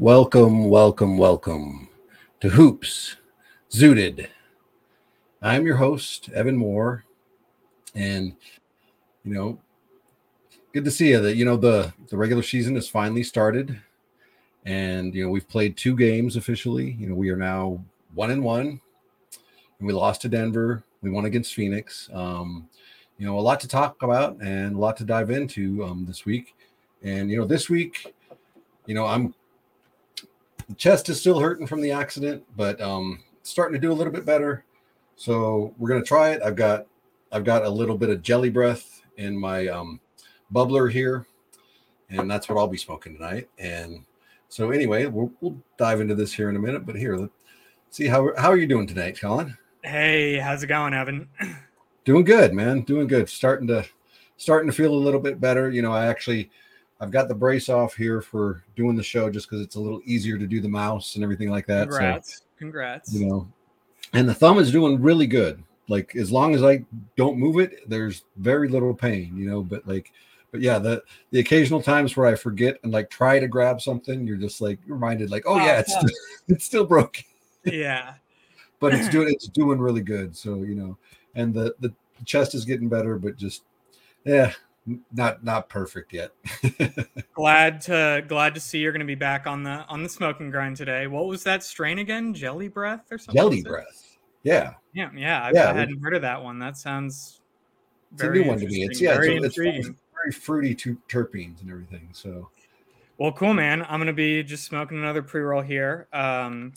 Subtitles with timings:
[0.00, 1.90] Welcome, welcome, welcome
[2.40, 3.16] to Hoops
[3.70, 4.28] Zooted.
[5.42, 7.04] I'm your host, Evan Moore,
[7.94, 8.34] and
[9.24, 9.60] you know,
[10.72, 11.20] good to see you.
[11.20, 13.78] That you know the the regular season has finally started,
[14.64, 16.92] and you know we've played two games officially.
[16.98, 18.80] You know we are now one and one,
[19.80, 20.82] and we lost to Denver.
[21.02, 22.08] We won against Phoenix.
[22.14, 22.70] Um,
[23.18, 26.24] you know, a lot to talk about and a lot to dive into um, this
[26.24, 26.54] week.
[27.02, 28.14] And you know, this week,
[28.86, 29.34] you know, I'm
[30.70, 34.12] the chest is still hurting from the accident, but um, starting to do a little
[34.12, 34.64] bit better.
[35.16, 36.42] So we're gonna try it.
[36.42, 36.86] I've got
[37.32, 39.98] I've got a little bit of jelly breath in my um,
[40.54, 41.26] bubbler here,
[42.08, 43.48] and that's what I'll be smoking tonight.
[43.58, 44.04] And
[44.48, 46.86] so anyway, we'll, we'll dive into this here in a minute.
[46.86, 47.32] But here, let's
[47.90, 49.58] see how how are you doing tonight, Colin?
[49.82, 51.28] Hey, how's it going, Evan?
[52.04, 52.82] Doing good, man.
[52.82, 53.28] Doing good.
[53.28, 53.84] Starting to
[54.36, 55.68] starting to feel a little bit better.
[55.68, 56.48] You know, I actually
[57.00, 60.02] I've got the brace off here for doing the show just because it's a little
[60.04, 61.88] easier to do the mouse and everything like that.
[61.88, 62.38] Congrats.
[62.38, 63.12] So, Congrats.
[63.14, 63.48] You know,
[64.12, 65.62] and the thumb is doing really good.
[65.88, 66.84] Like as long as I
[67.16, 70.12] don't move it, there's very little pain, you know, but like
[70.50, 74.26] but yeah, the the occasional times where I forget and like try to grab something,
[74.26, 76.10] you're just like reminded, like, oh, oh yeah, it's still,
[76.48, 77.24] it's still broken.
[77.64, 78.14] Yeah.
[78.80, 80.36] but it's doing it's doing really good.
[80.36, 80.98] So you know,
[81.34, 81.92] and the the
[82.24, 83.62] chest is getting better, but just
[84.24, 84.52] yeah,
[85.12, 86.32] not not perfect yet.
[87.34, 90.50] glad to glad to see you're going to be back on the on the smoking
[90.50, 91.06] grind today.
[91.06, 92.34] What was that strain again?
[92.34, 93.40] Jelly breath or something?
[93.40, 94.18] Jelly breath.
[94.42, 94.74] Yeah.
[94.92, 95.42] Yeah, yeah.
[95.42, 96.58] I, yeah, I hadn't heard of that one.
[96.58, 97.40] That sounds
[98.12, 98.84] it's a new one to me.
[98.84, 99.80] It's yeah, very it's, intriguing.
[99.80, 102.08] It's very fruity to terpenes and everything.
[102.12, 102.50] So,
[103.18, 103.84] well, cool, man.
[103.88, 106.08] I'm gonna be just smoking another pre roll here.
[106.12, 106.72] Um,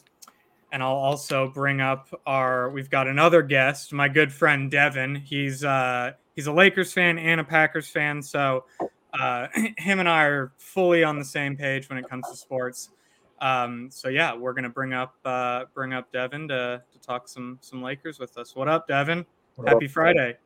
[0.72, 5.16] and I'll also bring up our we've got another guest, my good friend Devin.
[5.16, 8.66] He's uh he's a Lakers fan and a Packers fan, so
[9.14, 12.90] uh, him and I are fully on the same page when it comes to sports.
[13.42, 17.60] Um, so yeah, we're gonna bring up uh, bring up Devin to, to talk some
[17.62, 18.56] some Lakers with us.
[18.56, 19.26] What up, Devin?
[19.56, 19.92] What Happy up?
[19.92, 20.38] Friday.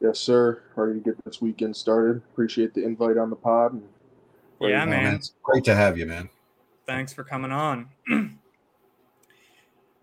[0.00, 0.62] Yes, sir.
[0.74, 2.16] Ready to get this weekend started.
[2.32, 3.80] Appreciate the invite on the pod.
[4.60, 5.14] yeah, man.
[5.14, 6.28] It's great to have you, man.
[6.86, 7.88] Thanks for coming on.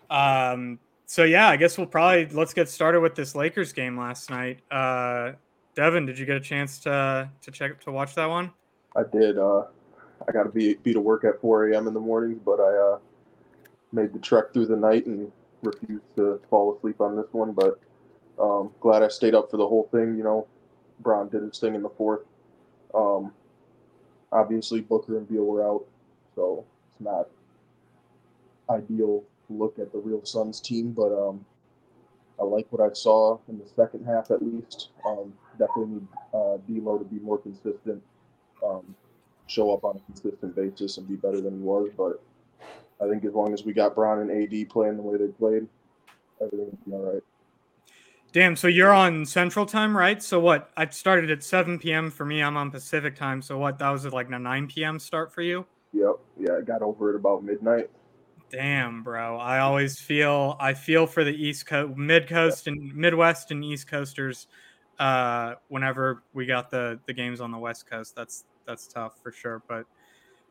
[0.09, 4.29] Um, so yeah, I guess we'll probably let's get started with this Lakers game last
[4.29, 4.59] night.
[4.69, 5.31] Uh,
[5.73, 8.51] Devin, did you get a chance to to check to watch that one?
[8.95, 9.37] I did.
[9.37, 9.63] Uh,
[10.27, 11.87] I got to be be to work at 4 a.m.
[11.87, 12.99] in the mornings, but I uh,
[13.93, 15.31] made the trek through the night and
[15.63, 17.53] refused to fall asleep on this one.
[17.53, 17.79] But
[18.37, 20.17] um, glad I stayed up for the whole thing.
[20.17, 20.47] You know,
[20.99, 22.25] Bron did his thing in the fourth.
[22.93, 23.31] Um,
[24.33, 25.85] obviously, Booker and Beal were out,
[26.35, 27.29] so it's not
[28.69, 31.45] ideal look at the real Suns team, but um,
[32.39, 34.89] I like what I saw in the second half at least.
[35.05, 38.01] Um, definitely need uh, D'Lo to be more consistent,
[38.65, 38.95] um,
[39.47, 41.89] show up on a consistent basis, and be better than he was.
[41.97, 42.21] But
[43.01, 45.67] I think as long as we got Bron and AD playing the way they played,
[46.41, 47.23] everything will be all right.
[48.33, 50.21] Damn, so you're on Central Time, right?
[50.21, 50.69] So what?
[50.75, 52.11] I started at 7 p.m.
[52.11, 52.43] for me.
[52.43, 53.41] I'm on Pacific Time.
[53.41, 53.79] So what?
[53.79, 54.99] That was like a 9 p.m.
[54.99, 55.65] start for you?
[55.93, 56.19] Yep.
[56.39, 57.89] Yeah, I got over at about midnight.
[58.49, 59.37] Damn, bro.
[59.37, 63.87] I always feel I feel for the East Coast, Mid Coast, and Midwest and East
[63.87, 64.47] Coasters.
[64.99, 69.31] Uh, whenever we got the the games on the West Coast, that's that's tough for
[69.31, 69.61] sure.
[69.67, 69.85] But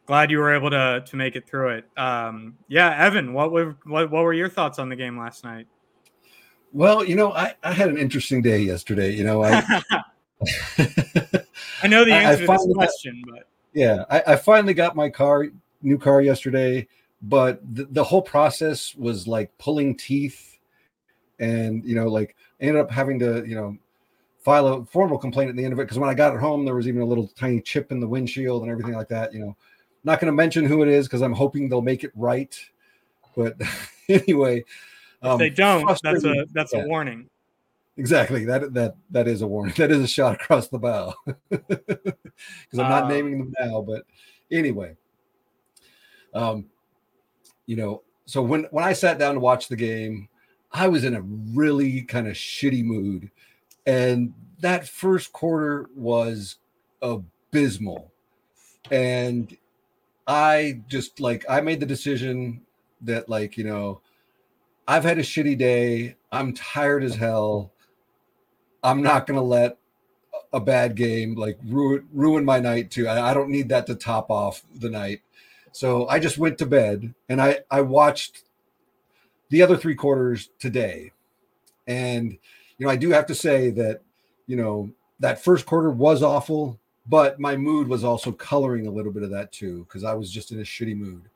[0.04, 1.84] glad you were able to to make it through it.
[1.96, 5.66] Um, yeah, Evan, what were what, what were your thoughts on the game last night?
[6.72, 9.14] Well, you know, I, I had an interesting day yesterday.
[9.14, 9.62] You know, I
[11.82, 14.74] I know the answer I, I to this question, got, but yeah, I, I finally
[14.74, 15.46] got my car,
[15.80, 16.86] new car yesterday
[17.22, 20.58] but the, the whole process was like pulling teeth
[21.38, 23.76] and you know like ended up having to you know
[24.38, 26.64] file a formal complaint at the end of it because when i got it home
[26.64, 29.40] there was even a little tiny chip in the windshield and everything like that you
[29.40, 29.56] know.
[30.04, 32.56] Not going to mention who it is because i'm hoping they'll make it right
[33.36, 33.60] but
[34.08, 34.64] anyway
[35.22, 36.84] if um, they don't that's a that's yeah.
[36.84, 37.28] a warning.
[37.96, 39.74] Exactly that that that is a warning.
[39.76, 41.14] That is a shot across the bow.
[41.58, 44.04] Because i'm not uh, naming them now but
[44.52, 44.94] anyway
[46.34, 46.66] um
[47.66, 50.28] you know, so when when I sat down to watch the game,
[50.72, 53.30] I was in a really kind of shitty mood,
[53.86, 56.56] and that first quarter was
[57.02, 58.12] abysmal,
[58.90, 59.56] and
[60.26, 62.62] I just like I made the decision
[63.02, 64.00] that like you know,
[64.88, 66.16] I've had a shitty day.
[66.32, 67.72] I'm tired as hell.
[68.82, 69.78] I'm not gonna let
[70.52, 73.08] a bad game like ruin ruin my night too.
[73.08, 75.20] I, I don't need that to top off the night.
[75.76, 78.44] So I just went to bed and I, I watched
[79.50, 81.12] the other three quarters today.
[81.86, 82.32] And,
[82.78, 84.00] you know, I do have to say that,
[84.46, 84.90] you know,
[85.20, 89.28] that first quarter was awful, but my mood was also coloring a little bit of
[89.32, 91.28] that too, because I was just in a shitty mood.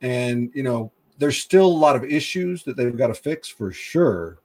[0.00, 3.70] And, you know, there's still a lot of issues that they've got to fix for
[3.70, 4.38] sure.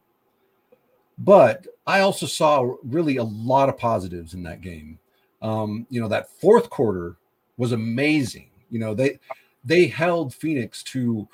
[1.17, 4.99] But I also saw really a lot of positives in that game.
[5.41, 7.15] Um, you know, that fourth quarter
[7.55, 8.49] was amazing.
[8.73, 9.19] You know, they
[9.63, 11.27] they held Phoenix to,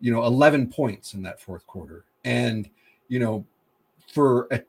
[0.00, 2.04] you know, 11 points in that fourth quarter.
[2.24, 2.70] And,
[3.08, 3.44] you know,
[4.12, 4.62] for a,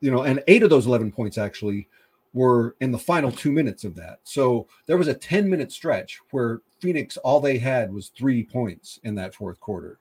[0.00, 1.88] you know, and eight of those 11 points actually
[2.32, 4.20] were in the final two minutes of that.
[4.22, 9.00] So there was a 10 minute stretch where Phoenix, all they had was three points
[9.02, 9.98] in that fourth quarter.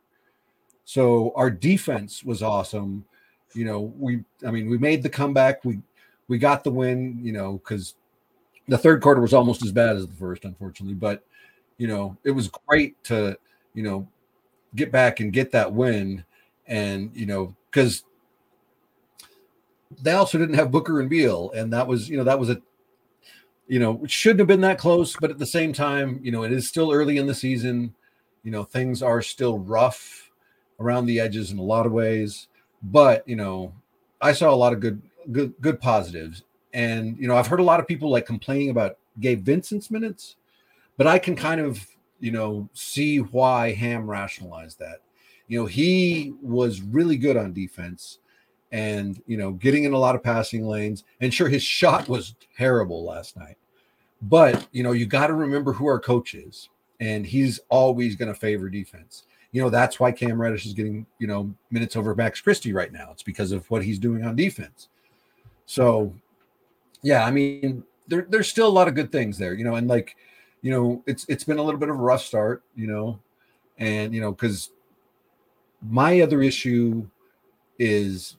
[0.83, 3.04] So our defense was awesome.
[3.56, 5.66] You know, we, I mean, we made the comeback.
[5.66, 5.80] We,
[6.28, 7.95] we got the win, you know, because
[8.67, 10.95] the third quarter was almost as bad as the first, unfortunately.
[10.95, 11.23] But,
[11.77, 13.38] you know, it was great to,
[13.73, 14.07] you know,
[14.75, 16.23] get back and get that win.
[16.67, 18.03] And, you know, because
[20.01, 22.62] they also didn't have Booker and Beal, and that was you know that was a
[23.67, 26.44] you know it shouldn't have been that close, but at the same time, you know
[26.44, 27.94] it is still early in the season.
[28.44, 30.31] You know things are still rough
[30.79, 32.47] around the edges in a lot of ways,
[32.83, 33.73] but you know
[34.21, 35.01] I saw a lot of good
[35.31, 36.44] good good positives,
[36.75, 40.36] and you know I've heard a lot of people like complaining about Gabe Vincent's minutes,
[40.98, 41.83] but I can kind of
[42.19, 45.00] you know see why Ham rationalized that.
[45.48, 48.19] You know he was really good on defense
[48.72, 51.04] and you know getting in a lot of passing lanes.
[51.19, 53.57] And sure his shot was terrible last night
[54.21, 56.69] but you know you got to remember who our coach is
[57.00, 59.24] and he's always going to favor defense.
[59.51, 62.92] You know that's why cam reddish is getting you know minutes over max christie right
[62.92, 63.10] now.
[63.12, 64.89] It's because of what he's doing on defense.
[65.66, 66.13] So
[67.06, 69.88] yeah i mean there, there's still a lot of good things there you know and
[69.88, 70.16] like
[70.62, 73.19] you know it's it's been a little bit of a rough start you know
[73.78, 74.72] and you know because
[75.81, 77.07] my other issue
[77.80, 78.38] is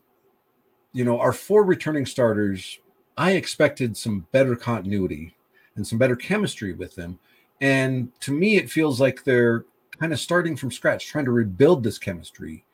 [0.97, 2.79] you know, our four returning starters,
[3.19, 5.37] I expected some better continuity
[5.75, 7.19] and some better chemistry with them.
[7.61, 9.67] And to me, it feels like they're
[10.01, 12.65] kind of starting from scratch, trying to rebuild this chemistry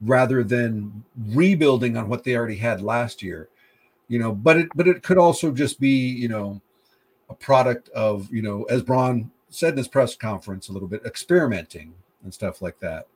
[0.00, 3.48] rather than rebuilding on what they already had last year.
[4.08, 6.60] You know, but it but it could also just be, you know,
[7.30, 11.02] a product of, you know, as Bron said in his press conference a little bit,
[11.04, 13.06] experimenting and stuff like that.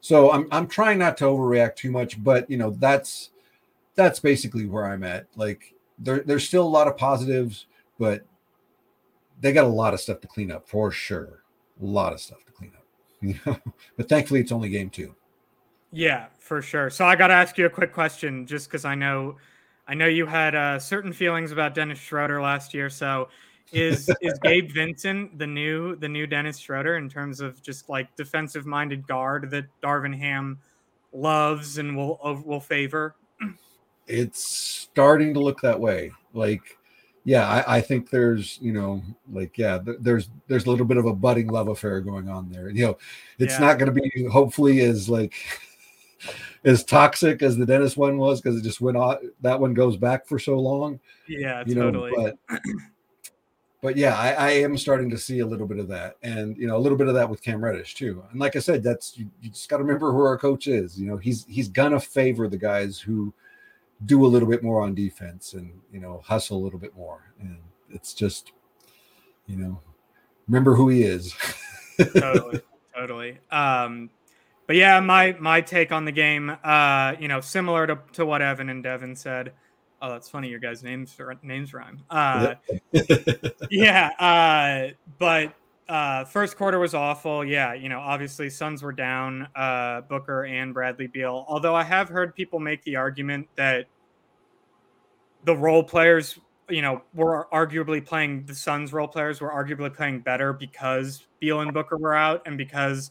[0.00, 3.30] So I'm I'm trying not to overreact too much, but you know, that's
[3.94, 5.26] that's basically where I'm at.
[5.36, 7.66] Like there, there's still a lot of positives,
[7.98, 8.24] but
[9.40, 11.42] they got a lot of stuff to clean up for sure.
[11.80, 12.72] A lot of stuff to clean
[13.46, 13.60] up.
[13.96, 15.14] but thankfully, it's only game two.
[15.92, 16.90] Yeah, for sure.
[16.90, 19.36] So I got to ask you a quick question, just because I know,
[19.86, 22.88] I know you had uh, certain feelings about Dennis Schroeder last year.
[22.88, 23.28] So
[23.72, 28.14] is is Gabe Vincent the new the new Dennis Schroeder in terms of just like
[28.16, 30.58] defensive minded guard that Darvin Ham
[31.12, 33.16] loves and will will favor?
[34.06, 36.12] it's starting to look that way.
[36.34, 36.78] Like,
[37.24, 41.06] yeah, I, I think there's, you know, like, yeah, there's there's a little bit of
[41.06, 42.70] a budding love affair going on there.
[42.70, 42.98] You know,
[43.38, 43.66] it's yeah.
[43.66, 45.34] not going to be hopefully as like
[46.64, 49.18] as toxic as the Dennis one was because it just went on.
[49.40, 51.00] That one goes back for so long.
[51.28, 52.12] Yeah, you totally.
[52.12, 52.60] Know, but
[53.80, 56.68] but yeah, I, I, am starting to see a little bit of that, and you
[56.68, 58.22] know, a little bit of that with Cam Reddish too.
[58.30, 60.98] And like I said, that's you, you just got to remember who our coach is.
[61.00, 63.34] You know, he's he's gonna favor the guys who
[64.06, 67.32] do a little bit more on defense and you know hustle a little bit more
[67.40, 67.58] and
[67.90, 68.52] it's just
[69.46, 69.80] you know
[70.48, 71.34] remember who he is
[72.14, 72.60] totally
[72.94, 74.10] totally um
[74.66, 78.42] but yeah my my take on the game uh you know similar to, to what
[78.42, 79.52] evan and devin said
[80.00, 82.54] oh that's funny your guys names names rhyme uh
[83.70, 85.54] yeah uh but
[85.88, 87.44] uh, first quarter was awful.
[87.44, 91.44] Yeah, you know, obviously Suns were down, uh, Booker and Bradley Beal.
[91.46, 93.86] Although I have heard people make the argument that
[95.44, 96.38] the role players,
[96.70, 101.60] you know, were arguably playing the Suns role players were arguably playing better because Beal
[101.60, 103.10] and Booker were out and because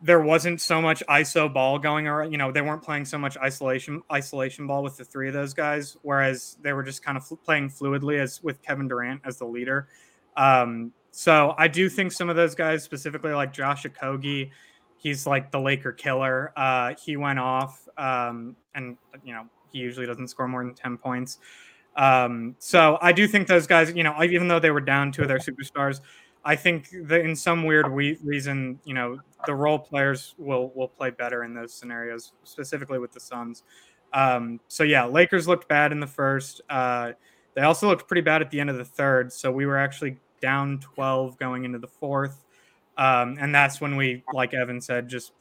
[0.00, 2.30] there wasn't so much ISO ball going around.
[2.30, 5.54] You know, they weren't playing so much isolation isolation ball with the three of those
[5.54, 9.44] guys, whereas they were just kind of playing fluidly as with Kevin Durant as the
[9.44, 9.88] leader.
[10.36, 14.50] Um, so I do think some of those guys, specifically like Josh Okogie,
[14.98, 16.52] he's like the Laker killer.
[16.56, 20.96] Uh, he went off, um, and you know he usually doesn't score more than ten
[20.96, 21.38] points.
[21.96, 25.22] Um, so I do think those guys, you know, even though they were down two
[25.22, 26.00] of their superstars,
[26.48, 30.88] I think that in some weird we- reason, you know, the role players will will
[30.88, 33.64] play better in those scenarios, specifically with the Suns.
[34.14, 36.62] Um, so yeah, Lakers looked bad in the first.
[36.70, 37.12] Uh,
[37.52, 39.30] they also looked pretty bad at the end of the third.
[39.30, 42.46] So we were actually down 12 going into the fourth.
[42.96, 45.32] Um, and that's when we, like Evan said, just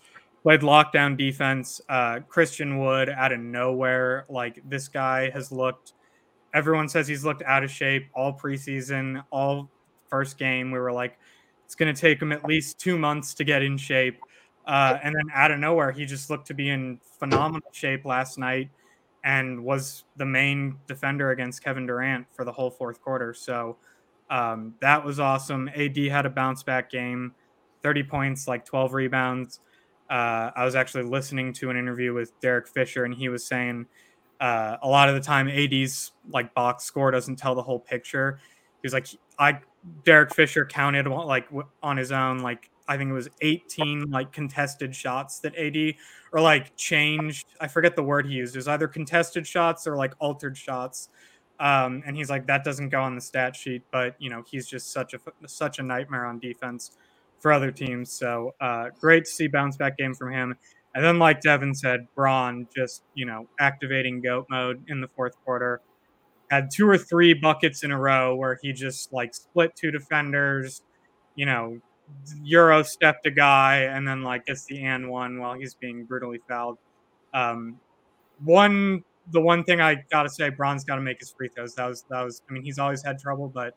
[0.44, 1.80] played lockdown defense.
[1.88, 4.26] Uh, Christian Wood out of nowhere.
[4.28, 5.94] Like this guy has looked,
[6.54, 9.70] everyone says he's looked out of shape all preseason, all
[10.10, 10.72] first game.
[10.72, 11.18] We were like,
[11.66, 14.20] it's going to take him at least two months to get in shape.
[14.66, 18.38] Uh, and then out of nowhere, he just looked to be in phenomenal shape last
[18.38, 18.70] night
[19.24, 23.34] and was the main defender against Kevin Durant for the whole fourth quarter.
[23.34, 23.78] So
[24.30, 25.70] um, that was awesome.
[25.76, 27.34] AD had a bounce back game,
[27.84, 29.60] 30 points, like 12 rebounds.
[30.10, 33.86] Uh, I was actually listening to an interview with Derek Fisher, and he was saying
[34.40, 38.40] uh, a lot of the time AD's like box score doesn't tell the whole picture.
[38.82, 39.08] He was like,
[39.40, 39.60] I
[40.04, 41.48] Derek Fisher counted like
[41.82, 45.96] on his own, like I think it was 18 like contested shots that AD
[46.32, 47.48] or like changed.
[47.60, 48.56] I forget the word he used.
[48.56, 51.10] It was either contested shots or like altered shots.
[51.60, 54.68] Um, and he's like, that doesn't go on the stat sheet, but you know, he's
[54.68, 56.92] just such a such a nightmare on defense
[57.40, 58.12] for other teams.
[58.12, 60.56] So uh, great to see bounce back game from him.
[60.96, 65.36] And then, like Devin said, Bron just you know activating goat mode in the fourth
[65.44, 65.82] quarter.
[66.50, 70.82] Had two or three buckets in a row where he just like split two defenders,
[71.36, 71.80] you know,
[72.42, 76.40] euro stepped a guy, and then like gets the and one while he's being brutally
[76.48, 76.78] fouled.
[77.34, 77.80] Um,
[78.44, 81.76] one the one thing I gotta say, Bron's got to make his free throws.
[81.76, 82.42] That was that was.
[82.50, 83.76] I mean, he's always had trouble, but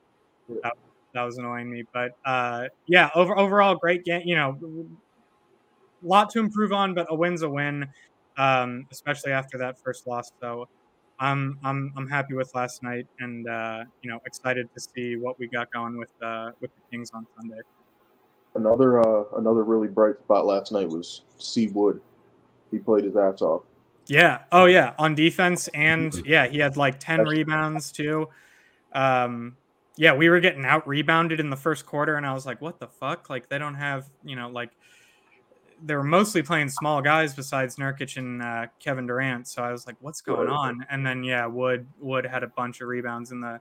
[0.63, 0.75] that,
[1.15, 1.85] that was annoying me.
[1.93, 4.23] But uh, yeah, over overall, great game.
[4.25, 4.87] You know,
[6.03, 7.89] lot to improve on, but a win's a win,
[8.37, 10.31] um, especially after that first loss.
[10.41, 10.69] So
[11.21, 15.39] I'm I'm I'm happy with last night, and uh, you know, excited to see what
[15.39, 17.61] we got going with uh, with the Kings on Sunday.
[18.55, 22.01] Another uh, another really bright spot last night was C Wood.
[22.71, 23.63] He played his ass off.
[24.07, 24.41] Yeah.
[24.51, 24.95] Oh yeah.
[24.99, 28.29] On defense and yeah, he had like 10 rebounds too.
[28.93, 29.57] Um
[29.97, 32.81] yeah, we were getting out rebounded in the first quarter and I was like, what
[32.81, 33.31] the fuck?
[33.31, 34.71] Like they don't have, you know, like
[35.85, 39.49] they were mostly playing small guys besides Nurkic and uh, Kevin Durant.
[39.49, 40.87] So I was like, what's going on?
[40.91, 43.61] And then yeah, Wood Wood had a bunch of rebounds in the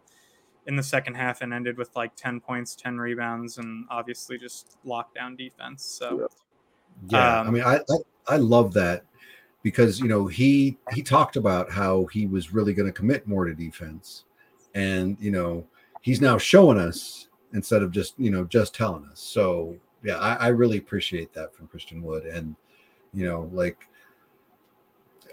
[0.66, 4.78] in the second half and ended with like 10 points, 10 rebounds, and obviously just
[4.86, 5.84] lockdown defense.
[5.84, 6.30] So
[7.08, 9.04] yeah, um, I mean I, I I love that
[9.64, 13.46] because you know he he talked about how he was really going to commit more
[13.46, 14.26] to defense
[14.76, 15.66] and you know
[16.02, 20.36] he's now showing us instead of just you know just telling us so yeah i,
[20.36, 22.56] I really appreciate that from christian wood and
[23.14, 23.88] you know like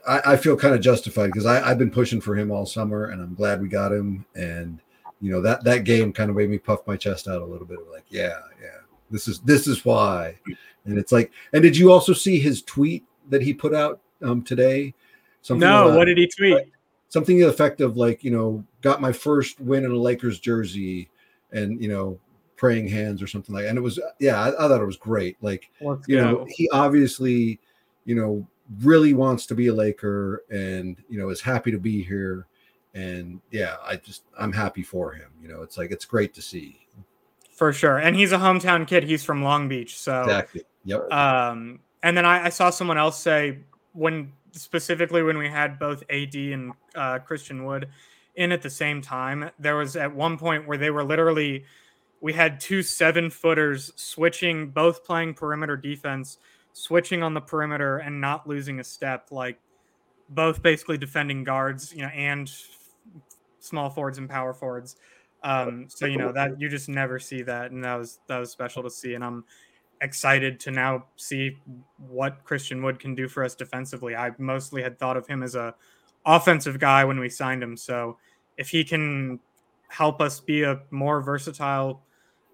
[0.06, 3.20] i, I feel kind of justified because i've been pushing for him all summer and
[3.20, 4.80] i'm glad we got him and
[5.20, 7.66] you know that that game kind of made me puff my chest out a little
[7.66, 8.80] bit like yeah yeah
[9.10, 10.38] this is this is why
[10.84, 14.42] and it's like and did you also see his tweet that he put out um,
[14.42, 14.94] today.
[15.42, 16.72] Something no, what did he tweet?
[17.08, 20.40] Something to the effect of like, you know, got my first win in a Lakers
[20.40, 21.08] jersey,
[21.52, 22.18] and you know,
[22.56, 23.66] praying hands or something like.
[23.66, 25.36] And it was, yeah, I, I thought it was great.
[25.40, 26.24] Like, Let's you go.
[26.24, 27.60] know, he obviously,
[28.04, 28.46] you know,
[28.80, 32.46] really wants to be a Laker, and you know, is happy to be here.
[32.94, 35.30] And yeah, I just I'm happy for him.
[35.40, 36.80] You know, it's like it's great to see.
[37.52, 39.04] For sure, and he's a hometown kid.
[39.04, 40.62] He's from Long Beach, so exactly.
[40.84, 41.10] Yep.
[41.12, 43.58] Um, and then I, I saw someone else say
[43.92, 47.88] when specifically when we had both AD and uh, Christian Wood
[48.36, 51.64] in at the same time, there was at one point where they were literally
[52.26, 56.38] we had two seven footers switching, both playing perimeter defense,
[56.72, 59.60] switching on the perimeter and not losing a step, like
[60.30, 62.50] both basically defending guards, you know, and
[63.60, 64.96] small forwards and power forwards.
[65.44, 68.50] Um, so you know that you just never see that, and that was that was
[68.50, 69.14] special to see.
[69.14, 69.44] And I'm
[70.00, 71.56] excited to now see
[72.08, 74.16] what Christian Wood can do for us defensively.
[74.16, 75.76] I mostly had thought of him as a
[76.24, 77.76] offensive guy when we signed him.
[77.76, 78.18] So
[78.56, 79.38] if he can
[79.86, 82.02] help us be a more versatile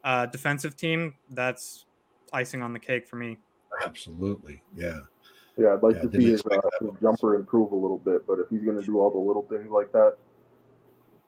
[0.04, 1.86] uh, defensive team, that's
[2.32, 3.38] icing on the cake for me.
[3.84, 4.62] Absolutely.
[4.76, 5.00] Yeah.
[5.58, 8.38] Yeah, I'd like yeah, to see his, uh, his, jumper improve a little bit, but
[8.38, 10.16] if he's going to do all the little things like that,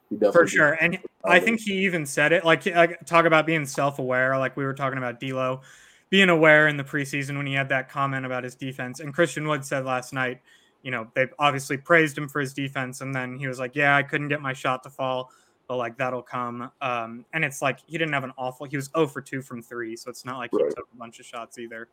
[0.09, 0.73] he definitely for sure.
[0.81, 4.65] And I think he even said it like, like talk about being self-aware, like we
[4.65, 5.61] were talking about D'Lo
[6.09, 9.01] being aware in the preseason when he had that comment about his defense.
[9.01, 10.41] And Christian Wood said last night,
[10.83, 13.97] you know, they obviously praised him for his defense, and then he was like, "Yeah,
[13.97, 15.33] I couldn't get my shot to fall,
[15.69, 18.67] but like that'll come." Um, and it's like he didn't have an awful.
[18.67, 20.65] He was 0 for 2 from three, so it's not like right.
[20.65, 21.89] he took a bunch of shots either.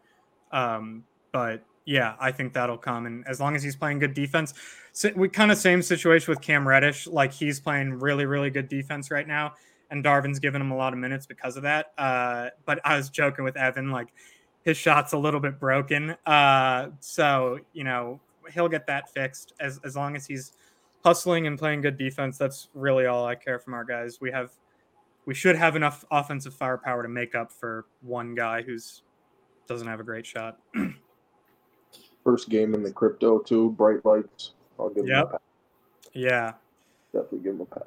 [0.52, 4.54] Um, but yeah, I think that'll come, and as long as he's playing good defense,
[4.94, 7.08] so we kind of same situation with Cam Reddish.
[7.08, 9.54] Like he's playing really, really good defense right now
[9.92, 11.92] and Darvin's given him a lot of minutes because of that.
[11.98, 14.08] Uh, but I was joking with Evan, like
[14.64, 16.16] his shot's a little bit broken.
[16.26, 18.20] Uh, so you know
[18.52, 20.54] he'll get that fixed as as long as he's
[21.04, 22.38] hustling and playing good defense.
[22.38, 24.20] That's really all I care from our guys.
[24.22, 24.52] We have
[25.26, 29.04] we should have enough offensive firepower to make up for one guy who's
[29.68, 30.58] doesn't have a great shot.
[32.24, 34.52] First game in the crypto too, bright lights.
[34.80, 35.32] I'll give yep.
[35.32, 35.40] him.
[36.14, 36.54] Yeah.
[37.14, 37.84] Definitely give him a pass.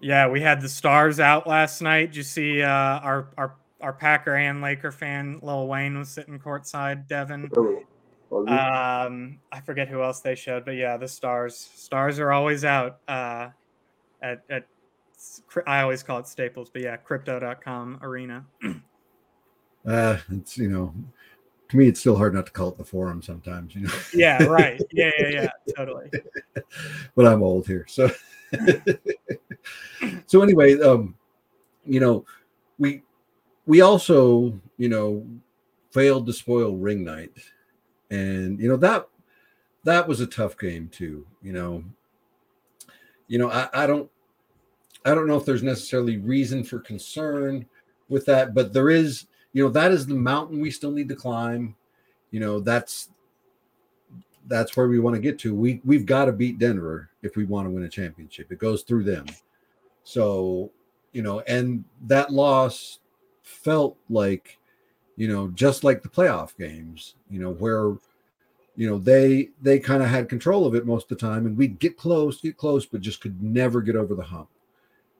[0.00, 2.06] Yeah, we had the stars out last night.
[2.06, 6.38] Did you see uh, our our our Packer and Laker fan, Lil Wayne, was sitting
[6.38, 7.06] courtside.
[7.08, 7.50] Devin.
[8.32, 11.56] Um, I forget who else they showed, but yeah, the stars.
[11.74, 12.98] Stars are always out.
[13.06, 13.48] Uh,
[14.22, 14.66] at at
[15.66, 18.44] I always call it Staples, but yeah, Crypto.com arena.
[19.86, 20.92] Uh, it's you know,
[21.68, 23.72] to me, it's still hard not to call it the forum sometimes.
[23.72, 23.94] You know.
[24.12, 24.42] yeah.
[24.42, 24.82] Right.
[24.90, 25.12] Yeah.
[25.16, 25.28] Yeah.
[25.28, 25.50] Yeah.
[25.76, 26.10] Totally.
[27.14, 28.10] but I'm old here, so.
[30.26, 31.14] so anyway, um,
[31.84, 32.24] you know,
[32.78, 33.02] we
[33.66, 35.24] we also you know
[35.92, 37.30] failed to spoil ring night,
[38.10, 39.08] and you know that
[39.84, 41.26] that was a tough game too.
[41.42, 41.84] You know,
[43.28, 44.10] you know I, I don't
[45.06, 47.66] I don't know if there's necessarily reason for concern
[48.08, 51.14] with that, but there is, you know, that is the mountain we still need to
[51.14, 51.76] climb.
[52.32, 53.10] You know, that's
[54.48, 55.54] that's where we want to get to.
[55.54, 58.50] We we've got to beat Denver if we want to win a championship.
[58.50, 59.26] It goes through them.
[60.02, 60.72] So,
[61.12, 62.98] you know, and that loss
[63.42, 64.58] felt like,
[65.16, 67.96] you know, just like the playoff games, you know, where
[68.76, 71.56] you know they they kind of had control of it most of the time and
[71.56, 74.48] we'd get close get close but just could never get over the hump.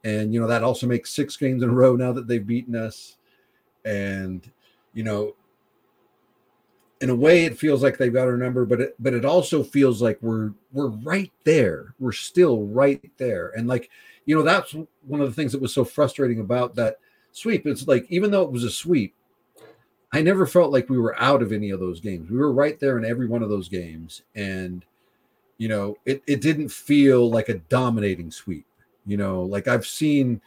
[0.04, 2.76] And you know that also makes six games in a row now that they've beaten
[2.76, 3.16] us.
[3.84, 4.48] And
[4.92, 5.34] you know
[7.00, 9.62] in a way it feels like they've got our number but it but it also
[9.62, 11.94] feels like we're we're right there.
[11.98, 13.52] We're still right there.
[13.56, 13.90] And like
[14.26, 14.74] you know that's
[15.06, 16.98] one of the things that was so frustrating about that
[17.32, 17.66] sweep.
[17.66, 19.14] It's like even though it was a sweep
[20.12, 22.78] i never felt like we were out of any of those games we were right
[22.80, 24.84] there in every one of those games and
[25.58, 28.66] you know it, it didn't feel like a dominating sweep
[29.06, 30.40] you know, like I've seen,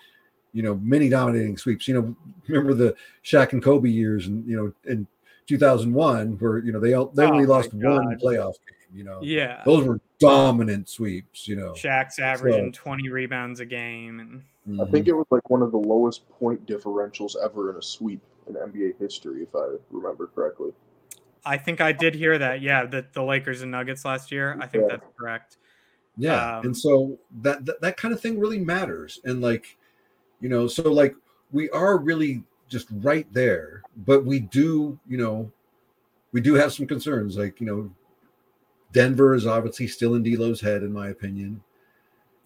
[0.54, 1.88] you know, many dominating sweeps.
[1.88, 2.16] You know,
[2.48, 5.08] remember the Shaq and Kobe years, and you know, in
[5.48, 8.76] 2001, where you know they they only Oh my lost one playoff game.
[8.94, 9.62] You know, Yeah.
[9.66, 11.48] those were dominant sweeps.
[11.48, 14.20] You know, Shaq's averaging 20 rebounds a game.
[14.20, 15.10] And I think mm-hmm.
[15.10, 19.00] it was like one of the lowest point differentials ever in a sweep in NBA
[19.00, 20.72] history, if I remember correctly.
[21.46, 22.62] I think I did hear that.
[22.62, 22.86] Yeah.
[22.86, 24.58] The, the Lakers and Nuggets last year.
[24.60, 24.98] I think Yeah.
[24.98, 25.58] that's correct.
[26.18, 29.78] Yeah, Um, and so that, that that kind of thing really matters, and like,
[30.42, 31.16] you know, so like
[31.52, 35.50] we are really just right there, but we do, you know,
[36.34, 37.38] we do have some concerns.
[37.38, 37.90] Like, you know,
[38.92, 41.64] Denver is obviously still in D'Lo's head, in my opinion.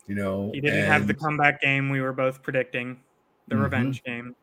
[0.08, 3.00] You know, He didn't have the comeback game we were both predicting,
[3.48, 3.64] the Mhm.
[3.64, 4.36] revenge game.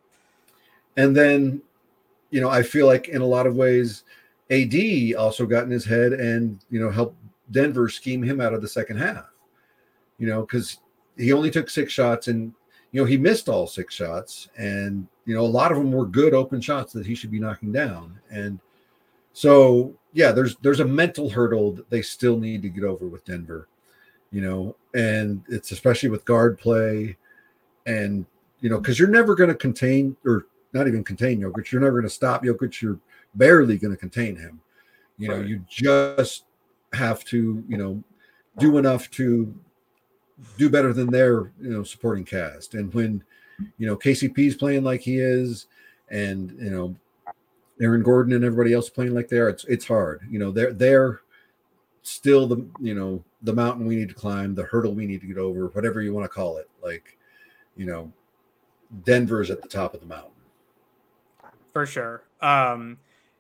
[0.96, 1.62] And then,
[2.31, 4.05] you know, I feel like in a lot of ways,
[4.50, 7.16] AD also got in his head and, you know, helped
[7.50, 9.26] Denver scheme him out of the second half,
[10.18, 10.79] you know, because
[11.16, 12.53] he only took six shots and,
[12.92, 14.48] you know, he missed all six shots.
[14.57, 17.38] And, you know, a lot of them were good open shots that he should be
[17.38, 18.18] knocking down.
[18.31, 18.59] And
[19.33, 23.24] so, yeah, there's, there's a mental hurdle that they still need to get over with
[23.24, 23.68] Denver,
[24.33, 27.16] you know, and it's especially with guard play
[27.87, 28.26] and,
[28.61, 31.70] you know, because you're never going to contain or not even contain Jokic.
[31.70, 32.80] You're never going to stop Jokic.
[32.80, 32.98] You're
[33.35, 34.61] barely going to contain him.
[35.18, 35.46] You know, Right.
[35.46, 36.44] you just
[36.92, 38.02] have to, you know,
[38.59, 39.54] do enough to
[40.56, 42.74] do better than their, you know, supporting cast.
[42.74, 43.22] And when,
[43.78, 45.66] you know, KCP is playing like he is,
[46.11, 46.96] and you know,
[47.80, 50.20] Aaron Gordon and everybody else playing like they are, it's it's hard.
[50.30, 51.20] You know, they're they're
[52.02, 55.26] still the you know the mountain we need to climb, the hurdle we need to
[55.26, 56.68] get over, whatever you want to call it.
[56.83, 57.18] Like,
[57.76, 58.12] you know,
[59.04, 60.33] Denver's at the top of the mountain.
[61.72, 62.24] For sure.
[62.40, 62.98] Um,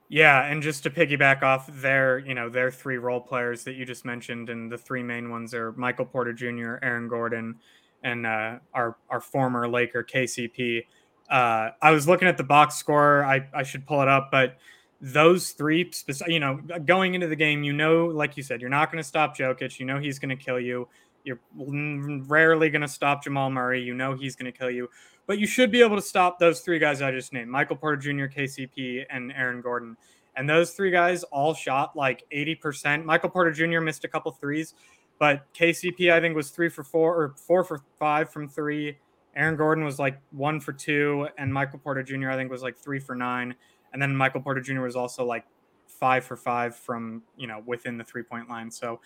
[0.08, 3.84] yeah, and just to piggyback off their, you know, their three role players that you
[3.84, 7.56] just mentioned, and the three main ones are Michael Porter Jr., Aaron Gordon,
[8.02, 10.84] and uh, our our former Laker KCP.
[11.30, 13.24] Uh, I was looking at the box score.
[13.24, 14.58] I I should pull it up, but
[15.00, 15.90] those three,
[16.26, 19.08] you know, going into the game, you know, like you said, you're not going to
[19.08, 19.78] stop Jokic.
[19.78, 20.88] You know he's going to kill you.
[21.22, 23.82] You're rarely going to stop Jamal Murray.
[23.82, 24.88] You know he's going to kill you
[25.30, 27.96] but you should be able to stop those three guys I just named Michael Porter
[27.96, 29.96] Jr., KCP, and Aaron Gordon.
[30.34, 33.04] And those three guys all shot like 80%.
[33.04, 33.78] Michael Porter Jr.
[33.78, 34.74] missed a couple threes,
[35.20, 38.98] but KCP, I think, was three for four or four for five from three.
[39.36, 42.76] Aaron Gordon was like one for two, and Michael Porter Jr., I think, was like
[42.76, 43.54] three for nine.
[43.92, 44.80] And then Michael Porter Jr.
[44.80, 45.44] was also like
[45.86, 48.68] five for five from, you know, within the three point line.
[48.68, 48.98] So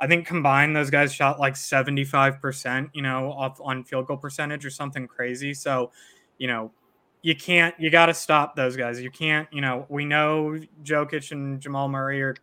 [0.00, 4.64] I think combined, those guys shot like 75%, you know, off on field goal percentage
[4.64, 5.52] or something crazy.
[5.54, 5.90] So,
[6.38, 6.70] you know,
[7.22, 9.00] you can't, you got to stop those guys.
[9.00, 12.36] You can't, you know, we know Jokic and Jamal Murray are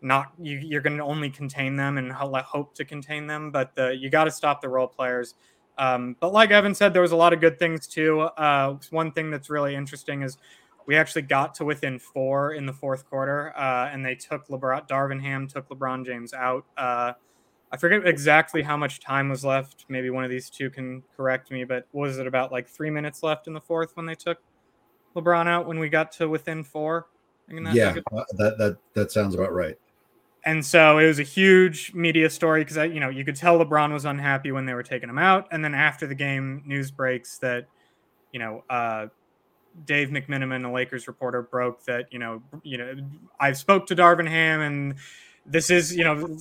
[0.00, 3.96] not, you, you're going to only contain them and hope to contain them, but the,
[3.96, 5.34] you got to stop the role players.
[5.78, 8.20] Um, but like Evan said, there was a lot of good things too.
[8.20, 10.38] Uh, one thing that's really interesting is
[10.86, 14.88] we actually got to within four in the fourth quarter, uh, and they took LeBron.
[14.88, 16.64] Darvin Ham took LeBron James out.
[16.76, 17.12] Uh,
[17.72, 19.86] I forget exactly how much time was left.
[19.88, 23.22] Maybe one of these two can correct me, but was it about like three minutes
[23.22, 24.38] left in the fourth when they took
[25.16, 27.08] LeBron out when we got to within four.
[27.48, 29.76] That yeah, uh, that that that sounds about right.
[30.44, 33.92] And so it was a huge media story because you know, you could tell LeBron
[33.92, 37.38] was unhappy when they were taking him out, and then after the game, news breaks
[37.38, 37.66] that,
[38.32, 39.06] you know, uh,
[39.84, 42.94] Dave McMenamin, a Lakers reporter, broke that you know, you know,
[43.40, 44.94] I've spoke to Darvin Ham, and
[45.44, 46.36] this is you know,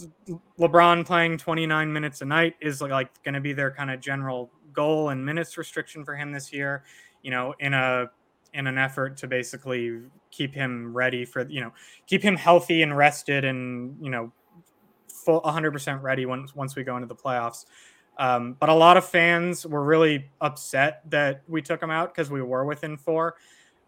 [0.59, 3.99] LeBron playing 29 minutes a night is like, like going to be their kind of
[3.99, 6.83] general goal and minutes restriction for him this year.
[7.21, 8.09] You know, in a
[8.53, 9.99] in an effort to basically
[10.31, 11.71] keep him ready for you know
[12.07, 14.31] keep him healthy and rested and you know
[15.07, 17.65] full 100% ready once once we go into the playoffs.
[18.17, 22.31] Um, but a lot of fans were really upset that we took him out because
[22.31, 23.35] we were within four.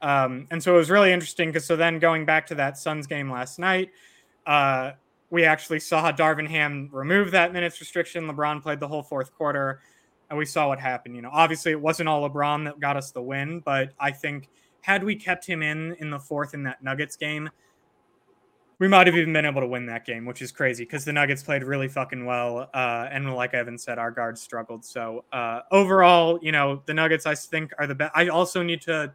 [0.01, 3.07] Um, and so it was really interesting because so then going back to that Suns
[3.07, 3.91] game last night,
[4.45, 4.91] uh,
[5.29, 8.27] we actually saw Darvin Ham remove that minutes restriction.
[8.27, 9.81] LeBron played the whole fourth quarter,
[10.29, 11.15] and we saw what happened.
[11.15, 14.49] You know, obviously it wasn't all LeBron that got us the win, but I think
[14.81, 17.49] had we kept him in in the fourth in that Nuggets game,
[18.79, 21.13] we might have even been able to win that game, which is crazy because the
[21.13, 22.69] Nuggets played really fucking well.
[22.73, 24.85] Uh, and like Evan said, our guards struggled.
[24.85, 28.11] So uh, overall, you know, the Nuggets I think are the best.
[28.15, 29.13] I also need to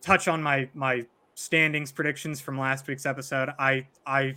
[0.00, 3.50] touch on my my standings predictions from last week's episode.
[3.58, 4.36] I I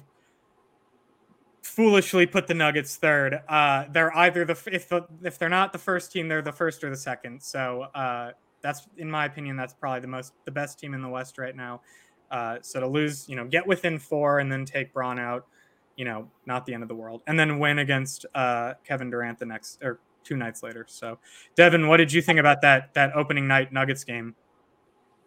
[1.62, 3.42] foolishly put the Nuggets third.
[3.48, 6.84] Uh, they're either the if the, if they're not the first team, they're the first
[6.84, 7.42] or the second.
[7.42, 11.10] So uh, that's in my opinion, that's probably the most the best team in the
[11.10, 11.82] West right now.
[12.30, 15.48] Uh, so to lose, you know, get within four and then take Bron out,
[15.96, 19.40] you know, not the end of the world, and then win against uh, Kevin Durant
[19.40, 20.86] the next or two nights later.
[20.88, 21.18] So,
[21.56, 24.36] Devin, what did you think about that that opening night Nuggets game?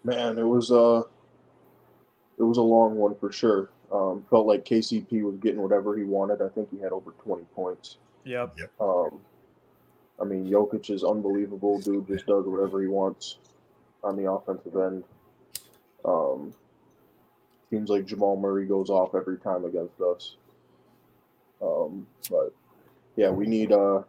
[0.04, 1.02] Man, it was uh
[2.38, 3.70] it was a long one for sure.
[3.92, 6.40] Um, felt like KCP was getting whatever he wanted.
[6.40, 7.96] I think he had over 20 points.
[8.24, 8.54] Yep.
[8.56, 8.70] yep.
[8.80, 9.18] Um,
[10.20, 11.80] I mean, Jokic is unbelievable.
[11.80, 13.38] Dude just does whatever he wants
[14.04, 15.04] on the offensive end.
[16.04, 16.54] Um,
[17.70, 20.36] seems like Jamal Murray goes off every time against us.
[21.62, 22.52] Um, but
[23.16, 23.72] yeah, we need.
[23.72, 24.02] Uh,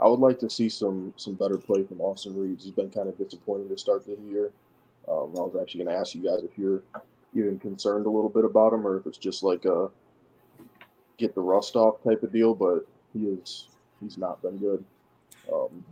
[0.00, 2.64] I would like to see some some better play from Austin Reaves.
[2.64, 4.50] He's been kind of disappointing to start the year.
[5.08, 6.82] Um, I was actually going to ask you guys if you're
[7.34, 9.88] even concerned a little bit about him, or if it's just like a
[11.16, 12.54] get the rust off type of deal.
[12.54, 13.68] But he is
[14.00, 14.84] he's not been good.
[15.52, 15.84] Um,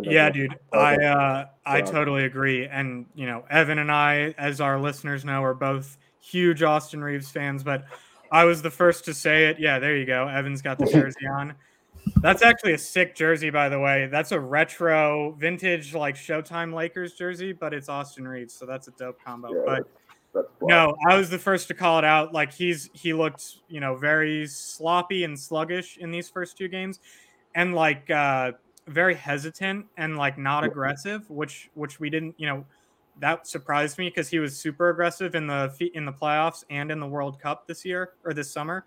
[0.00, 2.66] yeah, dude, I uh, I totally agree.
[2.66, 7.30] And you know, Evan and I, as our listeners know, are both huge Austin Reaves
[7.30, 7.62] fans.
[7.62, 7.84] But
[8.30, 9.58] I was the first to say it.
[9.60, 10.28] Yeah, there you go.
[10.28, 11.54] Evan's got the jersey on.
[12.16, 14.08] That's actually a sick jersey, by the way.
[14.10, 18.92] That's a retro, vintage, like Showtime Lakers jersey, but it's Austin Reaves, so that's a
[18.92, 19.52] dope combo.
[19.52, 19.88] Yeah, but
[20.34, 22.32] that's, that's no, I was the first to call it out.
[22.32, 26.98] Like he's he looked, you know, very sloppy and sluggish in these first two games,
[27.54, 28.10] and like.
[28.10, 28.52] uh
[28.86, 32.64] very hesitant and like not aggressive, which which we didn't, you know,
[33.20, 37.00] that surprised me because he was super aggressive in the in the playoffs and in
[37.00, 38.84] the World Cup this year or this summer.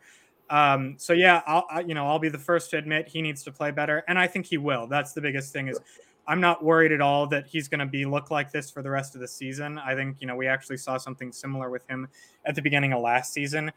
[0.49, 3.43] Um, so yeah, I'll I, you know I'll be the first to admit he needs
[3.43, 4.88] to play better, and I think he will.
[4.88, 5.79] That's the biggest thing is
[6.27, 8.89] I'm not worried at all that he's going to be look like this for the
[8.89, 9.79] rest of the season.
[9.79, 12.08] I think you know we actually saw something similar with him
[12.45, 13.71] at the beginning of last season,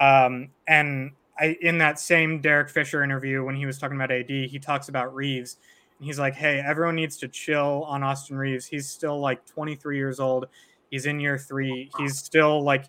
[0.00, 4.28] um, and I, in that same Derek Fisher interview when he was talking about AD,
[4.28, 5.56] he talks about Reaves
[5.98, 8.66] And he's like, hey, everyone needs to chill on Austin Reaves.
[8.66, 10.46] He's still like 23 years old.
[10.90, 11.90] He's in year three.
[11.98, 12.84] He's still like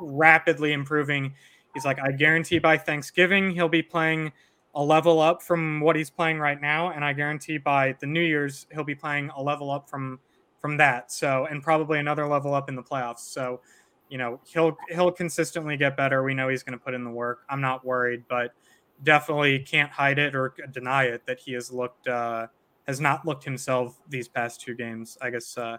[0.00, 1.34] rapidly improving.
[1.74, 4.32] He's like, I guarantee by Thanksgiving he'll be playing
[4.74, 8.20] a level up from what he's playing right now, and I guarantee by the New
[8.20, 10.18] Year's he'll be playing a level up from
[10.60, 11.12] from that.
[11.12, 13.20] So, and probably another level up in the playoffs.
[13.20, 13.60] So,
[14.08, 16.22] you know he'll he'll consistently get better.
[16.22, 17.44] We know he's going to put in the work.
[17.48, 18.52] I'm not worried, but
[19.02, 22.46] definitely can't hide it or deny it that he has looked uh,
[22.86, 25.18] has not looked himself these past two games.
[25.20, 25.78] I guess uh,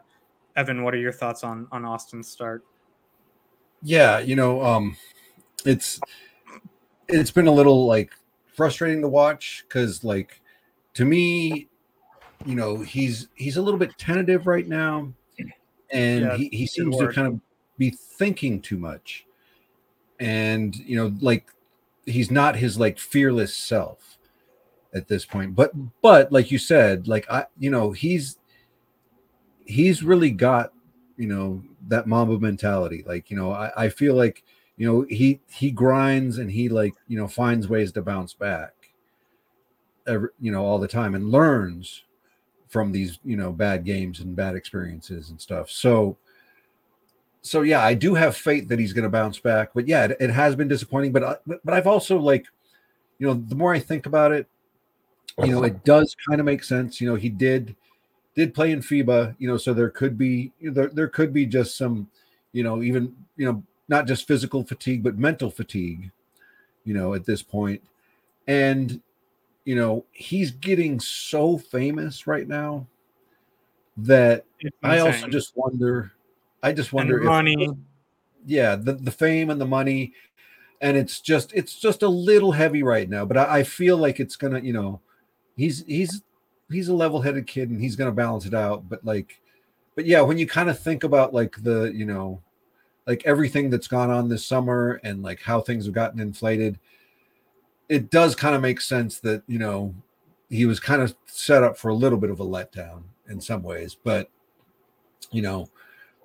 [0.56, 2.66] Evan, what are your thoughts on on Austin's start?
[3.82, 4.98] Yeah, you know, um,
[5.66, 6.00] it's
[7.08, 8.14] it's been a little like
[8.56, 10.42] frustrating to watch because like
[10.96, 11.68] to me,
[12.46, 15.14] you know, he's he's a little bit tentative right now,
[15.92, 17.40] and yeah, he, he seems to kind of
[17.78, 19.26] be thinking too much.
[20.20, 21.48] And you know, like
[22.06, 24.18] he's not his like fearless self
[24.94, 25.56] at this point.
[25.56, 28.38] But but like you said, like I you know, he's
[29.66, 30.72] he's really got,
[31.18, 33.04] you know, that Mamba mentality.
[33.06, 34.44] Like, you know, I, I feel like,
[34.78, 38.74] you know, he he grinds and he like, you know, finds ways to bounce back
[40.08, 42.04] every, you know, all the time and learns
[42.68, 45.70] from these, you know, bad games and bad experiences and stuff.
[45.70, 46.18] So
[47.46, 49.70] so yeah, I do have faith that he's going to bounce back.
[49.76, 51.12] But yeah, it, it has been disappointing.
[51.12, 52.48] But, I, but but I've also like,
[53.20, 54.48] you know, the more I think about it,
[55.44, 57.00] you know, it does kind of make sense.
[57.00, 57.76] You know, he did
[58.36, 61.78] did play in FIBA, you know, so there could be there there could be just
[61.78, 62.10] some,
[62.52, 66.10] you know, even you know not just physical fatigue but mental fatigue,
[66.84, 67.84] you know, at this point,
[68.48, 69.04] and
[69.66, 72.88] you know he's getting so famous right now
[73.98, 74.46] that
[74.82, 76.12] I also just wonder.
[76.66, 77.70] I just wonder if money.
[78.44, 80.14] Yeah, the the fame and the money,
[80.82, 83.24] and it's just it's just a little heavy right now.
[83.24, 85.00] But I, I feel like it's gonna, you know,
[85.56, 86.24] he's he's
[86.72, 88.90] he's a level-headed kid and he's gonna balance it out.
[88.90, 89.40] But like,
[89.94, 92.42] but yeah, when you kind of think about like the you know,
[93.06, 96.80] like everything that's gone on this summer and like how things have gotten inflated,
[97.90, 99.94] it does kind of make sense that you know
[100.50, 103.62] he was kind of set up for a little bit of a letdown in some
[103.62, 103.96] ways.
[104.04, 104.32] But
[105.30, 105.70] you know,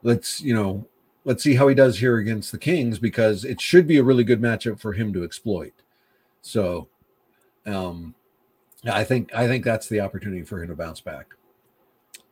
[0.03, 0.87] let's you know
[1.25, 4.25] let's see how he does here against the Kings because it should be a really
[4.25, 5.73] good matchup for him to exploit.
[6.43, 6.89] So,
[7.67, 8.15] um,
[8.91, 11.35] I think I think that's the opportunity for him to bounce back.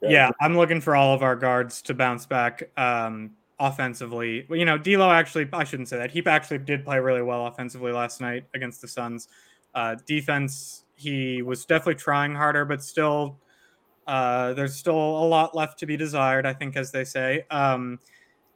[0.01, 4.47] Yeah, I'm looking for all of our guards to bounce back um, offensively.
[4.49, 6.11] Well, you know, D'Lo actually, I shouldn't say that.
[6.13, 9.29] He actually did play really well offensively last night against the Suns.
[9.75, 13.39] Uh, defense, he was definitely trying harder, but still
[14.09, 17.45] uh, there's still a lot left to be desired, I think, as they say.
[17.51, 18.01] Um,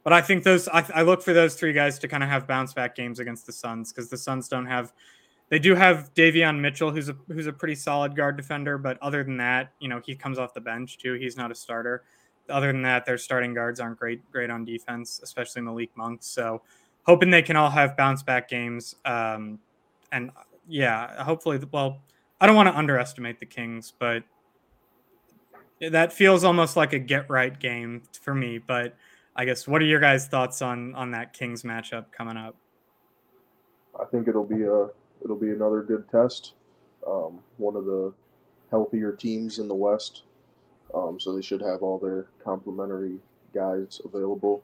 [0.03, 2.47] but I think those, I, I, look for those three guys to kind of have
[2.47, 4.93] bounce back games against the Suns because the Suns don't have,
[5.49, 9.23] they do have Davion Mitchell, who's a who's a pretty solid guard defender, but other
[9.23, 11.13] than that, you know, he comes off the bench too.
[11.13, 12.03] He's not a starter.
[12.49, 16.23] Other than that, their starting guards aren't great great on defense, especially Malik Monk.
[16.23, 16.63] So,
[17.03, 18.95] hoping they can all have bounce back games.
[19.05, 19.59] Um,
[20.11, 20.31] and
[20.67, 22.01] yeah, hopefully, well,
[22.41, 24.23] I don't want to underestimate the Kings, but
[25.91, 28.57] that feels almost like a get right game for me.
[28.57, 28.95] But
[29.35, 32.55] I guess what are your guys' thoughts on on that Kings matchup coming up?
[33.99, 34.87] I think it'll be a
[35.23, 36.53] it'll be another good test.
[37.07, 38.13] Um, one of the
[38.71, 40.23] healthier teams in the West,
[40.93, 43.17] um, so they should have all their complementary
[43.53, 44.63] guys available.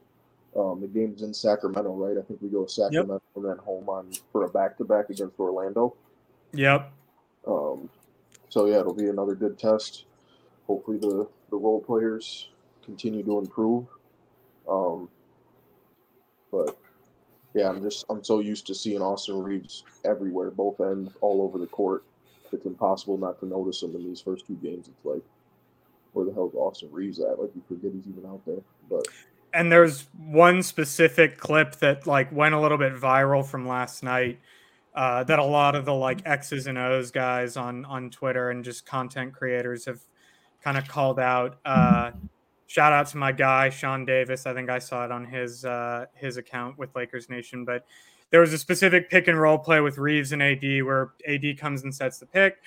[0.56, 2.18] Um, the game's in Sacramento, right?
[2.18, 3.22] I think we go Sacramento yep.
[3.36, 5.96] and then home on for a back to back against Orlando.
[6.54, 6.92] Yep.
[7.46, 7.90] Um,
[8.50, 10.06] so yeah, it'll be another good test
[10.70, 12.50] hopefully the the role players
[12.86, 13.88] continue to improve.
[14.70, 15.10] Um,
[16.52, 16.78] but
[17.56, 21.58] yeah, I'm just I'm so used to seeing Austin Reaves everywhere, both ends, all over
[21.58, 22.04] the court.
[22.52, 24.88] It's impossible not to notice him in these first two games.
[24.88, 25.24] It's like,
[26.14, 27.40] where the hell is Austin Reaves at?
[27.40, 28.62] Like you forget he's even out there.
[28.90, 29.08] But
[29.52, 34.40] and there's one specific clip that like went a little bit viral from last night.
[34.94, 38.64] Uh, that a lot of the like X's and O's guys on on Twitter and
[38.64, 40.02] just content creators have
[40.64, 41.60] kind of called out.
[41.66, 42.12] Uh,
[42.68, 44.46] shout out to my guy Sean Davis.
[44.46, 47.66] I think I saw it on his uh, his account with Lakers Nation.
[47.66, 47.86] But
[48.30, 51.84] there was a specific pick and roll play with Reaves and AD where AD comes
[51.84, 52.58] and sets the pick.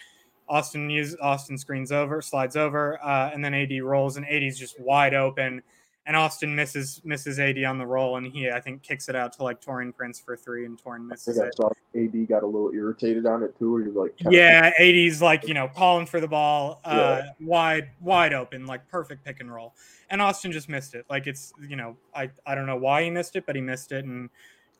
[0.49, 4.79] Austin uses Austin screens over, slides over, uh, and then AD rolls, and AD's just
[4.81, 5.63] wide open
[6.05, 9.33] and Austin misses misses AD on the roll, and he I think kicks it out
[9.35, 11.49] to like Taurean Prince for three, and Taurean misses I it.
[11.49, 15.23] I saw AD got a little irritated on it too, or he's like, yeah, AD's
[15.23, 17.31] like you know calling for the ball, uh, yeah.
[17.41, 19.75] wide wide open, like perfect pick and roll,
[20.11, 21.07] and Austin just missed it.
[21.09, 23.93] Like it's you know I I don't know why he missed it, but he missed
[23.93, 24.29] it and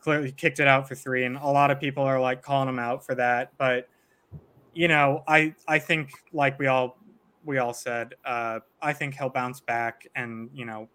[0.01, 2.81] clearly kicked it out for three, and a lot of people are like calling him
[2.81, 3.89] out for that, but
[4.75, 6.99] you know I I think like we all
[7.45, 10.89] we all said, uh, I think he'll bounce back and you know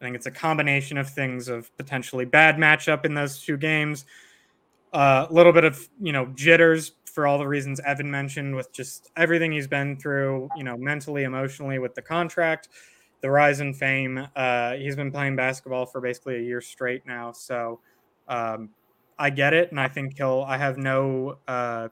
[0.00, 4.04] I think it's a combination of things of potentially bad matchup in those two games,
[4.92, 8.70] a uh, little bit of you know jitters for all the reasons Evan mentioned with
[8.72, 12.68] just everything he's been through, you know, mentally, emotionally with the contract,
[13.22, 14.28] the rise in fame.
[14.36, 17.80] Uh, he's been playing basketball for basically a year straight now, so
[18.28, 18.68] um,
[19.18, 20.44] I get it, and I think he'll.
[20.46, 21.88] I have no uh,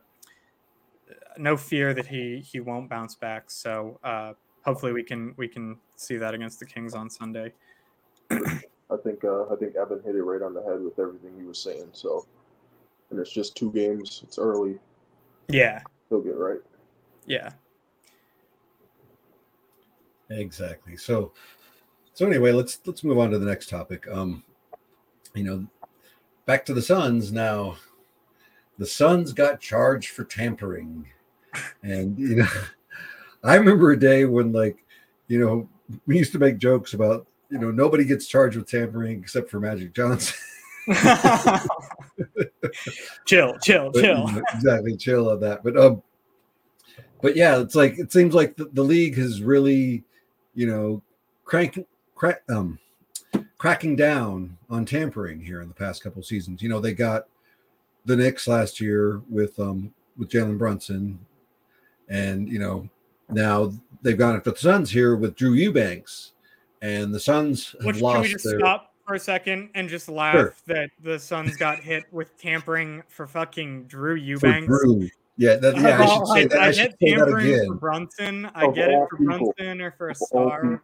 [1.39, 3.51] no fear that he he won't bounce back.
[3.51, 7.53] So uh, hopefully we can we can see that against the Kings on Sunday.
[8.31, 11.45] I think uh, I think Evan hit it right on the head with everything he
[11.45, 11.89] was saying.
[11.93, 12.27] So,
[13.11, 14.23] and it's just two games.
[14.25, 14.79] It's early.
[15.49, 15.83] Yeah.
[16.09, 16.61] He'll get right.
[17.27, 17.53] Yeah.
[20.31, 20.97] Exactly.
[20.97, 21.33] So,
[22.13, 24.07] so anyway, let's let's move on to the next topic.
[24.11, 24.43] Um,
[25.35, 25.67] you know,
[26.47, 27.77] back to the Suns now.
[28.79, 31.07] The Suns got charged for tampering,
[31.83, 32.49] and you know,
[33.45, 34.85] I remember a day when like,
[35.29, 35.69] you know,
[36.07, 39.61] we used to make jokes about you know, nobody gets charged with tampering except for
[39.61, 40.37] Magic Johnson.
[43.27, 44.29] chill, chill, but, chill.
[44.53, 45.63] exactly, chill on that.
[45.63, 46.03] But um,
[47.23, 50.03] but yeah, it's like it seems like the, the league has really,
[50.57, 51.01] you know,
[51.45, 51.79] crank,
[52.17, 52.81] crack, um,
[53.57, 56.61] cracking down on tampering here in the past couple seasons.
[56.61, 57.29] You know, they got
[58.05, 61.21] the Knicks last year with um with Jalen Brunson,
[62.09, 62.89] and you know
[63.29, 66.33] now they've gone after the Suns here with Drew Eubanks,
[66.85, 68.59] and the Suns have Which lost can we just their.
[68.59, 70.55] stop for a second and just laugh Sure.
[70.67, 74.67] that the Suns got hit with tampering for fucking Drew for Eubanks?
[74.67, 75.09] Drew.
[75.37, 76.61] Yeah, that, yeah, I should say that.
[76.61, 77.73] I, I should get say that tampering for again.
[77.79, 78.51] Brunson.
[78.55, 79.53] I Of get it for people.
[79.57, 80.83] Brunson or for a star.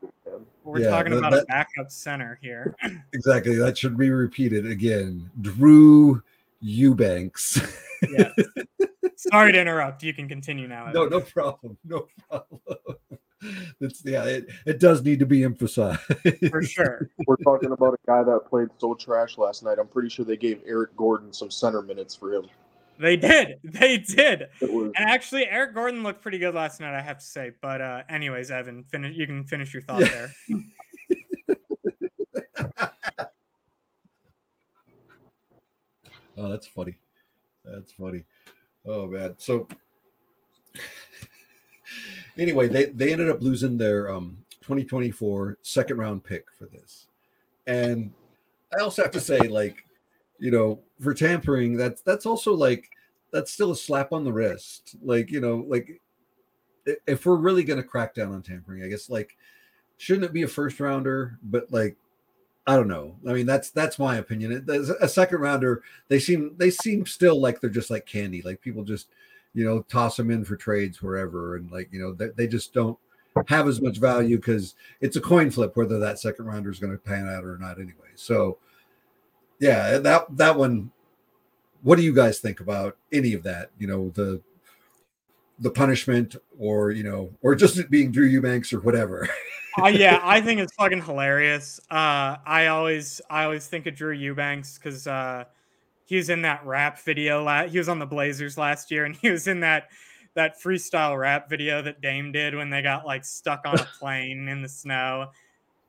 [0.65, 2.75] We're Yeah, talking that- about a backup center here.
[3.13, 3.55] Exactly.
[3.57, 5.31] That should be repeated again.
[5.41, 6.21] Drew
[6.61, 7.61] Eubanks.
[8.11, 8.33] yeah.
[9.17, 10.03] Sorry to interrupt.
[10.03, 10.91] You can continue now.
[10.93, 11.77] no, no problem.
[11.85, 12.61] No problem.
[13.81, 16.01] It's yeah, it, it does need to be emphasized.
[16.51, 17.11] For sure.
[17.27, 19.79] We're talking about a guy that played so trash last night.
[19.79, 22.47] I'm pretty sure they gave Eric Gordon some center minutes for him.
[22.99, 23.59] They did.
[23.65, 24.49] They did.
[24.61, 27.53] Was And actually, Eric Gordon looked pretty good last night, I have to say.
[27.63, 29.17] But uh, anyways, Evan, finish.
[29.17, 30.09] You can finish your thought Yeah.
[30.09, 30.35] there.
[36.37, 36.95] Oh, that's funny.
[37.65, 38.25] That's funny.
[38.87, 39.35] Oh man.
[39.37, 39.69] So
[42.39, 47.07] anyway, they, they ended up losing their um 2024 second round pick for this.
[47.67, 48.13] And
[48.77, 49.85] I also have to say, like,
[50.39, 52.91] you know, for tampering, that's that's also like
[53.33, 54.97] that's still a slap on the wrist.
[55.03, 56.01] Like, you know, like
[57.07, 59.37] if we're really gonna crack down on tampering, I guess like
[59.99, 61.39] shouldn't it be a first rounder?
[61.43, 61.97] But like
[62.67, 63.17] I don't know.
[63.29, 64.67] I mean, that's that's my opinion.
[65.01, 68.43] A second rounder, they seem they seem still like they're just like candy.
[68.43, 69.09] Like people just,
[69.55, 72.73] you know, toss them in for trades wherever, and like you know, they, they just
[72.73, 72.99] don't
[73.47, 76.93] have as much value because it's a coin flip whether that second rounder is going
[76.93, 78.11] to pan out or not anyway.
[78.15, 78.59] So,
[79.59, 80.93] yeah, that that one.
[81.83, 83.71] What do you guys think about any of that?
[83.79, 84.43] You know, the
[85.59, 89.29] the punishment, or you know, or just it being Drew Eubanks or whatever.
[89.83, 91.81] uh, yeah, I think it's fucking hilarious.
[91.91, 95.45] Uh, I always, I always think of Drew Eubanks because uh,
[96.11, 97.45] he was in that rap video.
[97.45, 99.91] La- he was on the Blazers last year, and he was in that
[100.35, 104.49] that freestyle rap video that Dame did when they got like stuck on a plane
[104.49, 105.31] in the snow.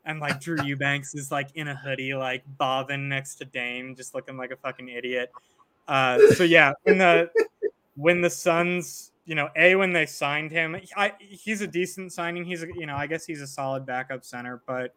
[0.05, 4.13] And like Drew Eubanks is like in a hoodie, like bobbing next to Dame, just
[4.13, 5.31] looking like a fucking idiot.
[5.87, 7.31] Uh, so yeah, when the
[7.95, 12.45] when the Suns, you know, a when they signed him, I he's a decent signing.
[12.45, 14.93] He's a you know, I guess he's a solid backup center, but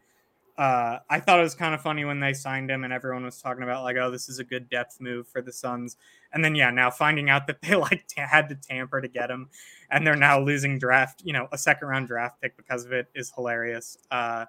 [0.57, 3.41] uh, I thought it was kind of funny when they signed him and everyone was
[3.41, 5.97] talking about like, oh, this is a good depth move for the Suns.
[6.33, 9.31] And then yeah, now finding out that they like ta- had to tamper to get
[9.31, 9.49] him,
[9.91, 13.09] and they're now losing draft, you know, a second round draft pick because of it
[13.15, 13.99] is hilarious.
[14.11, 14.45] Uh,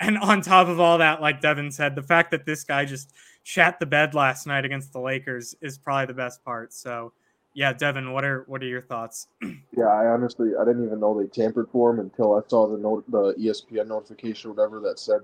[0.00, 3.14] and on top of all that, like Devin said, the fact that this guy just
[3.44, 6.72] shat the bed last night against the Lakers is probably the best part.
[6.72, 7.12] So
[7.54, 9.28] yeah, Devin, what are what are your thoughts?
[9.76, 12.78] Yeah, I honestly I didn't even know they tampered for him until I saw the
[12.78, 15.20] note the ESPN notification or whatever that said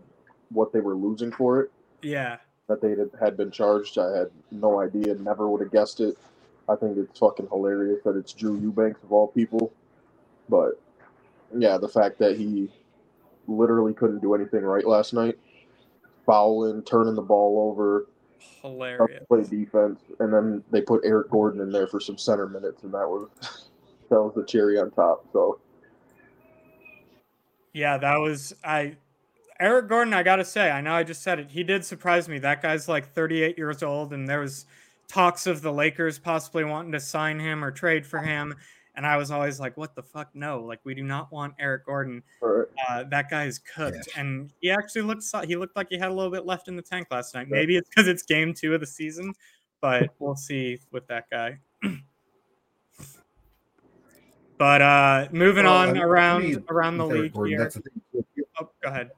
[0.51, 1.71] what they were losing for it.
[2.03, 3.99] Yeah, That they had- been charged.
[3.99, 5.15] I had no idea.
[5.15, 6.17] Never would have guessed it.
[6.69, 9.73] I think it's fucking hilarious that it's Drew Eubanks of all people.
[10.49, 10.81] But
[11.57, 12.71] yeah, the fact that he
[13.49, 15.39] literally couldn't do anything right last night,
[16.27, 18.07] fouling, turning the ball over,
[18.63, 19.25] hilarious.
[19.29, 22.93] play defense, and then they put Eric Gordon in there for some center minutes, and
[22.95, 23.29] that was
[24.11, 25.27] that was the cherry on top.
[25.33, 25.59] So
[27.73, 28.97] Yeah, that was I.
[29.61, 31.51] Eric Gordon, I gotta say, I know I just said it.
[31.51, 32.39] He did surprise me.
[32.39, 34.65] That guy's like 38 years old, and there was
[35.07, 38.55] talks of the Lakers possibly wanting to sign him or trade for him.
[38.97, 40.31] And I was always like, "What the fuck?
[40.35, 40.61] No!
[40.65, 42.23] Like, we do not want Eric Gordon.
[42.43, 46.15] Uh, that guy is cooked." And he actually looked he looked like he had a
[46.15, 47.49] little bit left in the tank last night.
[47.49, 49.33] Maybe it's because it's game two of the season,
[49.81, 51.59] but we'll see with that guy.
[54.59, 57.59] but uh moving Well, on I mean, around around the Eric league Gordon, here.
[57.63, 58.25] that's the thing.
[58.61, 59.11] Oh, go ahead.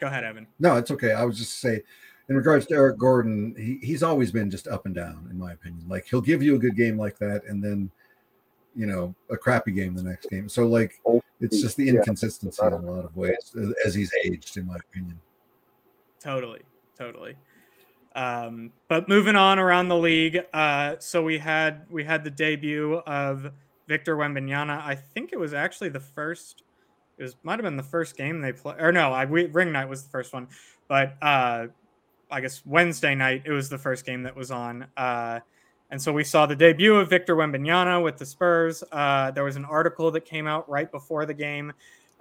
[0.00, 0.46] Go ahead, Evan.
[0.58, 1.12] No, it's okay.
[1.12, 1.82] I was just say,
[2.28, 5.52] in regards to Eric Gordon, he, he's always been just up and down, in my
[5.52, 5.84] opinion.
[5.88, 7.90] Like he'll give you a good game like that, and then,
[8.74, 10.48] you know, a crappy game the next game.
[10.48, 11.00] So like,
[11.40, 11.94] it's just the yeah.
[11.94, 15.20] inconsistency in a lot of ways as- as he's aged, in my opinion.
[16.20, 16.60] Totally,
[16.96, 17.36] totally.
[18.14, 22.94] Um, but moving on around the league, uh, so we had we had the debut
[23.06, 23.52] of
[23.86, 24.82] Victor Wembanyama.
[24.82, 26.62] I think it was actually the first.
[27.20, 29.72] It was might have been the first game they played, or no, I we, ring
[29.72, 30.48] night was the first one,
[30.88, 31.66] but uh,
[32.30, 34.86] I guess Wednesday night it was the first game that was on.
[34.96, 35.40] Uh,
[35.90, 38.82] and so we saw the debut of Victor Wembanyama with the Spurs.
[38.90, 41.72] Uh, there was an article that came out right before the game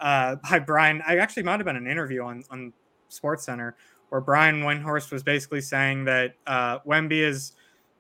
[0.02, 1.02] uh, by Brian.
[1.08, 2.74] I actually might have been an interview on on
[3.08, 3.78] Sports Center
[4.10, 7.54] where Brian Windhorst was basically saying that uh, Wemby is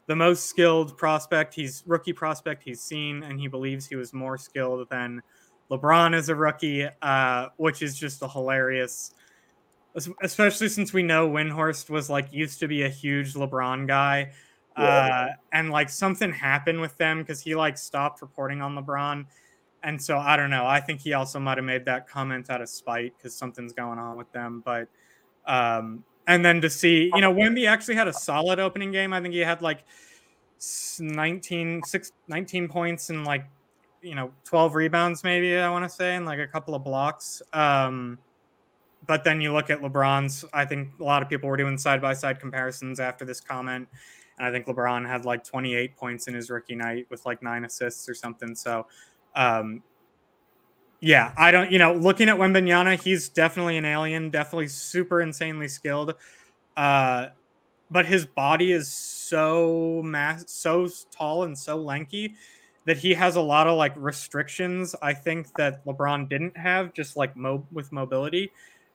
[0.08, 1.54] the most skilled prospect.
[1.54, 5.22] He's rookie prospect he's seen, and he believes he was more skilled than
[5.70, 9.14] LeBron as a rookie, uh, which is just a hilarious.
[10.22, 14.32] Especially since we know Windhorst was like used to be a huge LeBron guy,
[14.76, 19.26] uh, and like something happened with them because he like stopped reporting on LeBron,
[19.84, 20.66] and so I don't know.
[20.66, 24.00] I think he also might have made that comment out of spite because something's going
[24.00, 24.62] on with them.
[24.64, 24.88] But
[25.46, 29.12] um, and then to see, you know, Wemby actually had a solid opening game.
[29.12, 29.84] I think he had like
[31.00, 33.46] 19, six, 19 points and like
[34.02, 37.42] you know 12 rebounds maybe I want to say and like a couple of blocks.
[37.54, 38.18] Um,
[39.08, 40.46] but then you look at LeBron's.
[40.54, 43.88] I think a lot of people were doing side by side comparisons after this comment,
[44.38, 47.66] and I think LeBron had like 28 points in his rookie night with like nine
[47.66, 48.56] assists or something.
[48.56, 48.86] So,
[49.36, 49.82] um,
[51.00, 51.72] yeah, I don't.
[51.72, 54.30] You know, looking at Wembanyama, he's definitely an alien.
[54.30, 56.16] Definitely super insanely skilled.
[56.76, 57.28] Uh,
[57.90, 62.36] but his body is so mass, so tall and so lanky
[62.86, 64.96] that he has a lot of like restrictions.
[65.02, 68.52] I think that LeBron didn't have, just like mo- with mobility.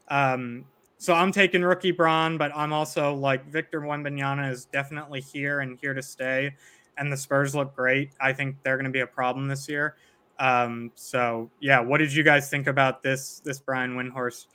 [0.08, 0.64] Um,
[0.98, 5.78] so I'm taking rookie Bron, but I'm also like Victor Wembanyama is definitely here and
[5.78, 6.54] here to stay.
[6.96, 8.10] And the Spurs look great.
[8.20, 9.96] I think they're going to be a problem this year.
[10.38, 13.40] Um, so yeah, what did you guys think about this?
[13.44, 14.46] This Brian Windhorst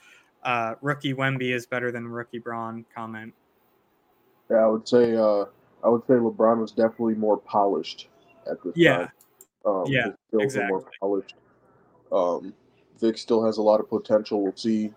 [0.43, 3.34] uh, rookie Wemby is better than rookie Bron comment.
[4.49, 5.45] Yeah, I would say uh,
[5.84, 8.07] I would say LeBron was definitely more polished
[8.50, 8.98] at this yeah.
[8.98, 9.10] time.
[9.66, 10.70] Um, Yeah, exactly.
[10.70, 11.36] more polished.
[12.12, 12.54] Um,
[13.00, 14.42] Vic still has a lot of potential.
[14.42, 14.94] We'll see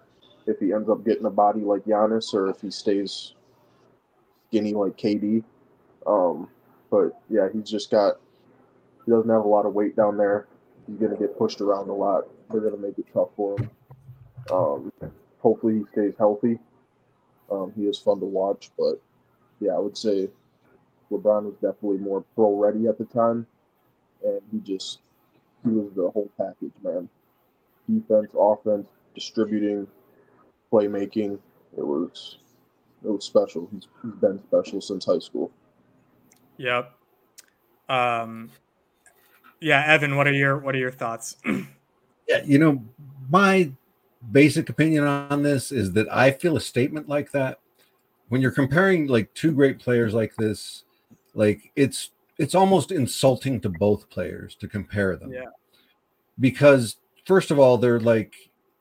[0.47, 3.35] if he ends up getting a body like Giannis or if he stays
[4.49, 5.45] skinny like KD.
[6.07, 6.49] Um,
[6.91, 8.17] but yeah, he's just got
[9.05, 10.47] he doesn't have a lot of weight down there.
[10.87, 12.25] He's gonna get pushed around a lot.
[12.51, 13.71] They're gonna make it tough for him.
[14.51, 14.93] Um,
[15.39, 16.59] hopefully he stays healthy.
[17.51, 19.01] Um, he is fun to watch, but
[19.61, 20.29] yeah, I would say
[21.13, 23.47] LeBron was definitely more pro ready at the time,
[24.25, 25.01] and he just
[25.63, 27.09] he was the whole package, man.
[27.89, 29.87] Defense, offense, distributing,
[30.73, 31.39] playmaking.
[31.77, 32.39] It was
[33.05, 33.69] it was special.
[33.73, 35.51] He's, he's been special since high school.
[36.57, 36.93] Yep.
[37.89, 38.51] Um,
[39.61, 41.37] yeah, Evan, what are your what are your thoughts?
[42.29, 42.83] Yeah, you know,
[43.29, 43.73] my
[44.31, 47.59] basic opinion on this is that I feel a statement like that
[48.29, 50.85] when you're comparing like two great players like this,
[51.35, 55.33] like it's it's almost insulting to both players to compare them.
[55.33, 55.47] Yeah.
[56.41, 58.35] Because first of all, they're like,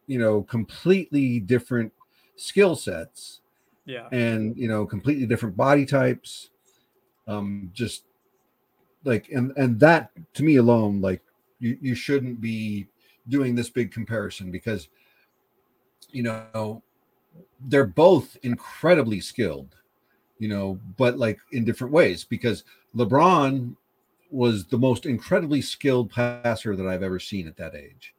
[0.08, 1.92] you know, completely different
[2.36, 3.42] skill sets
[3.86, 4.08] yeah.
[4.12, 6.50] and you know completely different body types
[7.28, 8.06] um just
[9.04, 11.22] like and and that to me alone like
[11.60, 12.88] you you shouldn't be
[13.30, 14.90] doing this big comparison because
[16.10, 16.82] you know
[17.68, 19.76] they're both incredibly skilled
[20.42, 22.66] you know but like in different ways because
[22.96, 23.76] LeBron
[24.32, 28.14] was the most incredibly skilled passer that I've ever seen at that age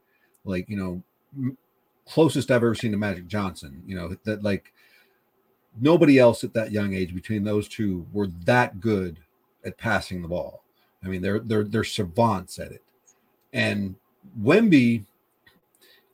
[0.45, 1.03] like you know
[1.37, 1.57] m-
[2.07, 4.73] closest I've ever seen to Magic Johnson you know that like
[5.79, 9.19] nobody else at that young age between those two were that good
[9.65, 10.63] at passing the ball.
[11.03, 12.83] I mean, they're they're they're savants at it.
[13.51, 13.95] And
[14.41, 15.05] Wemby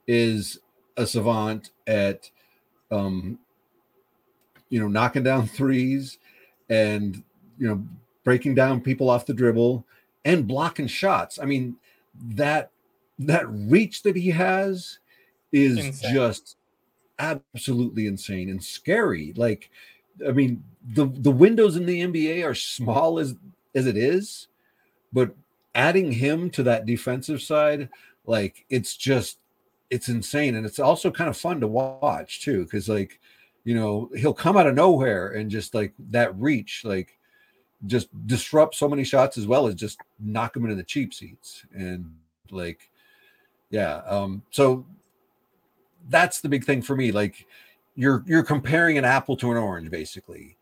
[0.08, 0.60] is
[0.98, 2.30] a savant at
[2.92, 3.40] um
[4.70, 6.18] you know knocking down threes
[6.70, 7.24] and
[7.58, 7.84] you know
[8.24, 9.86] breaking down people off the dribble
[10.26, 11.40] and blocking shots.
[11.40, 11.76] I mean,
[12.36, 12.72] that
[13.20, 15.00] that reach that he has
[15.52, 16.14] is Insane.
[16.14, 16.58] just
[17.18, 19.34] absolutely insane and scary.
[19.36, 19.70] Like,
[20.28, 20.64] I mean,
[20.94, 23.36] the the windows in the NBA are small as
[23.76, 24.48] as it is,
[25.14, 25.36] but
[25.76, 27.90] adding him to that defensive side,
[28.26, 29.40] like it's just
[29.90, 33.20] it's insane, and it's also kind of fun to watch too, because like
[33.64, 37.18] you know he'll come out of nowhere and just like that reach, like
[37.86, 41.66] just disrupt so many shots as well as just knock them into the cheap seats.
[41.74, 42.14] And
[42.52, 42.90] like
[43.70, 44.86] yeah um so
[46.10, 47.46] that's the big thing for me like
[47.96, 50.56] you're you're comparing an apple to an orange basically.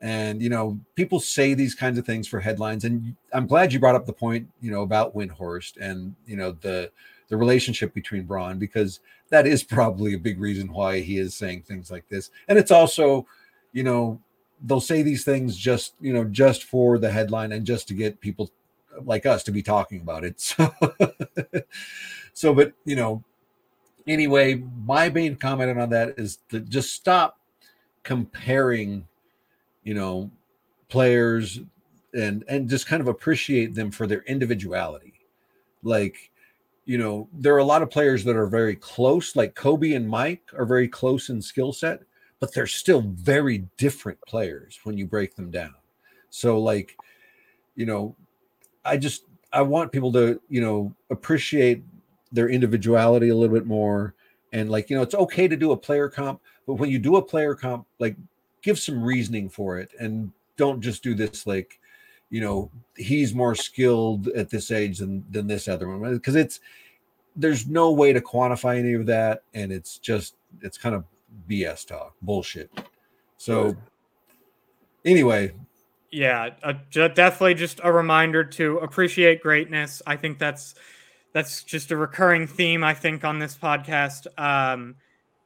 [0.00, 3.80] And you know people say these kinds of things for headlines and i'm glad you
[3.80, 6.88] brought up the point you know about windhorst and you know the
[7.28, 11.62] the relationship between Bron because that is probably a big reason why he is saying
[11.62, 12.30] things like this.
[12.48, 13.26] And it's also
[13.72, 14.20] you know
[14.64, 18.20] they'll say these things just you know just for the headline and just to get
[18.20, 18.50] people
[19.04, 20.54] like us to be talking about it.
[22.32, 23.24] So so but you know
[24.06, 27.38] anyway my main comment on that is to just stop
[28.04, 29.06] comparing
[29.82, 30.30] you know
[30.88, 31.60] players
[32.14, 35.14] and and just kind of appreciate them for their individuality.
[35.82, 36.30] Like
[36.88, 40.08] you know there are a lot of players that are very close like kobe and
[40.08, 42.00] mike are very close in skill set
[42.40, 45.74] but they're still very different players when you break them down.
[46.30, 46.96] So like
[47.74, 48.16] you know
[48.84, 51.82] i just i want people to you know appreciate
[52.32, 54.14] their individuality a little bit more
[54.52, 57.16] and like you know it's okay to do a player comp but when you do
[57.16, 58.16] a player comp like
[58.62, 61.80] give some reasoning for it and don't just do this like
[62.30, 66.60] you know, he's more skilled at this age than than this other one because it's
[67.36, 71.04] there's no way to quantify any of that, and it's just it's kind of
[71.48, 72.70] BS talk, bullshit.
[73.36, 73.76] So
[75.04, 75.52] anyway,
[76.10, 80.02] yeah, uh, definitely just a reminder to appreciate greatness.
[80.06, 80.74] I think that's
[81.32, 84.26] that's just a recurring theme I think on this podcast.
[84.38, 84.96] Um,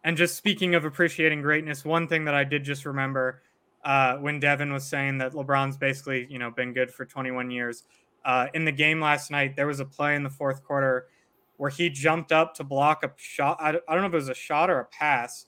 [0.05, 3.43] and just speaking of appreciating greatness, one thing that I did just remember
[3.85, 7.85] uh, when Devin was saying that LeBron's basically you know been good for 21 years.
[8.25, 11.09] Uh, in the game last night, there was a play in the fourth quarter
[11.57, 13.57] where he jumped up to block a shot.
[13.61, 15.47] I, don't know if it was a shot or a pass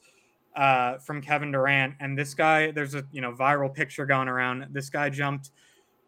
[0.56, 4.66] uh, from Kevin Durant, and this guy, there's a you know viral picture going around.
[4.72, 5.50] This guy jumped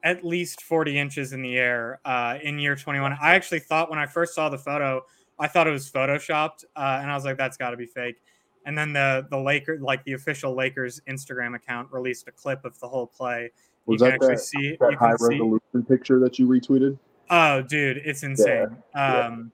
[0.05, 3.16] at least 40 inches in the air uh, in year 21.
[3.20, 5.03] I actually thought when I first saw the photo,
[5.39, 8.22] I thought it was photoshopped, uh, and I was like, that's got to be fake.
[8.67, 12.79] And then the the Laker, like the official Lakers Instagram account, released a clip of
[12.81, 13.51] the whole play.
[13.87, 15.83] Was you that that, see, that high resolution see.
[15.83, 16.99] picture that you retweeted?
[17.31, 18.77] Oh, dude, it's insane.
[18.95, 19.27] Yeah.
[19.27, 19.53] Um,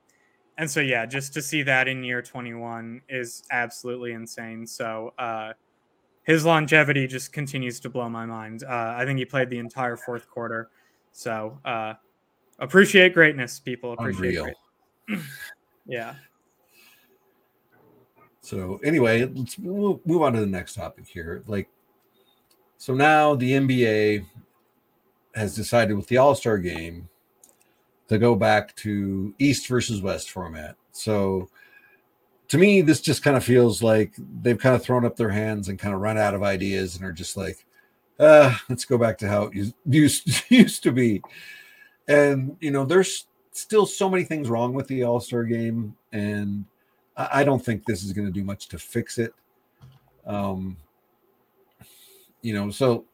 [0.59, 4.67] and so yeah, just to see that in year 21 is absolutely insane.
[4.67, 5.53] So uh,
[6.25, 8.65] his longevity just continues to blow my mind.
[8.65, 10.71] Uh, I think he played the entire fourth quarter.
[11.13, 11.95] So uh,
[12.59, 13.95] appreciate greatness, people.
[13.95, 14.55] Appreciate Unreal.
[15.87, 16.15] yeah.
[18.53, 21.43] So anyway, let's move on to the next topic here.
[21.47, 21.71] Like,
[22.77, 24.27] so now the NBA
[25.35, 27.09] has decided with the All Star game
[28.09, 30.77] to go back to East versus West format.
[30.91, 31.49] So
[32.49, 35.71] to me, this just kind of feels like they've kind of thrown up their hands
[35.71, 37.65] and kind of run out of ideas and are just like,
[38.21, 41.23] uh, let's go back to how it used, used to be.
[42.07, 45.97] And, you know, there's still so many things wrong with the All Star game.
[46.13, 46.67] And
[47.17, 49.35] I don't think this is going to do much to fix it.
[50.27, 50.77] Um,
[52.41, 53.05] you know, so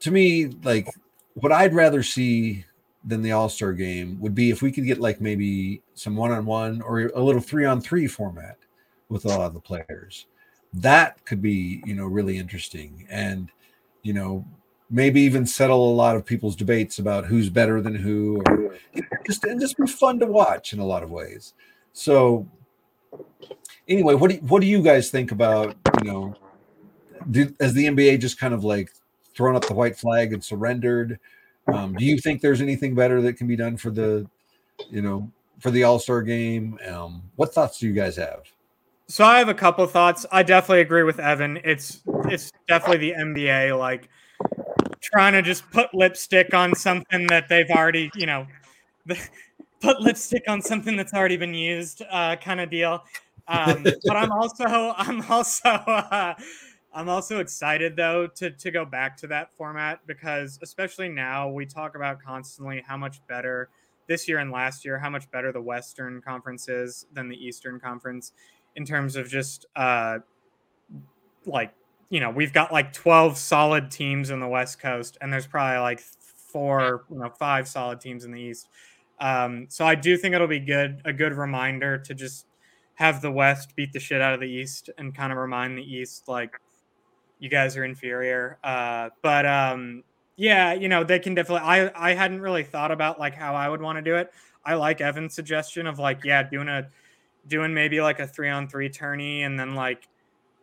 [0.00, 0.88] to me, like
[1.34, 2.64] what I'd rather see
[3.04, 6.30] than the All Star game would be if we could get like maybe some one
[6.32, 8.56] on one or a little three on three format
[9.08, 10.26] with a lot of the players.
[10.72, 13.50] That could be, you know, really interesting and,
[14.02, 14.44] you know,
[14.90, 18.76] maybe even settle a lot of people's debates about who's better than who or
[19.26, 21.54] just and just be fun to watch in a lot of ways.
[21.94, 22.46] So
[23.88, 26.34] anyway, what do what do you guys think about you know
[27.30, 28.92] do, as the NBA just kind of like
[29.34, 31.18] thrown up the white flag and surrendered?
[31.72, 34.28] Um, do you think there's anything better that can be done for the
[34.90, 35.30] you know
[35.60, 36.78] for the All Star game?
[36.86, 38.42] Um, what thoughts do you guys have?
[39.06, 40.26] So I have a couple of thoughts.
[40.32, 41.60] I definitely agree with Evan.
[41.62, 44.08] It's it's definitely the NBA like
[45.00, 48.46] trying to just put lipstick on something that they've already, you know,
[49.84, 53.04] put lipstick on something that's already been used uh, kind of deal.
[53.46, 54.64] Um, but I'm also
[54.96, 56.34] I'm also uh,
[56.92, 61.66] I'm also excited though to to go back to that format because especially now we
[61.66, 63.68] talk about constantly how much better
[64.06, 67.78] this year and last year how much better the Western Conference is than the Eastern
[67.78, 68.32] Conference
[68.76, 70.18] in terms of just uh,
[71.46, 71.74] like
[72.08, 75.80] you know we've got like 12 solid teams in the West Coast and there's probably
[75.80, 78.68] like four you know five solid teams in the East.
[79.20, 82.46] Um, so I do think it'll be good, a good reminder to just
[82.94, 85.82] have the West beat the shit out of the East and kind of remind the
[85.82, 86.58] East like
[87.38, 88.58] you guys are inferior.
[88.64, 90.02] Uh, but um,
[90.36, 91.66] yeah, you know they can definitely.
[91.66, 94.32] I I hadn't really thought about like how I would want to do it.
[94.64, 96.88] I like Evan's suggestion of like yeah, doing a
[97.46, 100.08] doing maybe like a three on three tourney and then like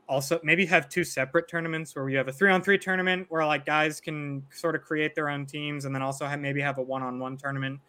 [0.08, 3.46] also maybe have two separate tournaments where we have a three on three tournament where
[3.46, 6.80] like guys can sort of create their own teams and then also have maybe have
[6.80, 7.80] a one on one tournament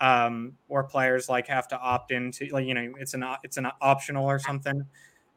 [0.00, 3.68] um, or players like have to opt into like you know it's an it's an
[3.80, 4.84] optional or something.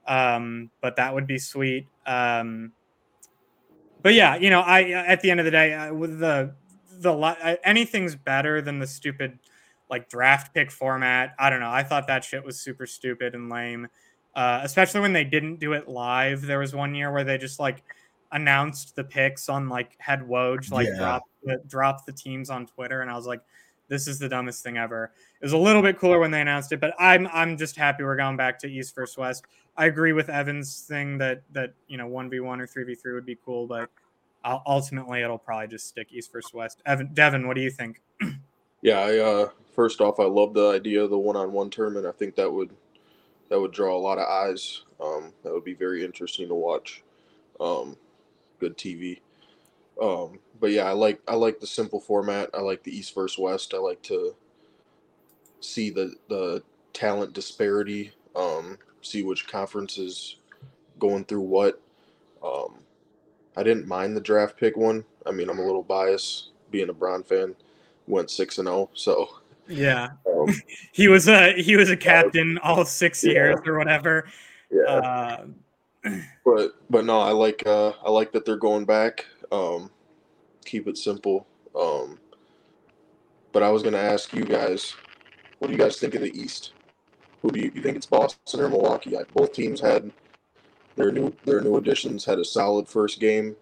[0.08, 1.88] Um, but that would be sweet.
[2.05, 2.72] Um,
[4.01, 6.53] but yeah, you know, I at the end of the day, uh, with the
[6.99, 9.38] the anything's better than the stupid
[9.89, 11.36] like draft pick format.
[11.39, 11.70] I don't know.
[11.70, 13.88] I thought that shit was super stupid and lame.
[14.36, 16.41] Uh, especially when they didn't do it live.
[16.43, 17.84] There was one year where they just like
[18.32, 20.97] announced the picks on like had Woj like yeah.
[20.97, 23.41] drop the drop the teams on Twitter, and I was like,
[23.88, 25.12] this is the dumbest thing ever.
[25.42, 28.04] It was a little bit cooler when they announced it, but I'm I'm just happy
[28.04, 29.46] we're going back to East versus West.
[29.76, 32.96] I agree with Evan's thing that that you know one v one or three v
[32.96, 33.90] three would be cool, but
[34.66, 36.82] ultimately it'll probably just stick East versus West.
[36.86, 38.02] Evan, Devin, what do you think?
[38.82, 42.06] yeah, I, uh, first off, I love the idea of the one on one tournament.
[42.06, 42.72] I think that would
[43.50, 44.84] that would draw a lot of eyes.
[45.00, 47.04] Um, that would be very interesting to watch.
[47.60, 47.96] Um,
[48.60, 49.20] good TV.
[50.02, 52.50] Um, but yeah, I like I like the simple format.
[52.54, 53.74] I like the East versus West.
[53.74, 54.36] I like to
[55.60, 58.12] see the the talent disparity.
[58.36, 60.38] Um, see which conference is
[61.00, 61.82] going through what.
[62.43, 62.76] Um,
[63.56, 65.04] I didn't mind the draft pick one.
[65.26, 67.56] I mean, I'm a little biased being a Bron fan.
[68.08, 69.28] Went six and zero, so
[69.68, 70.48] Yeah, um,
[70.91, 73.32] he was a he was a captain all six Yeah.
[73.32, 74.28] years or whatever.
[74.72, 74.84] yeah.
[74.84, 75.45] Uh,
[76.45, 79.26] but but no, I like uh, I like that they're going back.
[79.52, 79.89] Um,
[80.66, 81.48] keep it simple.
[81.76, 82.20] Um,
[83.54, 84.95] but I was gonna ask you guys,
[85.60, 86.74] what do you guys think of the East?
[87.41, 89.16] Who do you, you think it's Boston or Milwaukee?
[89.34, 90.12] Both teams had
[90.95, 93.56] their new their new additions had a solid first game.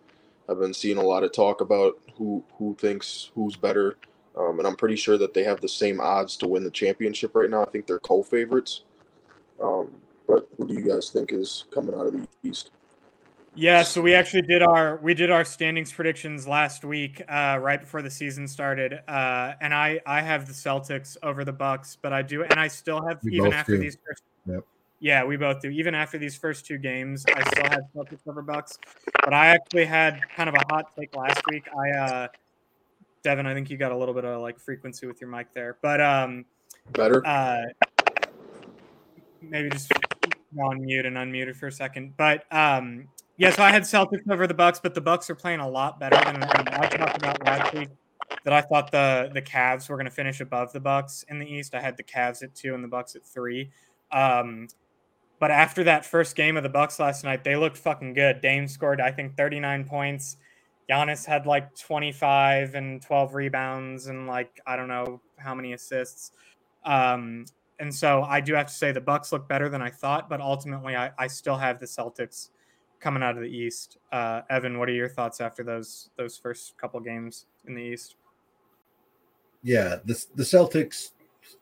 [0.50, 3.98] I've been seeing a lot of talk about who who thinks who's better,
[4.38, 7.36] um, and I'm pretty sure that they have the same odds to win the championship
[7.36, 7.64] right now.
[7.64, 8.82] I think they're co-favorites.
[9.62, 9.92] Um,
[10.28, 12.72] but who do you guys think is coming out of the East?
[13.58, 17.80] Yeah, so we actually did our we did our standings predictions last week, uh, right
[17.80, 22.12] before the season started, uh, and I I have the Celtics over the Bucks, but
[22.12, 23.80] I do, and I still have We even after do.
[23.80, 24.66] these first, Yep.
[25.00, 25.70] yeah, we both do.
[25.70, 28.78] Even after these first two games, I still have Celtics over Bucks,
[29.24, 31.64] but I actually had kind of a hot take last week.
[31.74, 32.28] I, uh,
[33.24, 35.78] Devin, I think you got a little bit of like frequency with your mic there,
[35.82, 36.44] but um,
[36.92, 37.26] Better?
[37.26, 37.62] uh,
[39.42, 39.94] maybe just
[40.54, 42.18] go on mute and unmuted for a second.
[42.18, 43.08] But um,
[43.38, 46.00] yeah, so I had Celtics over the Bucks, but the Bucks are playing a lot
[46.00, 47.90] better than I talked about last week.
[48.44, 51.46] That I thought the the Cavs were going to finish above the Bucks in the
[51.46, 51.76] East.
[51.76, 53.72] I had the Cavs at two and the Bucks at three.
[54.12, 54.68] Um,
[55.40, 58.42] but after that first game of the Bucks last night, they looked fucking good.
[58.42, 60.38] Dame scored, I think, 39 points.
[60.90, 66.32] Giannis had like 25 and 12 rebounds and like I don't know how many assists.
[66.84, 67.46] Um,
[67.80, 70.40] and so I do have to say the Bucks look better than I thought, but
[70.40, 72.50] ultimately I, I still have the Celtics
[73.06, 74.00] coming out of the East.
[74.12, 78.16] Uh, Evan, what are your thoughts after those those first couple games in the East?
[79.62, 81.12] Yeah, the the Celtics.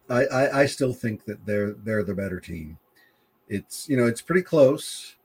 [0.09, 2.77] I, I I still think that they're they're the better team.
[3.49, 5.15] It's you know it's pretty close,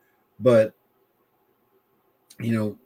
[0.40, 0.74] but
[2.40, 2.76] you know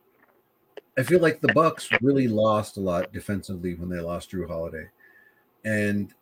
[0.98, 4.88] I feel like the Bucks really lost a lot defensively when they lost Jrue Holiday,
[5.64, 6.12] and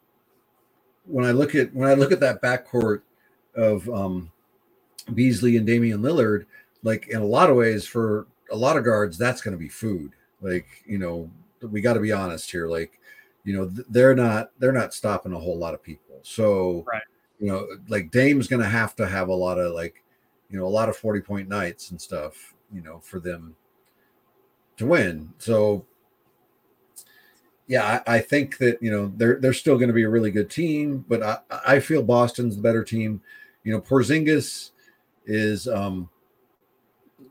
[1.06, 3.02] when I look at when I look at that backcourt
[3.56, 4.30] of um,
[5.12, 6.46] Beasley and Damian Lillard,
[6.82, 9.68] like in a lot of ways for a lot of guards, that's going to be
[9.68, 10.12] food.
[10.40, 11.30] Like you know,
[11.62, 12.68] we got to be honest here.
[12.68, 13.00] Like
[13.44, 16.18] you know, th- they're not they're not stopping a whole lot of people.
[16.22, 17.02] So Right.
[17.38, 20.02] you know, like Dame's going to have to have a lot of like
[20.50, 22.54] you know a lot of forty point nights and stuff.
[22.72, 23.56] You know, for them
[24.76, 25.32] to win.
[25.38, 25.84] So
[27.66, 30.30] yeah, I, I think that you know they're they're still going to be a really
[30.30, 33.20] good team, but I, I feel Boston's the better team.
[33.62, 34.70] You know, Porzingis
[35.26, 36.08] is um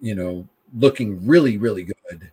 [0.01, 0.47] you know
[0.77, 2.31] looking really really good,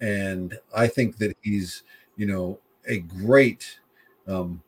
[0.00, 1.82] and I think that he's
[2.16, 3.78] you know a great
[4.26, 4.62] um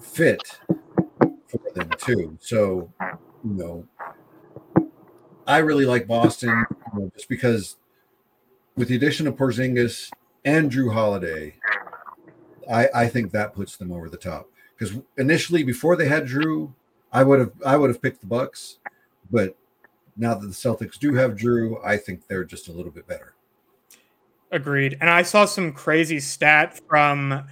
[0.00, 0.58] fit
[1.46, 2.36] for them too.
[2.40, 2.92] So
[3.44, 3.86] you know,
[5.46, 7.76] I really like Boston you know, just because
[8.76, 10.10] with the addition of Porzingis
[10.44, 11.54] and Jrue Holiday,
[12.70, 14.48] I, I think that puts them over the top.
[14.76, 16.72] Because initially, before they had Jrue,
[17.12, 18.78] I would have I would have picked the Bucks,
[19.30, 19.56] but
[20.16, 23.34] now that the Celtics do have Jrue, I think they're just a little bit better.
[24.50, 24.96] Agreed.
[25.00, 27.46] And I saw some crazy stat from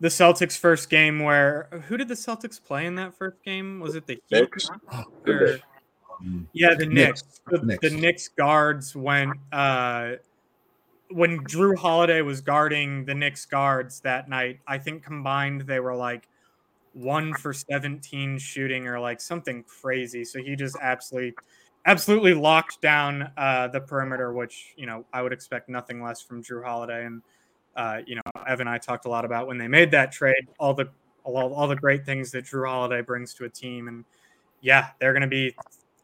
[0.00, 3.80] the Celtics first game where who did the Celtics play in that first game?
[3.80, 4.40] Was it the Heat?
[4.40, 4.70] Knicks.
[4.92, 5.58] Oh, Or-
[6.20, 7.22] um, yeah, the Knicks.
[7.22, 7.40] Knicks.
[7.48, 7.88] The, Knicks.
[7.88, 10.12] the Knicks guards went uh
[11.10, 15.94] when Jrue Holiday was guarding the Knicks guards that night, I think combined they were
[15.96, 16.28] like
[16.92, 20.24] one for 17 shooting or like something crazy.
[20.24, 21.34] So he just absolutely
[21.86, 26.42] absolutely locked down uh the perimeter, which you know I would expect nothing less from
[26.42, 27.06] Jrue Holiday.
[27.06, 27.22] And
[27.76, 30.48] uh, you know, Evan and I talked a lot about when they made that trade,
[30.58, 30.88] all the
[31.24, 33.88] all, all the great things that Jrue Holiday brings to a team.
[33.88, 34.04] And
[34.60, 35.54] yeah, they're gonna be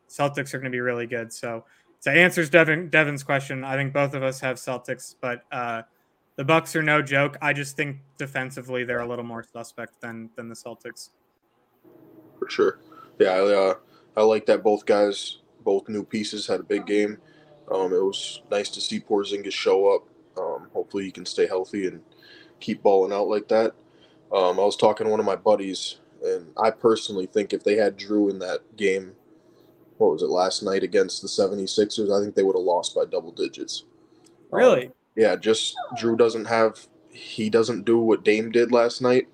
[0.09, 1.33] Celtics are gonna be really good.
[1.33, 1.65] So
[1.99, 3.65] so answers Devin Devin's question.
[3.65, 5.83] I think both of us have Celtics, but uh,
[6.37, 7.37] the Bucks are no joke.
[7.41, 11.11] I just think defensively they're a little more suspect than than the Celtics.
[12.39, 12.79] for sure.
[13.19, 13.75] Yeah, I, uh,
[14.17, 17.19] I like that both guys, both new pieces, had a big game.
[17.71, 20.07] Um, it was nice to see Porzingis show up.
[20.37, 22.01] Um, hopefully, he can stay healthy and
[22.61, 23.73] keep balling out like that.
[24.33, 27.77] Um, I was talking to one of my buddies, and I personally think if they
[27.77, 29.13] had Jrue in that game,
[29.99, 33.05] what was it last night against the 76ers, I think they would have lost by
[33.05, 33.85] double digits.
[34.53, 34.91] Um, Really?
[35.17, 39.29] yeah, just Jrue doesn't have he doesn't do what Dame did last night.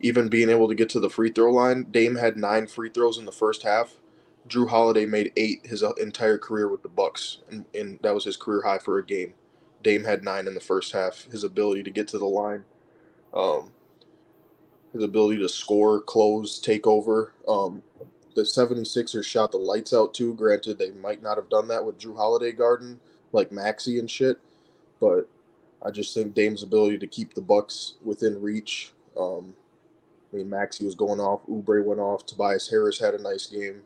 [0.00, 3.18] Even being able to get to the free throw line, Dame had nine free throws
[3.18, 3.96] in the first half.
[4.48, 8.24] Jrue Holiday made eight his uh, entire career with the Bucks, and, and that was
[8.24, 9.34] his career high for a game.
[9.82, 11.24] Dame had nine in the first half.
[11.30, 12.64] His ability to get to the line,
[13.34, 13.70] um,
[14.92, 17.32] his ability to score, close, take over.
[17.46, 17.82] Um,
[18.34, 20.34] the 76ers shot the lights out too.
[20.34, 23.00] Granted, they might not have done that with Jrue Holiday Garden,
[23.32, 24.38] like Maxey and shit.
[25.00, 25.28] But
[25.82, 28.92] I just think Dame's ability to keep the Bucks within reach.
[29.18, 29.54] Um,
[30.32, 33.82] I mean, Maxey was going off, Oubre went off, Tobias Harris had a nice game.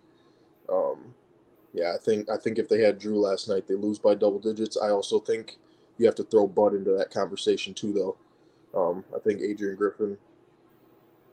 [0.72, 1.14] Um,
[1.74, 4.38] yeah, I think I think if they had Jrue last night, they lose by double
[4.38, 4.76] digits.
[4.76, 5.56] I also think
[5.98, 8.16] you have to throw Bud into that conversation too, though.
[8.78, 10.16] Um, I think Adrian Griffin,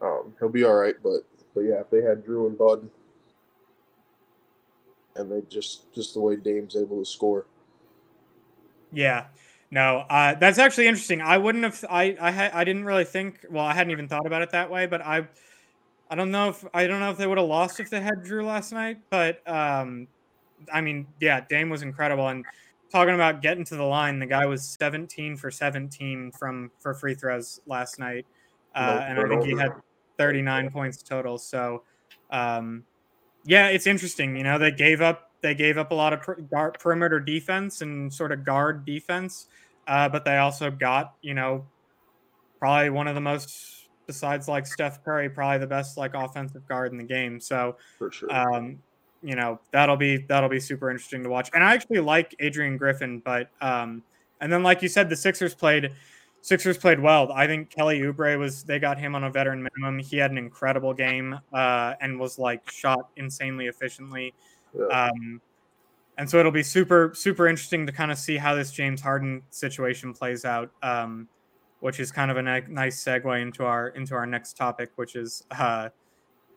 [0.01, 1.21] um, he'll be all right, but
[1.55, 2.89] but yeah, if they had Jrue and Bud,
[5.15, 7.45] and they just just the way Dame's able to score.
[8.91, 9.27] Yeah,
[9.71, 11.21] no, uh, that's actually interesting.
[11.21, 11.85] I wouldn't have.
[11.89, 13.45] I I ha- I didn't really think.
[13.49, 15.27] Well, I hadn't even thought about it that way, but I.
[16.09, 18.23] I don't know if I don't know if they would have lost if they had
[18.25, 20.07] Jrue last night, but um,
[20.71, 22.27] I mean, yeah, Dame was incredible.
[22.27, 22.45] And
[22.91, 27.13] talking about getting to the line, the guy was 17 for 17 from for free
[27.13, 28.25] throws last night,
[28.75, 29.71] uh, and I think he had
[30.17, 31.37] 39 points total.
[31.37, 31.83] So,
[32.31, 32.83] um,
[33.45, 34.35] yeah, it's interesting.
[34.35, 38.11] You know, they gave up they gave up a lot of per- perimeter defense and
[38.11, 39.47] sort of guard defense,
[39.87, 41.67] uh, but they also got you know
[42.57, 43.78] probably one of the most
[44.09, 47.39] besides like Steph Curry, probably the best like offensive guard in the game.
[47.39, 48.35] So for sure.
[48.35, 48.79] Um,
[49.21, 51.51] you know that'll be that'll be super interesting to watch.
[51.53, 54.01] And I actually like Adrian Griffin, but um,
[54.41, 55.91] and then like you said, the Sixers played
[56.41, 57.31] Sixers played well.
[57.31, 59.99] I think Kelly Oubre was they got him on a veteran minimum.
[59.99, 64.33] He had an incredible game uh, and was like shot insanely efficiently.
[64.75, 64.85] Yeah.
[64.87, 65.39] Um,
[66.17, 69.43] and so it'll be super super interesting to kind of see how this James Harden
[69.51, 70.71] situation plays out.
[70.81, 71.27] Um,
[71.79, 75.43] which is kind of a nice segue into our into our next topic, which is
[75.51, 75.89] uh,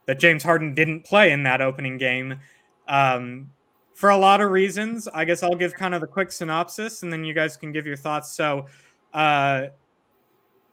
[0.07, 2.41] that James Harden didn't play in that opening game
[2.89, 3.51] um,
[3.95, 5.09] for a lot of reasons.
[5.13, 7.87] I guess I'll give kind of the quick synopsis, and then you guys can give
[7.87, 8.33] your thoughts.
[8.35, 8.67] So,
[9.15, 9.67] uh,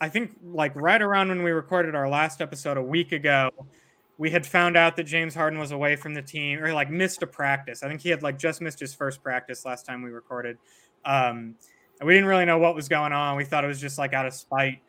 [0.01, 3.51] I think like right around when we recorded our last episode a week ago,
[4.17, 7.21] we had found out that James Harden was away from the team or like missed
[7.21, 7.83] a practice.
[7.83, 10.57] I think he had like just missed his first practice last time we recorded.
[11.05, 11.55] Um,
[11.99, 13.35] and we didn't really know what was going on.
[13.35, 14.79] We thought it was just like out of spite.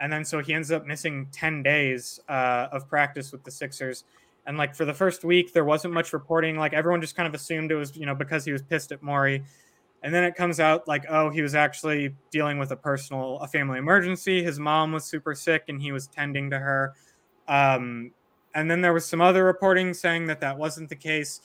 [0.00, 4.04] And then so he ends up missing 10 days uh, of practice with the Sixers.
[4.46, 6.56] And like for the first week, there wasn't much reporting.
[6.56, 9.02] Like everyone just kind of assumed it was, you know, because he was pissed at
[9.02, 9.42] Morey.
[10.02, 13.48] And then it comes out like, oh, he was actually dealing with a personal, a
[13.48, 14.42] family emergency.
[14.42, 16.94] His mom was super sick and he was tending to her.
[17.48, 18.12] Um,
[18.54, 21.40] and then there was some other reporting saying that that wasn't the case.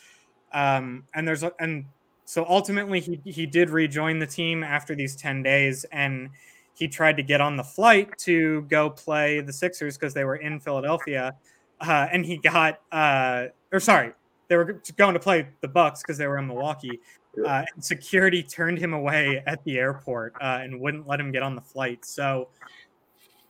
[0.53, 1.85] Um, and there's, and
[2.33, 6.31] so ultimately he, he did rejoin the team after these 10 days and
[6.73, 10.37] he tried to get on the flight to go play the sixers because they were
[10.37, 11.35] in philadelphia
[11.81, 14.13] uh, and he got uh, or sorry
[14.47, 16.99] they were going to play the bucks because they were in milwaukee.
[17.45, 21.55] Uh, security turned him away at the airport uh, and wouldn't let him get on
[21.55, 22.03] the flight.
[22.03, 22.49] So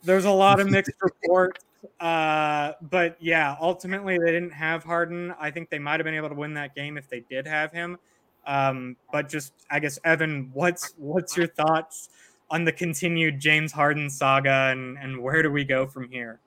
[0.03, 1.63] there's a lot of mixed reports
[1.99, 5.34] uh, but yeah ultimately they didn't have harden.
[5.39, 7.71] I think they might have been able to win that game if they did have
[7.71, 7.97] him
[8.45, 12.09] um, but just I guess Evan, what's what's your thoughts
[12.49, 16.39] on the continued James Harden saga and and where do we go from here?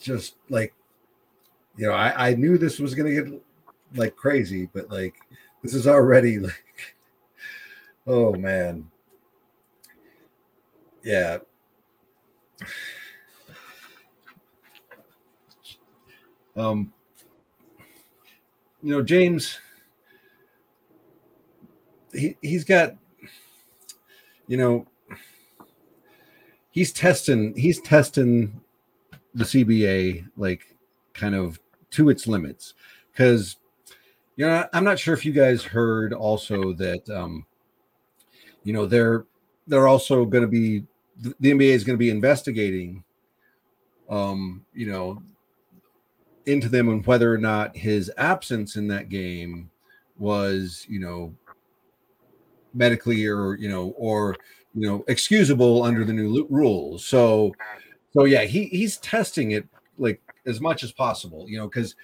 [0.00, 0.72] Just like
[1.76, 3.42] you know, I, I knew this was gonna get
[3.94, 5.14] like crazy, but like
[5.62, 6.96] this is already like
[8.06, 8.90] oh man.
[11.02, 11.38] Yeah.
[16.56, 16.92] Um
[18.82, 19.60] you know, James
[22.12, 22.94] he he's got
[24.46, 24.86] you know
[26.70, 28.60] he's testing he's testing
[29.34, 30.76] the CBA like
[31.14, 31.58] kind of
[31.90, 32.74] to its limits.
[33.12, 33.56] Because
[34.36, 37.46] you know I'm not sure if you guys heard also that um
[38.64, 39.26] you know they're
[39.66, 40.84] they're also going to be
[41.20, 43.02] the NBA is going to be investigating
[44.08, 45.22] um you know
[46.46, 49.70] into them and whether or not his absence in that game
[50.18, 51.34] was you know
[52.74, 54.36] medically or you know or
[54.74, 57.04] you know excusable under the new rules.
[57.04, 57.54] So
[58.12, 59.66] so yeah he he's testing it
[59.98, 61.94] like as much as possible you know because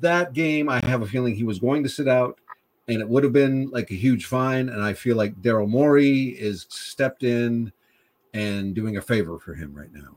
[0.00, 2.40] that game i have a feeling he was going to sit out
[2.88, 6.28] and it would have been like a huge fine and i feel like daryl morey
[6.30, 7.70] is stepped in
[8.34, 10.16] and doing a favor for him right now.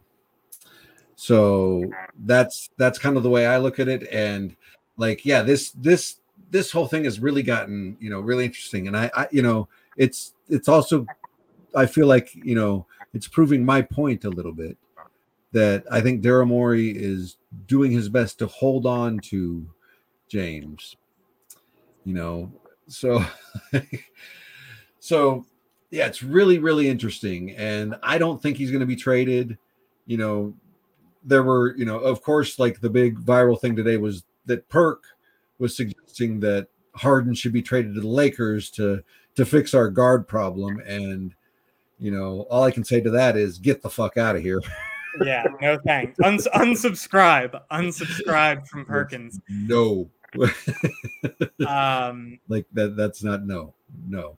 [1.16, 1.84] So
[2.26, 4.56] that's that's kind of the way i look at it and
[4.98, 6.18] like yeah this this
[6.54, 8.88] this whole thing has really gotten you know really interesting.
[8.88, 11.06] And I, I you know it's it's also
[11.76, 14.78] i feel like you know it's proving my point a little bit
[15.52, 17.38] that i think daryl morey is
[17.68, 19.68] doing his best to hold on to
[20.28, 20.96] james
[22.04, 22.52] you know?
[22.88, 23.24] So
[25.00, 25.46] so
[25.92, 27.52] yeah it's really really interesting.
[27.52, 29.58] And i don't think he's going to be traded.
[30.06, 30.54] You know
[31.24, 35.04] there were you know of course like the big viral thing today was that perk
[35.60, 39.04] was suggesting that Harden should be traded to the Lakers to
[39.36, 40.80] to fix our guard problem.
[40.86, 41.34] And
[42.00, 44.62] you know, all I can say to that is get the fuck out of here.
[45.24, 46.20] yeah, no thanks.
[46.20, 49.40] Uns- unsubscribe, unsubscribe from Perkins.
[49.50, 50.10] No.
[51.68, 52.96] um, like that.
[52.96, 53.74] That's not no,
[54.08, 54.38] no.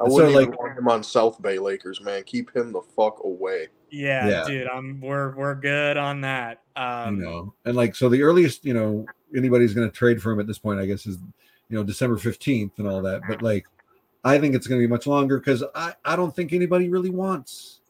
[0.00, 2.22] I wouldn't so, even want him on South Bay Lakers, man.
[2.22, 3.68] Keep him the fuck away.
[3.90, 6.62] Yeah, yeah, dude, I'm we're we're good on that.
[6.76, 10.32] Um, you know, and like so, the earliest you know anybody's going to trade for
[10.32, 11.18] him at this point, I guess, is
[11.68, 13.22] you know December fifteenth and all that.
[13.28, 13.66] But like,
[14.24, 17.10] I think it's going to be much longer because I I don't think anybody really
[17.10, 17.80] wants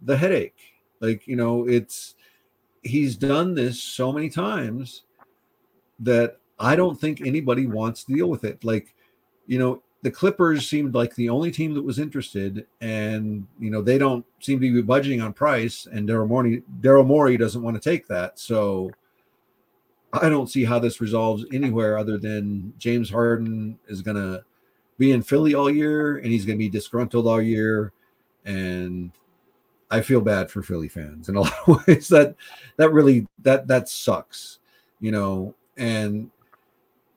[0.00, 0.58] the headache.
[1.00, 2.14] Like you know, it's
[2.82, 5.02] he's done this so many times
[6.00, 8.64] that I don't think anybody wants to deal with it.
[8.64, 8.94] Like,
[9.46, 13.80] you know, the Clippers seemed like the only team that was interested, and you know
[13.80, 15.86] they don't seem to be budging on price.
[15.90, 18.90] And Daryl Morey, Daryl Morey doesn't want to take that, so
[20.12, 24.44] I don't see how this resolves anywhere other than James Harden is going to
[24.98, 27.92] be in Philly all year, and he's going to be disgruntled all year,
[28.44, 29.12] and
[29.88, 32.08] I feel bad for Philly fans in a lot of ways.
[32.08, 32.34] That
[32.76, 34.58] that really that that sucks,
[34.98, 36.28] you know, and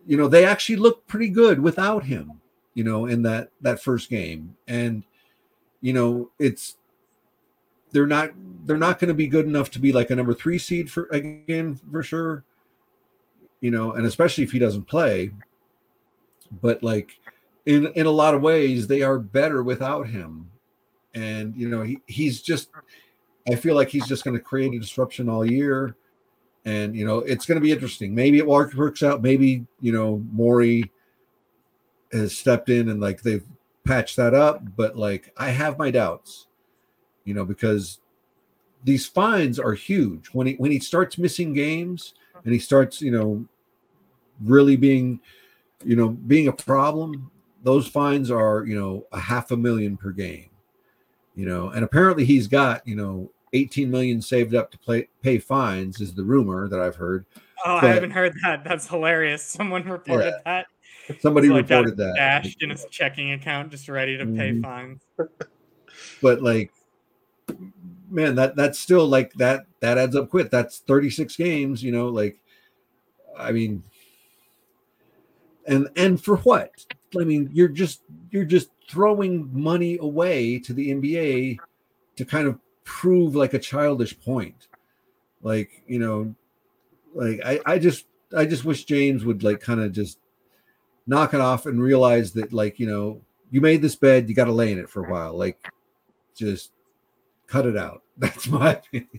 [0.06, 2.42] you know they actually look pretty good without him
[2.76, 4.56] you know, in that that first game.
[4.68, 5.04] And
[5.82, 6.78] you know, it's
[7.92, 8.32] they're not
[8.66, 11.06] they're not going to be good enough to be like a number 3 seed for
[11.06, 12.44] again for sure.
[13.62, 15.32] You know, and especially if he doesn't play.
[16.62, 17.18] But like
[17.66, 20.52] in in a lot of ways they are better without him.
[21.16, 22.70] And you know, he he's just
[23.48, 25.96] I feel like he's just going to create a disruption all year.
[26.66, 28.14] And you know, it's going to be interesting.
[28.14, 29.22] Maybe it works out.
[29.22, 30.92] Maybe you know, Morey
[32.12, 33.46] has stepped in and like they've
[33.86, 36.48] patched that up, but like I have my doubts,
[37.24, 38.00] you know, because
[38.84, 40.28] these fines are huge.
[40.28, 43.46] When he when he starts missing games and he starts, you know,
[44.42, 45.20] really being,
[45.84, 47.32] you know, being a problem,
[47.64, 50.50] those fines are, you know, a half a million per game.
[51.36, 55.38] You know, and apparently he's got, you know, 18 million saved up to play, pay
[55.38, 57.26] fines is the rumor that I've heard.
[57.66, 58.64] Oh, but, I haven't heard that.
[58.64, 59.44] That's hilarious.
[59.44, 60.40] Someone reported yeah.
[60.46, 60.68] that.
[61.20, 64.62] Somebody reported that dashed in his checking account, just ready to pay mm-hmm.
[64.62, 65.02] fines.
[66.22, 66.74] But like,
[68.10, 70.52] man, that that's still like that that adds up quick.
[70.52, 72.38] That's 36 games, you know, like
[73.38, 73.84] I mean
[75.66, 76.72] and and for what?
[77.20, 78.02] I mean, you're just
[78.32, 81.58] you're just throwing money away to the NBA
[82.18, 84.68] to kind of prove like a childish point.
[85.42, 86.36] Like, you know,
[87.14, 90.20] like I, I just I just wish James would like kind of just
[91.08, 94.46] knock it off and realize that like you know you made this bed you got
[94.46, 95.58] to lay in it for a while like
[96.36, 96.72] just
[97.48, 98.02] cut it out.
[98.18, 99.10] That's my opinion.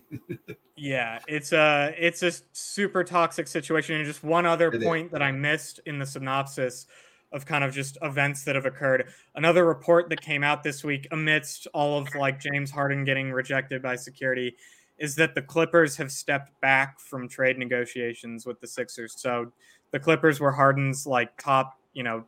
[0.77, 5.13] Yeah it's a it's a super toxic situation and just one other it point is.
[5.13, 6.87] that i missed in the synopsis
[7.33, 9.09] of kind of just events that have occurred.
[9.35, 13.83] Another report that came out this week amidst all of like james harden getting rejected
[13.83, 14.57] by security
[14.99, 19.15] is that the clippers have stepped back from trade negotiations with the sixers.
[19.19, 19.53] So
[19.97, 22.23] the Clippers were Harden's like top, you know,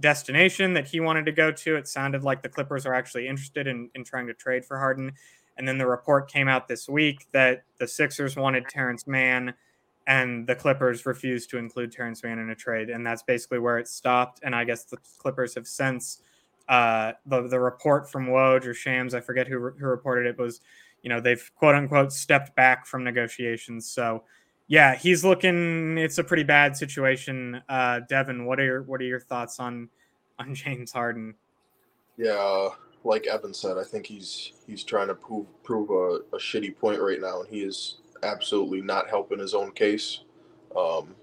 [0.00, 1.76] destination that he wanted to go to.
[1.76, 5.12] It sounded like the Clippers are actually interested in, in trying to trade for Harden.
[5.58, 9.52] And then the report came out this week that the Sixers wanted Terance Mann
[10.06, 12.88] and the Clippers refused to include Terance Mann in a trade.
[12.88, 14.40] And that's basically where it stopped.
[14.42, 16.22] And I guess the Clippers have since
[16.70, 20.62] uh, the, the report from Woj or Shams, I forget who, who reported it, was,
[21.02, 23.90] you know, they've quote unquote stepped back from negotiations.
[23.90, 24.24] So
[24.70, 25.98] yeah, he's looking.
[25.98, 27.60] It's a pretty bad situation.
[27.68, 29.88] Uh, Devin, what are your what are your thoughts on
[30.38, 31.34] on James Harden?
[32.16, 32.68] Yeah,
[33.02, 37.00] like Evan said, I think he's he's trying to prove prove a, a shitty point
[37.00, 40.20] right now, and he is absolutely not helping his own case.
[40.76, 41.16] Um,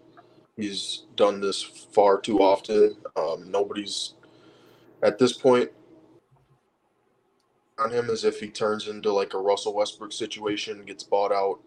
[0.58, 2.98] he's done this far too often.
[3.16, 4.16] Um, nobody's
[5.04, 5.72] at this point
[7.80, 11.60] on him as if he turns into like a Russell Westbrook situation, gets bought out,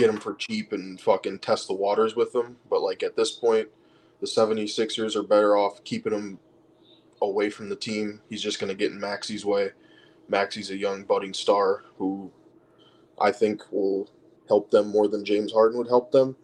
[0.00, 2.56] get them for cheap and fucking test the waters with them.
[2.68, 3.68] But like at this point,
[4.20, 6.38] the 76ers are better off keeping him
[7.22, 8.20] away from the team.
[8.28, 9.70] He's just going to get in Maxey's way.
[10.28, 12.30] Maxey's a young budding star who
[13.20, 14.10] I think will
[14.48, 16.36] help them more than James Harden would help them.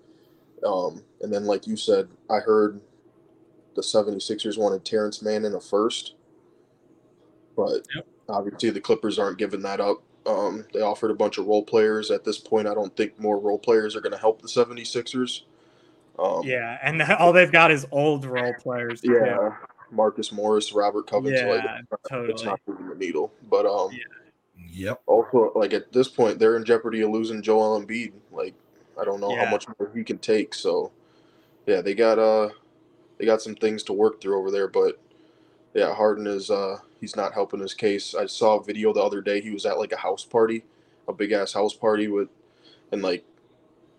[0.66, 2.80] Um, and then, like you said, I heard
[3.74, 6.14] the 76ers wanted Terance Mann in a first,
[7.56, 8.06] but yep.
[8.28, 10.02] obviously the Clippers aren't giving that up.
[10.26, 12.10] Um, they offered a bunch of role players.
[12.10, 15.42] At this point, I don't think more role players are going to help the 76ers.
[16.18, 19.00] Um, yeah, and all they've got is old role players.
[19.04, 19.56] Yeah,
[19.90, 21.46] Marcus Morris, Robert Covington.
[21.46, 22.32] Yeah, like, totally.
[22.32, 23.32] It's not moving the needle.
[23.48, 23.98] But um, yeah.
[24.72, 25.02] Yep.
[25.06, 28.12] Also, like at this point, they're in jeopardy of losing Joel Embiid.
[28.30, 28.54] Like,
[29.00, 29.44] I don't know yeah.
[29.44, 30.54] how much more he can take.
[30.54, 30.92] So,
[31.66, 32.50] yeah, they got uh,
[33.18, 34.68] they got some things to work through over there.
[34.68, 34.98] But
[35.76, 38.14] yeah, Harden is uh, he's not helping his case.
[38.14, 39.42] I saw a video the other day.
[39.42, 40.64] He was at like a house party,
[41.06, 42.30] a big ass house party with,
[42.92, 43.26] and like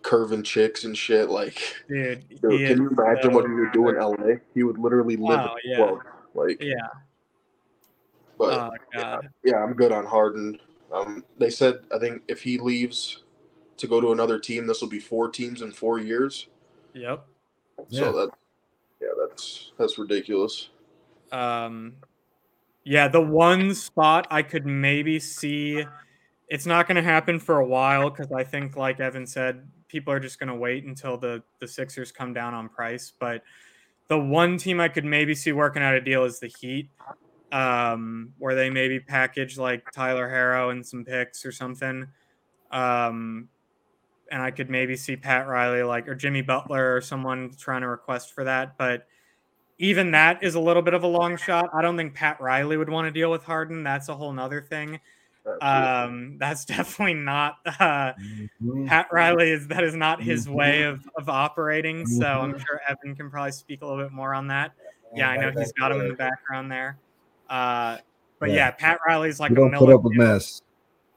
[0.02, 1.30] curving chicks and shit.
[1.30, 4.40] Like, dude, can you imagine what he would do in LA?
[4.54, 5.90] He would literally live Wow, yeah.
[6.34, 6.74] Like, Yeah.
[8.36, 9.28] but Oh god.
[9.44, 10.58] yeah, I'm good on Harden.
[10.92, 13.22] Um, they said I think if he leaves
[13.76, 16.48] to go to another team, this will be four teams in four years.
[16.94, 17.24] Yep.
[17.88, 18.00] Yeah.
[18.00, 18.30] So that,
[19.00, 20.70] yeah, that's that's ridiculous.
[21.32, 21.94] Um,
[22.84, 25.84] yeah, the one spot I could maybe see,
[26.48, 30.12] it's not going to happen for a while because I think, like Evan said, people
[30.12, 33.12] are just going to wait until the the Sixers come down on price.
[33.18, 33.42] But
[34.08, 36.88] the one team I could maybe see working out a deal is the Heat,
[37.52, 42.06] um, where they maybe package like Tyler Herro and some picks or something.
[42.70, 43.48] Um,
[44.30, 47.88] and I could maybe see Pat Riley like or Jimmy Butler or someone trying to
[47.88, 49.06] request for that, but
[49.78, 51.68] even that is a little bit of a long shot.
[51.72, 53.82] I don't think Pat Riley would want to deal with Harden.
[53.84, 55.00] That's a whole nother thing.
[55.62, 58.12] Um, that's definitely not uh,
[58.62, 58.86] Mhm.
[58.86, 60.52] Pat Riley is that is not his Mhm.
[60.52, 62.06] way of, of operating.
[62.06, 62.66] So I'm Mhm.
[62.66, 64.72] sure Evan can probably speak a little bit more on that.
[65.14, 66.98] Yeah, I know he's got him in the background there.
[67.48, 67.98] Uh,
[68.40, 68.56] but Yeah.
[68.56, 70.60] yeah, Pat Riley's like You a don't put up with mess.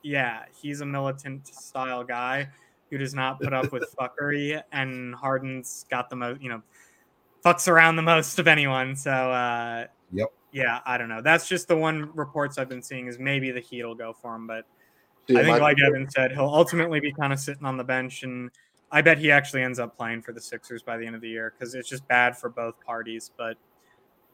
[0.03, 2.47] Yeah, he's a militant style guy
[2.89, 6.61] who does not put up with fuckery, and Harden's got the most, you know,
[7.43, 8.95] fucks around the most of anyone.
[8.95, 10.27] So, uh, Yep.
[10.51, 11.21] yeah, I don't know.
[11.21, 14.35] That's just the one reports I've been seeing is maybe the Heat will go for
[14.35, 14.65] him, but
[15.27, 18.23] See, I think, like Evan said, he'll ultimately be kind of sitting on the bench,
[18.23, 18.49] and
[18.91, 21.29] I bet he actually ends up playing for the Sixers by the end of the
[21.29, 23.31] year because it's just bad for both parties.
[23.37, 23.55] But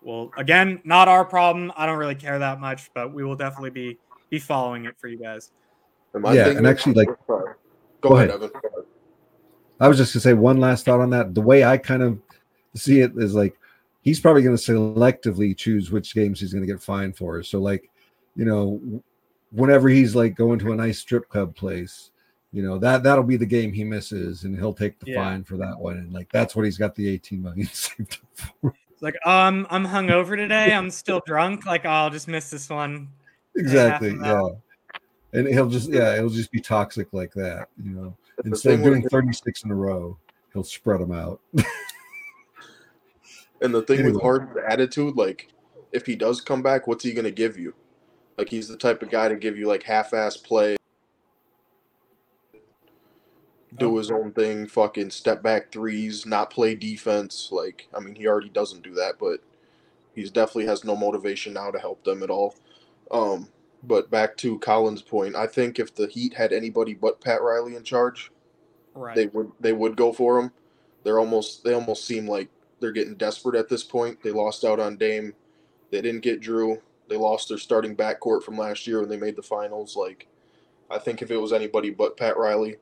[0.01, 1.72] well, again, not our problem.
[1.76, 3.97] I don't really care that much, but we will definitely be
[4.30, 5.51] be following it for you guys.
[6.14, 7.53] and Yeah, thing and actually, like- Sorry.
[8.01, 8.43] go, Go ahead, ahead.
[8.43, 8.49] Evan.
[8.62, 8.86] Go ahead.
[9.80, 11.36] I was just gonna say one last thought on that.
[11.36, 12.20] The way I kind of
[12.78, 13.57] see it is like
[14.01, 17.43] he's probably going to selectively choose which games he's going to get fined for.
[17.43, 17.89] So like,
[18.36, 19.01] you know,
[19.51, 22.11] whenever he's like going to a nice strip club place,
[22.53, 25.23] you know that that'll be the game he misses, and he'll take the Yeah.
[25.23, 25.97] fine for that one.
[25.97, 28.73] And like that's what he's got the eighteen million saved up for.
[28.91, 30.73] It's like, um, I'm hungover today.
[30.73, 31.67] I'm still drunk.
[31.67, 33.09] Like, oh, I'll just miss this one.
[33.55, 34.09] Exactly.
[34.09, 34.49] an Yeah.
[35.34, 38.15] And he'll just yeah, it'll just be toxic like that, you know.
[38.45, 40.17] Instead of doing 36 in a row,
[40.53, 41.39] he'll spread them out.
[43.62, 45.49] And the thing with Harden's attitude, like,
[45.91, 47.74] if he does come back, what's he going to give you?
[48.38, 50.78] Like, he's the type of guy to give you like half-ass play,
[53.78, 57.49] do his own thing, fucking step back threes, not play defense.
[57.51, 59.39] Like, I mean, he already doesn't do that, but
[60.14, 62.55] he's definitely has no motivation now to help them at all.
[63.12, 63.49] Um,
[63.84, 67.76] but back to Colin's point, I think if the Heat had anybody but Pat Riley
[67.76, 68.32] in charge,
[68.93, 69.16] Right.
[69.16, 70.51] they would they would go for him.
[71.03, 72.49] They're almost they almost seem like
[72.80, 74.21] they're getting desperate at this point.
[74.21, 75.34] They lost out on Dame.
[75.91, 76.80] They didn't get Jrue.
[77.09, 79.95] They lost their starting backcourt from last year when they made the finals.
[79.95, 80.28] Like
[80.89, 82.78] I think if it was anybody but Pat Riley,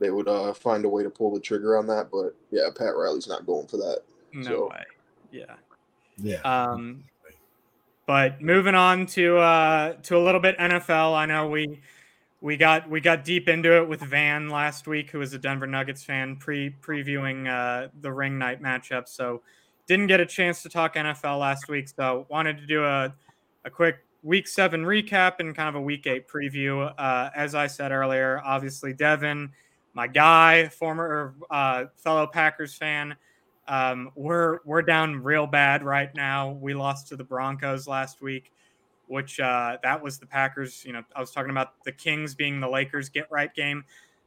[0.00, 2.08] they would uh, find a way to pull the trigger on that.
[2.10, 4.02] But yeah, Pat Riley's not going for that.
[4.32, 4.84] no so- way.
[5.30, 5.54] Yeah.
[6.16, 6.40] Yeah.
[6.42, 7.04] Um,
[8.06, 11.14] but moving on to uh, to a little bit NFL.
[11.14, 11.80] I know we
[12.44, 15.66] we got we got deep into it with Van last week, who is a Denver
[15.66, 19.08] Nuggets fan, pre previewing uh, the ring night matchup.
[19.08, 19.40] So
[19.86, 21.88] didn't get a chance to talk NFL last week.
[21.88, 23.14] So wanted to do a
[23.64, 26.92] a quick week seven recap and kind of a week eight preview.
[26.98, 29.50] Uh, as I said earlier, obviously Devin,
[29.94, 33.16] my guy, former uh, fellow Packers fan.
[33.68, 36.50] Um, we're we're down real bad right now.
[36.50, 38.52] We lost to the Broncos last week,
[39.06, 40.84] which uh, that was the Packers.
[40.84, 43.84] You know, I was talking about the Kings being the Lakers get right game.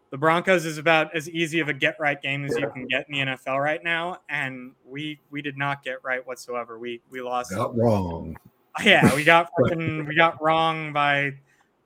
[0.10, 3.08] The Broncos is about as easy of a get right game as you can get
[3.10, 6.80] in the NFL right now, and we we did not get right whatsoever.
[6.80, 7.52] We we lost.
[7.52, 8.38] Got wrong.
[8.84, 11.34] Yeah, we got fucking we got wrong by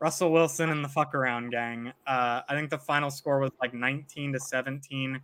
[0.02, 1.94] Russell Wilson and the fuck around gang.
[2.06, 5.22] Uh, I think the final score was like 19 to 17.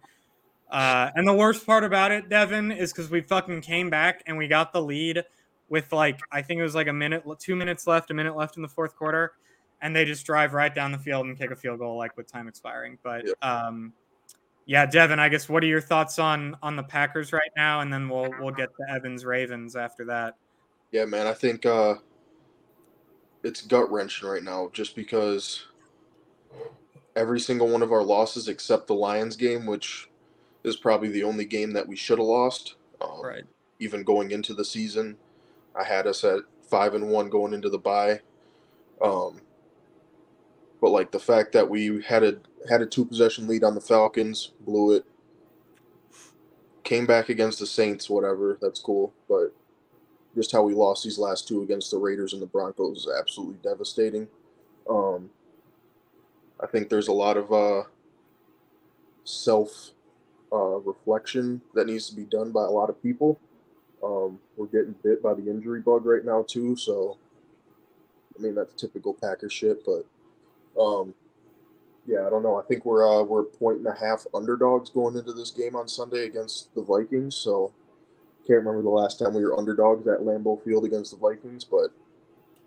[0.70, 4.38] Uh, and the worst part about it, Devin, is because we fucking came back and
[4.38, 5.24] we got the lead
[5.70, 8.56] with like I think it was like a minute, two minutes left, a minute left
[8.56, 9.34] in the fourth quarter,
[9.82, 12.32] and they just drive right down the field and kick a field goal like with
[12.32, 12.98] time expiring.
[13.04, 13.36] But Yep.
[13.42, 13.94] um,
[14.66, 17.92] yeah, Devin, I guess what are your thoughts on on the Packers right now, and
[17.92, 20.36] then we'll we'll get to Evans Ravens after that.
[20.92, 21.96] Yeah, man, I think uh,
[23.44, 25.66] it's gut wrenching right now just because
[27.16, 30.10] every single one of our losses except the Lions game, which
[30.64, 32.76] is probably the only game that we should have lost.
[33.02, 33.44] Um, Right.
[33.80, 35.18] Even going into the season,
[35.78, 38.22] I had us at five and one going into the bye.
[39.02, 39.42] Um,
[40.82, 42.38] but like the fact that we had a
[42.70, 45.06] had a two possession lead on the Falcons, blew it.
[46.84, 48.58] came back against the Saints, whatever.
[48.62, 49.54] That's cool, but
[50.36, 53.58] just how we lost these last two against the Raiders and the Broncos is absolutely
[53.64, 54.28] devastating.
[54.90, 55.32] Um,
[56.62, 57.84] I think there's a lot of uh,
[59.26, 59.92] self
[60.54, 63.40] uh, reflection that needs to be done by a lot of people.
[64.08, 67.18] Um, we're getting bit by the injury bug right now too, so
[68.38, 69.84] I mean that's typical Packer shit.
[69.86, 70.06] But
[70.82, 71.14] um,
[72.06, 72.56] yeah, I don't know.
[72.58, 75.90] I think we're uh, we're point and a half underdogs going into this game on
[75.90, 77.36] Sunday against the Vikings.
[77.36, 77.74] So
[78.48, 81.92] can't remember the last time we were underdogs at Lambeau Field against the Vikings, but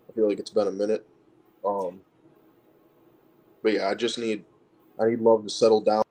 [0.07, 1.07] I feel like it's been a minute.
[1.65, 2.01] Um,
[3.63, 4.43] but yeah, I just need
[4.99, 6.03] I need Love to settle down.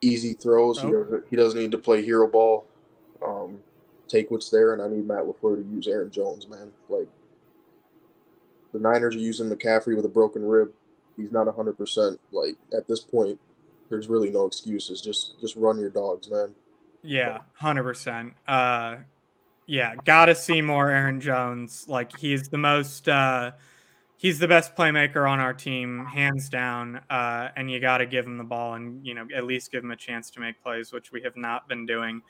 [0.00, 0.80] Easy throws.
[0.80, 1.04] He, Oh.
[1.04, 2.66] doesn't, he doesn't need to play hero ball.
[3.24, 3.58] Um,
[4.08, 6.72] take what's there, and I need Matt Lafleur to use Aaron Jones, man.
[6.88, 7.08] Like
[8.72, 10.70] the Niners are using McCaffrey with a broken rib.
[11.16, 12.20] He's not hundred percent.
[12.32, 13.40] Like at this point,
[13.88, 15.00] there's really no excuses.
[15.00, 16.54] Just just run your dogs, man.
[17.02, 18.34] Yeah, hundred percent.
[18.46, 18.96] Uh,
[19.66, 21.86] yeah, gotta see more Aaron Jones.
[21.88, 23.52] Like he's the most, uh,
[24.16, 27.00] he's the best playmaker on our team, hands down.
[27.08, 29.90] Uh, and you gotta give him the ball and you know at least give him
[29.90, 32.22] a chance to make plays, which we have not been doing.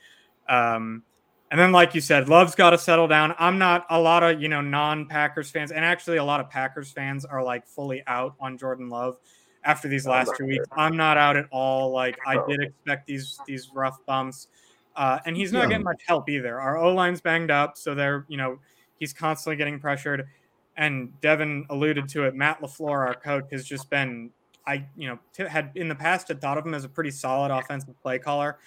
[0.49, 1.03] Um,
[1.49, 3.33] and then, like you said, Love's got to settle down.
[3.39, 6.91] I'm not a lot of you know non-Packers fans, and actually a lot of Packers
[6.91, 9.17] fans are like fully out on Jordan Love
[9.63, 10.65] after these last two weeks.
[10.75, 11.91] I'm not out at all.
[11.91, 14.47] Like I did expect these these rough bumps.
[14.95, 15.69] Uh, and he's not Yeah.
[15.69, 16.59] getting much help either.
[16.59, 18.59] Our O line's banged up, so they're you know
[18.99, 20.27] he's constantly getting pressured.
[20.75, 22.35] And Devin alluded to it.
[22.35, 24.31] Matt Lafleur, our coach, has just been
[24.65, 27.11] I you know t- had in the past had thought of him as a pretty
[27.11, 28.57] solid offensive play caller.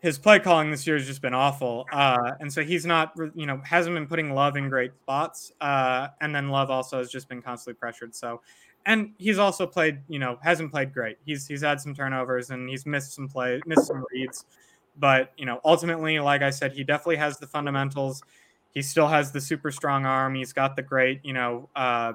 [0.00, 3.44] His play calling this year has just been awful, uh, and so he's not you
[3.44, 5.52] know hasn't been putting Love in great spots.
[5.60, 8.14] Uh, and then Love also has just been constantly pressured.
[8.14, 8.40] So,
[8.86, 11.18] and he's also played you know hasn't played great.
[11.26, 14.46] He's he's had some turnovers and he's missed some play, missed some reads.
[14.96, 18.22] But you know, ultimately, like I said, he definitely has the fundamentals.
[18.72, 20.34] He still has the super strong arm.
[20.34, 22.14] He's got the great, you know, uh,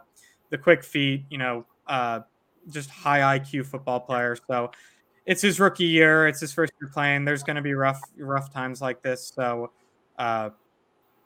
[0.49, 1.25] the quick feet.
[1.29, 2.21] You know, uh,
[2.69, 4.35] just high IQ football player.
[4.47, 4.71] So
[5.25, 6.27] it's his rookie year.
[6.27, 7.25] It's his first year playing.
[7.25, 9.31] There's going to be rough, rough times like this.
[9.35, 9.71] So
[10.17, 10.49] uh,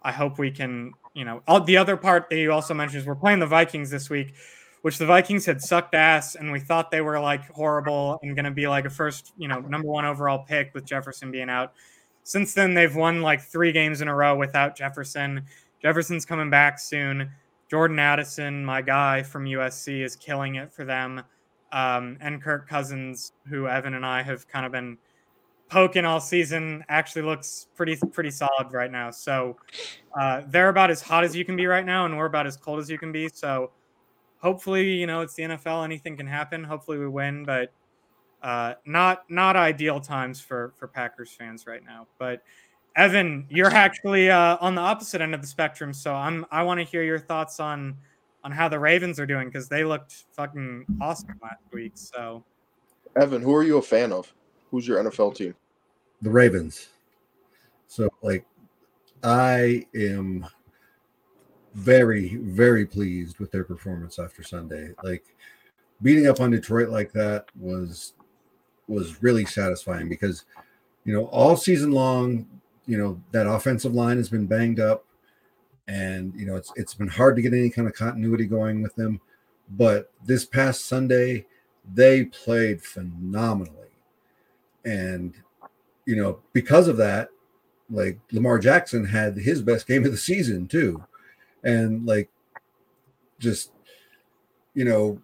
[0.01, 3.07] I hope we can, you know, all, the other part that you also mentioned is
[3.07, 4.35] we're playing the Vikings this week,
[4.81, 8.45] which the Vikings had sucked ass, and we thought they were like horrible and going
[8.45, 11.73] to be like a first, you know, number one overall pick with Jefferson being out.
[12.23, 15.43] Since then, they've won like three games in a row without Jefferson.
[15.81, 17.31] Jefferson's coming back soon.
[17.69, 21.21] Jordan Addison, my guy from USC, is killing it for them.
[21.71, 24.97] Um, and Kirk Cousins, who Evan and I have kind of been
[25.69, 29.11] poking all season, actually looks pretty pretty solid right now.
[29.11, 29.57] So
[30.19, 32.57] uh, they're about as hot as you can be right now, and we're about as
[32.57, 33.29] cold as you can be.
[33.29, 33.71] So
[34.39, 35.83] hopefully, you know, it's the NFL.
[35.83, 36.63] Anything can happen.
[36.63, 37.71] Hopefully, we win, but
[38.41, 42.07] uh, not not ideal times for for Packers fans right now.
[42.17, 42.41] But
[42.95, 46.79] Evan, you're actually uh, on the opposite end of the spectrum, so I'm I want
[46.79, 47.97] to hear your thoughts on
[48.43, 51.93] on how the Ravens are doing because they looked fucking awesome last week.
[51.95, 52.43] So
[53.15, 54.33] Evan, who are you a fan of?
[54.71, 55.55] Who's your NFL team?
[56.21, 56.89] the Ravens.
[57.87, 58.45] So like
[59.23, 60.45] I am
[61.73, 64.93] very, very pleased with their performance after Sunday.
[65.03, 65.23] Like
[66.01, 68.13] beating up on Detroit like that was
[68.87, 70.45] was really satisfying because
[71.05, 72.47] you know all season long,
[72.85, 75.05] you know, that offensive line has been banged up
[75.89, 78.95] and you know it's it's been hard to get any kind of continuity going with
[78.95, 79.19] them.
[79.71, 81.47] But this past Sunday,
[81.93, 83.89] they played phenomenally.
[84.85, 85.33] And
[86.05, 87.29] you know, because of that,
[87.89, 91.03] like Lamar Jackson had his best game of the season too.
[91.63, 92.29] And like
[93.39, 93.71] just
[94.75, 95.19] you know,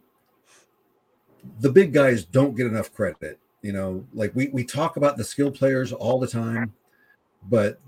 [1.59, 3.39] the big guys don't get enough credit.
[3.61, 6.73] You know, like we we talk about the skill players all the time,
[7.43, 7.79] but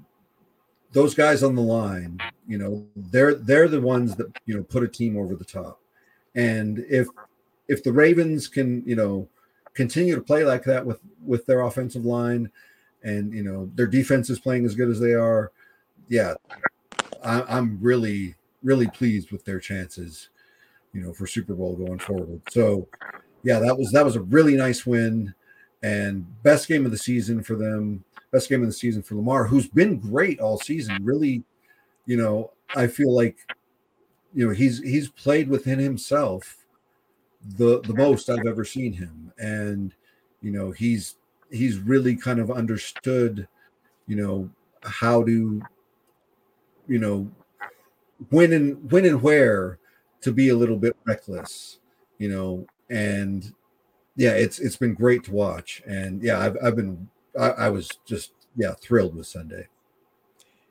[0.98, 4.82] those guys on the line, you know, they're they're the ones that you know put
[4.82, 5.80] a team over the top.
[6.34, 7.08] And if
[7.68, 9.30] if the Ravens can, you know,
[9.76, 12.50] continue to play like that with with their offensive line,
[13.04, 15.52] and you know their defense is playing as good as they are,
[16.08, 16.34] yeah,
[17.24, 18.34] I, I'm really
[18.64, 20.30] really pleased with their chances,
[20.94, 22.42] you know, for Super Bowl going forward.
[22.50, 22.88] So,
[23.44, 25.36] yeah, that was that was a really nice win,
[25.84, 28.04] and best game of the season for them.
[28.32, 31.04] Best game of the season for Lamar, who's been great all season.
[31.04, 31.44] Really,
[32.06, 33.38] you know, I feel like,
[34.34, 36.66] you know, he's he's played within himself
[37.58, 39.94] the the most I've ever seen him, and
[40.42, 41.16] you know, he's
[41.50, 43.48] he's really kind of understood,
[44.08, 44.50] you know,
[44.84, 45.62] how to,
[46.88, 47.32] you know,
[48.30, 49.80] when and when and where
[50.22, 51.80] to be a little bit reckless,
[52.18, 53.54] you know, and
[54.16, 57.08] yeah, it's it's been great to watch, and yeah, I've I've been
[57.38, 59.68] I, I was just yeah thrilled with Sunday.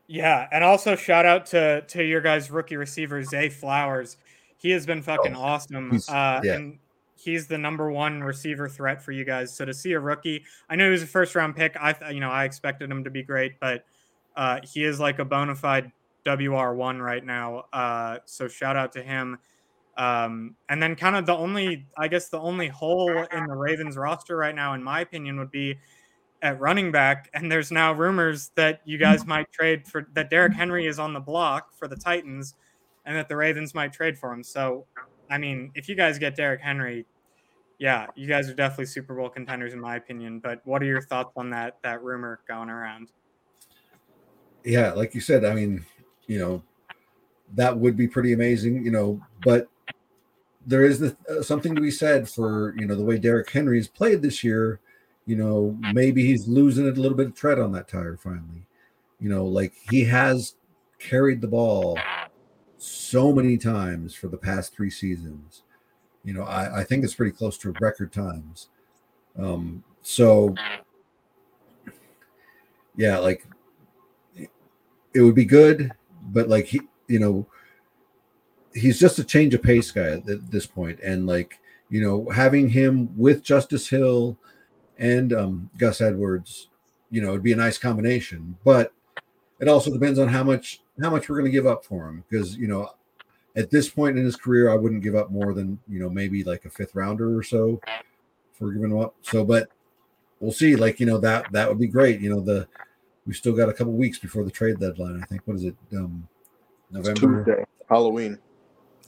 [0.09, 4.17] Yeah, and also shout out to to your guys' rookie receiver Zay Flowers.
[4.59, 6.01] He has been fucking oh, awesome.
[6.09, 6.55] Uh, yeah.
[6.55, 6.79] And
[7.17, 9.55] he's the number one receiver threat for you guys.
[9.55, 11.77] So to see a rookie, I know he was a first round pick.
[11.77, 13.85] I you know I expected him to be great, but
[14.37, 15.91] uh, he is like a bona fide
[16.27, 17.65] WR one right now.
[17.73, 19.39] Uh, so shout out to him.
[19.97, 23.97] Um, and then kind of the only, I guess, the only hole in the Ravens
[23.97, 25.79] roster right now, in my opinion, would be
[26.43, 27.31] at running back.
[27.35, 29.31] And there's now rumors that you guys mm-hmm.
[29.31, 32.55] might trade for that Derrick Henry is on the block for the Titans
[33.05, 34.43] and that the Ravens might trade for him.
[34.43, 34.87] So,
[35.31, 37.07] I mean, if you guys get Derrick Henry,
[37.79, 40.41] yeah, you guys are definitely Super Bowl contenders in my opinion.
[40.41, 43.13] But what are your thoughts on that that rumor going around?
[44.65, 45.85] Yeah, like you said, I mean,
[46.27, 46.63] you know,
[47.55, 49.69] that would be pretty amazing, you know, but
[50.67, 53.79] there is the, uh, something to be said for, you know, the way Derrick Henry
[53.79, 54.81] has played this year
[55.27, 58.67] you know, maybe he's losing a little bit of tread on that tire finally.
[59.21, 60.55] You know, like he has
[60.99, 61.99] carried the ball
[62.79, 65.63] so many times for the past three seasons.
[66.25, 68.69] You know, I, I think it's pretty close to record times.
[69.39, 70.55] Um, so
[72.97, 73.45] yeah, like
[75.15, 75.93] it would be good,
[76.29, 77.47] but like he, you know,
[78.75, 81.59] he's just a change of pace guy at this point, and like
[81.89, 84.37] you know, having him with Justice Hill
[84.99, 86.69] and um, Gus Edwards,
[87.11, 88.57] you know, it'd be a nice combination.
[88.65, 88.93] But
[89.61, 92.25] it also depends on how much how much we're going to give up for him
[92.29, 92.91] because you know
[93.57, 96.45] at this point in his career, I wouldn't give up more than you know maybe
[96.45, 97.81] like a fifth rounder or so
[98.53, 99.15] for giving him up.
[99.23, 99.69] So, but
[100.41, 100.77] we'll see.
[100.77, 102.21] Like you know that that would be great.
[102.21, 102.69] You know the
[103.27, 105.21] we still got a couple weeks before the trade deadline.
[105.23, 105.77] I think what is it?
[105.95, 106.29] Um,
[106.91, 108.39] November Tuesday, Halloween.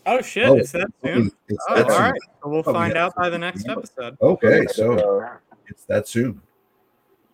[0.07, 0.49] Oh shit!
[0.49, 1.31] Oh, it's that soon.
[1.49, 2.01] It's oh, that all soon.
[2.01, 2.21] right.
[2.43, 3.05] So we'll oh, find yeah.
[3.05, 4.17] out by the next episode.
[4.23, 5.37] Okay, so uh,
[5.69, 6.43] it's that soon.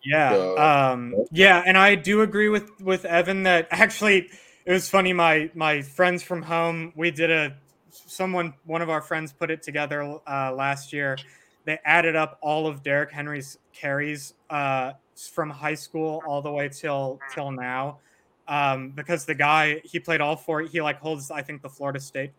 [0.03, 0.33] Yeah.
[0.33, 4.29] Um, yeah, and I do agree with with Evan that actually
[4.65, 5.13] it was funny.
[5.13, 7.55] My my friends from home, we did a
[7.89, 11.17] someone one of our friends put it together uh, last year.
[11.65, 14.93] They added up all of Derrick Henry's carries uh,
[15.31, 17.99] from high school all the way till till now,
[18.47, 20.61] um, because the guy he played all four.
[20.61, 22.31] He like holds I think the Florida State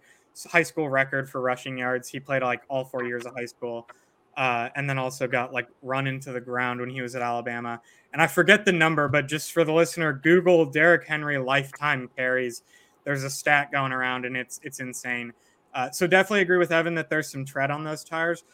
[0.45, 2.09] high school record for rushing yards.
[2.09, 3.89] He played like all four years of high school
[4.37, 7.81] uh, and then also got like run into the ground when he was at Alabama.
[8.13, 12.63] And I forget the number, but just for the listener, Google Derrick Henry lifetime carries.
[13.05, 15.33] There's a stat going around, and it's it's insane.
[15.75, 18.45] Uh, so definitely agree with Evan that there's some tread on those tires,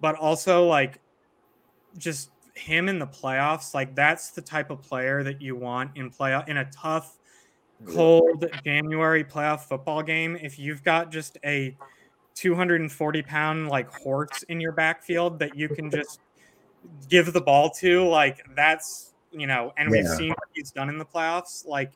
[0.00, 1.00] but also like
[1.98, 6.10] just him in the playoffs, like that's the type of player that you want in
[6.10, 7.18] playoff in a tough,
[7.86, 10.36] cold January playoff football game.
[10.36, 11.76] If you've got just a
[12.34, 16.20] 240 pound like horse in your backfield that you can just
[17.08, 20.98] give the ball to like that's you know and we've seen what he's done in
[20.98, 21.92] the playoffs like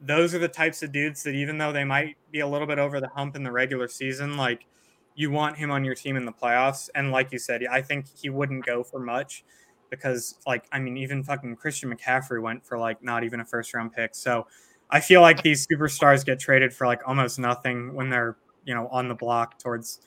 [0.00, 2.78] those are the types of dudes that even though they might be a little bit
[2.78, 4.66] over the hump in the regular season like
[5.14, 8.06] you want him on your team in the playoffs and like you said i think
[8.20, 9.44] he wouldn't go for much
[9.90, 13.74] because like i mean even fucking christian mccaffrey went for like not even a first
[13.74, 14.46] round pick so
[14.90, 18.36] i feel like these superstars get traded for like almost nothing when they're
[18.68, 20.00] you know on the block towards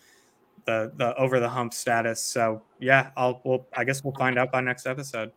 [0.65, 2.21] the the over the hump status.
[2.21, 5.31] So yeah, I'll we'll I guess we'll find out by next episode.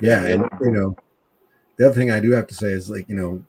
[0.00, 0.96] Yeah, and you know,
[1.76, 3.44] the other thing I do have to say is like you know,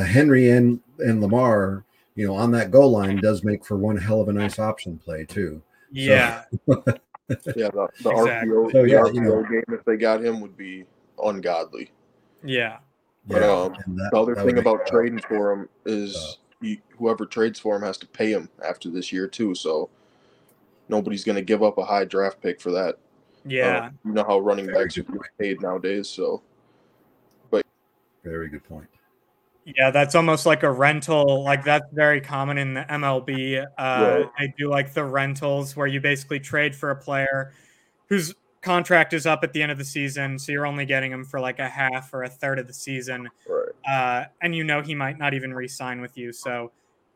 [0.00, 1.84] uh, Henry and and Lamar,
[2.14, 4.96] you know, on that goal line does make for one hell of a nice option
[4.96, 5.60] play too.
[5.90, 6.44] Yeah.
[6.66, 6.84] So.
[7.56, 8.52] yeah, the, the exactly.
[8.52, 10.84] RPO, so, yeah, the RPO you know, game if they got him would be
[11.22, 11.90] ungodly.
[12.44, 12.78] Yeah.
[13.26, 16.38] But yeah, um, that, the other thing about trading for him is
[16.96, 19.54] whoever trades for him has to pay him after this year too.
[19.54, 19.90] So
[20.88, 22.98] nobody's going to give up a high draft pick for that.
[23.44, 25.04] Yeah, uh, you know how running backs are
[25.38, 26.08] paid nowadays.
[26.08, 26.42] So,
[27.50, 27.64] but
[28.24, 28.88] very good point.
[29.76, 31.44] Yeah, that's almost like a rental.
[31.44, 33.62] Like that's very common in the MLB.
[33.62, 34.30] Uh, right.
[34.38, 37.52] They do like the rentals where you basically trade for a player
[38.06, 41.24] whose contract is up at the end of the season, so you're only getting him
[41.24, 43.28] for like a half or a third of the season.
[43.48, 46.32] Right uh, and you know he might not even re-sign with you.
[46.32, 46.72] So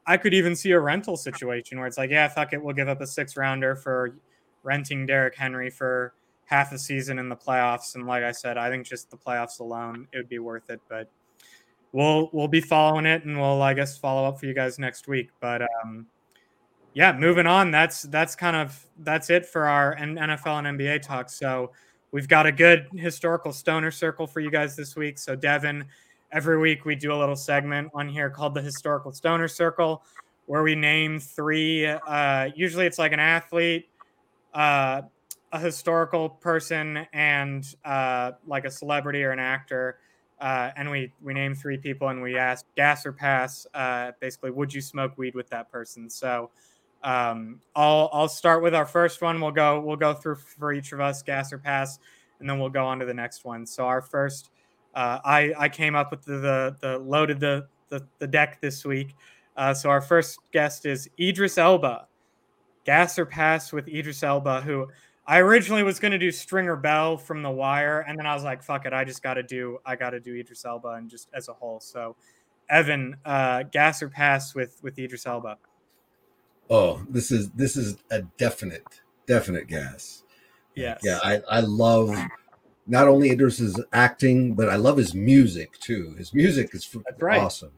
[0.06, 2.88] I could even see a rental situation where it's like, yeah, fuck it, we'll give
[2.88, 4.16] up a six rounder for
[4.62, 6.14] renting Derrick Henry for
[6.46, 7.94] half a season in the playoffs.
[7.94, 10.80] And like I said, I think just the playoffs alone, it would be worth it.
[10.88, 11.08] But
[11.92, 15.08] we'll we'll be following it, and we'll I guess follow up for you guys next
[15.08, 15.30] week.
[15.40, 16.06] But um,
[16.94, 17.70] yeah, moving on.
[17.70, 21.30] That's that's kind of that's it for our NFL and NBA talk.
[21.30, 21.72] So
[22.10, 25.18] we've got a good historical stoner circle for you guys this week.
[25.18, 25.84] So Devin
[26.32, 30.02] every week we do a little segment on here called the Historical Stoner Circle,
[30.46, 31.86] where we name three.
[31.86, 33.88] Uh, usually it's like an athlete,
[34.54, 35.02] uh,
[35.52, 39.98] a historical person and uh, like a celebrity or an actor,
[40.40, 43.66] uh, and we we name three people and we ask gas or pass.
[43.74, 46.08] Uh, basically, would you smoke weed with that person?
[46.08, 46.50] So
[47.02, 49.40] um, I'll I'll start with our first one.
[49.40, 51.98] We'll go we'll go through for each of us gas or pass,
[52.40, 53.66] and then we'll go on to the next one.
[53.66, 54.50] So our first,
[54.94, 58.84] uh, I I came up with the the, the loaded the, the the deck this
[58.84, 59.14] week.
[59.56, 62.06] Uh, so our first guest is Idris Elba.
[62.84, 64.88] Gas or pass with Idris Elba, who
[65.24, 68.42] I originally was going to do Stringer Bell from The Wire, and then I was
[68.42, 71.08] like, "Fuck it, I just got to do I got to do Idris Elba and
[71.08, 72.16] just as a whole." So,
[72.68, 75.58] Evan, uh, gas or pass with with Idris Elba?
[76.70, 80.22] Oh, this is this is a definite definite gas.
[80.74, 81.00] Yes.
[81.04, 82.16] Yeah, I I love
[82.86, 86.14] not only Idris's acting, but I love his music too.
[86.18, 87.40] His music is right.
[87.40, 87.72] awesome.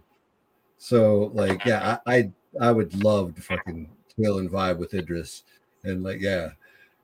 [0.79, 2.31] So like, yeah, I, I
[2.61, 5.43] I would love to fucking chill and vibe with Idris,
[5.83, 6.51] and like, yeah,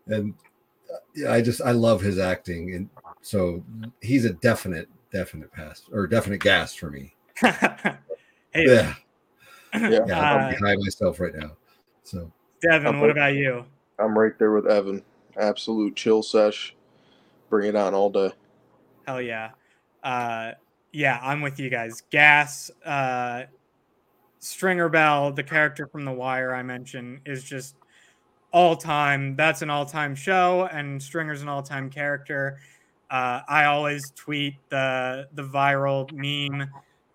[0.06, 0.34] and
[1.14, 2.90] yeah, I just I love his acting, and
[3.22, 3.64] so
[4.00, 7.14] he's a definite definite pass or definite gas for me.
[7.42, 7.98] hey,
[8.54, 8.94] Yeah,
[9.74, 10.04] Yeah.
[10.06, 11.52] yeah, I'm Uh, behind myself right now.
[12.10, 12.28] So
[12.60, 13.64] Devin, what about you?
[14.00, 15.00] I'm right there with Evan.
[15.36, 16.74] Absolute chill sesh.
[17.48, 18.32] Bring it on all day.
[19.06, 19.50] Hell yeah.
[20.02, 20.52] Uh,
[20.92, 22.02] yeah, I'm with you guys.
[22.10, 23.44] Gas, uh,
[24.40, 27.76] Stringer Bell, the character from The Wire I mentioned, is just
[28.52, 29.36] all time.
[29.36, 32.58] That's an all time show, and Stringer's an all time character.
[33.08, 36.68] Uh, I always tweet the the viral meme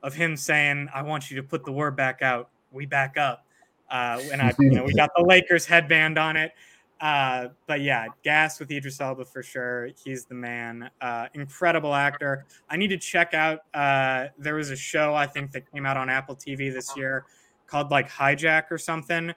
[0.03, 2.49] of him saying, "I want you to put the word back out.
[2.71, 3.44] We back up."
[3.89, 6.53] Uh, and I, you know, we got the Lakers headband on it.
[7.01, 9.89] Uh, but yeah, gas with Idris Elba for sure.
[10.03, 10.89] He's the man.
[11.01, 12.45] Uh, incredible actor.
[12.69, 13.59] I need to check out.
[13.73, 17.25] Uh, there was a show I think that came out on Apple TV this year
[17.67, 19.33] called like Hijack or something,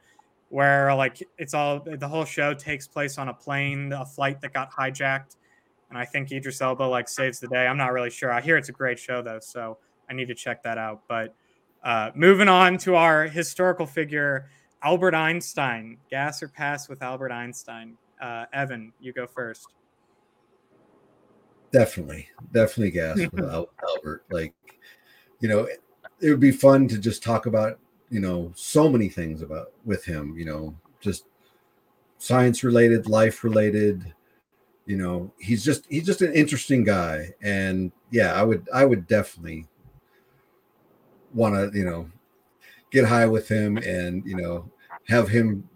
[0.51, 4.53] where like it's all the whole show takes place on a plane, a flight that
[4.53, 5.37] got hijacked,
[5.89, 7.67] and I think Idris Elba like saves the day.
[7.67, 8.33] I'm not really sure.
[8.33, 11.03] I hear it's a great show though, so I need to check that out.
[11.09, 11.35] But
[11.83, 14.49] uh, moving on to our historical figure.
[14.83, 17.97] Albert Einstein, gas or pass with Albert Einstein.
[18.21, 19.75] Uh, Evan, you go first.
[21.73, 23.45] definitely, definitely gas with
[23.89, 24.25] Albert.
[24.31, 24.55] Like,
[25.41, 25.83] you know, it,
[26.21, 27.79] it would be fun to just talk about,
[28.11, 30.37] you know, so many things about with him.
[30.37, 31.25] You know, just
[32.19, 34.15] science related, life related.
[34.87, 39.07] You know, he's just he's just an interesting guy, and yeah, I would I would
[39.07, 39.67] definitely
[41.35, 42.11] want to you know
[42.91, 44.71] get high with him and you know
[45.09, 45.69] have him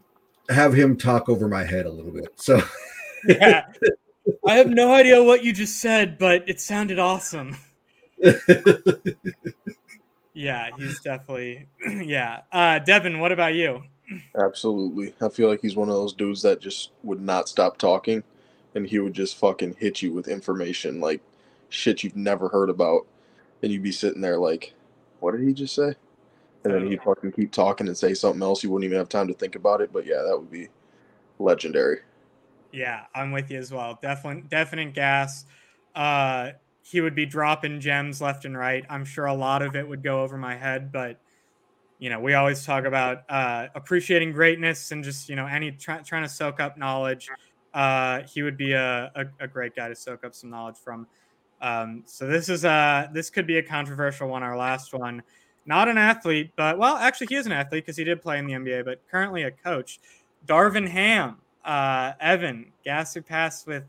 [0.49, 2.29] have him talk over my head a little bit.
[2.37, 2.61] So
[3.29, 3.67] Yeah.
[4.47, 7.57] I have no idea what you just said, but it sounded awesome.
[10.35, 11.67] Yeah, he's definitely
[12.03, 12.41] yeah.
[12.51, 13.83] Uh Devin, what about you?
[14.39, 15.15] Absolutely.
[15.21, 18.23] I feel like he's one of those dudes that just would not stop talking
[18.75, 21.21] and he would just fucking hit you with information like
[21.69, 23.07] shit you've never heard about.
[23.63, 24.75] And you'd be sitting there like,
[25.23, 25.95] what did he just say?
[26.65, 28.63] And then he'd fucking keep talking and say something else.
[28.63, 29.93] You wouldn't even have time to think about it.
[29.93, 30.69] But yeah, that would be
[31.39, 32.01] legendary.
[32.73, 33.99] Yeah, I'm with you as well.
[34.01, 35.45] Definite, definite gas.
[35.95, 36.53] Uh
[36.85, 38.85] he would be dropping gems left and right.
[38.91, 41.21] I'm sure a lot of it would go over my head, but
[42.03, 45.99] you know, we always talk about uh, appreciating greatness and just you know any try,
[45.99, 47.29] trying to soak up knowledge.
[47.73, 51.07] Uh, he would be a, a, a great guy to soak up some knowledge from.
[51.63, 54.43] Um, so this is a this could be a controversial one.
[54.43, 55.23] Our last one,
[55.65, 58.47] not an athlete, but well, actually he is an athlete because he did play in
[58.47, 60.01] the NBA, but currently a coach.
[60.47, 63.85] Darvin Ham, uh, Evan, gas or pass with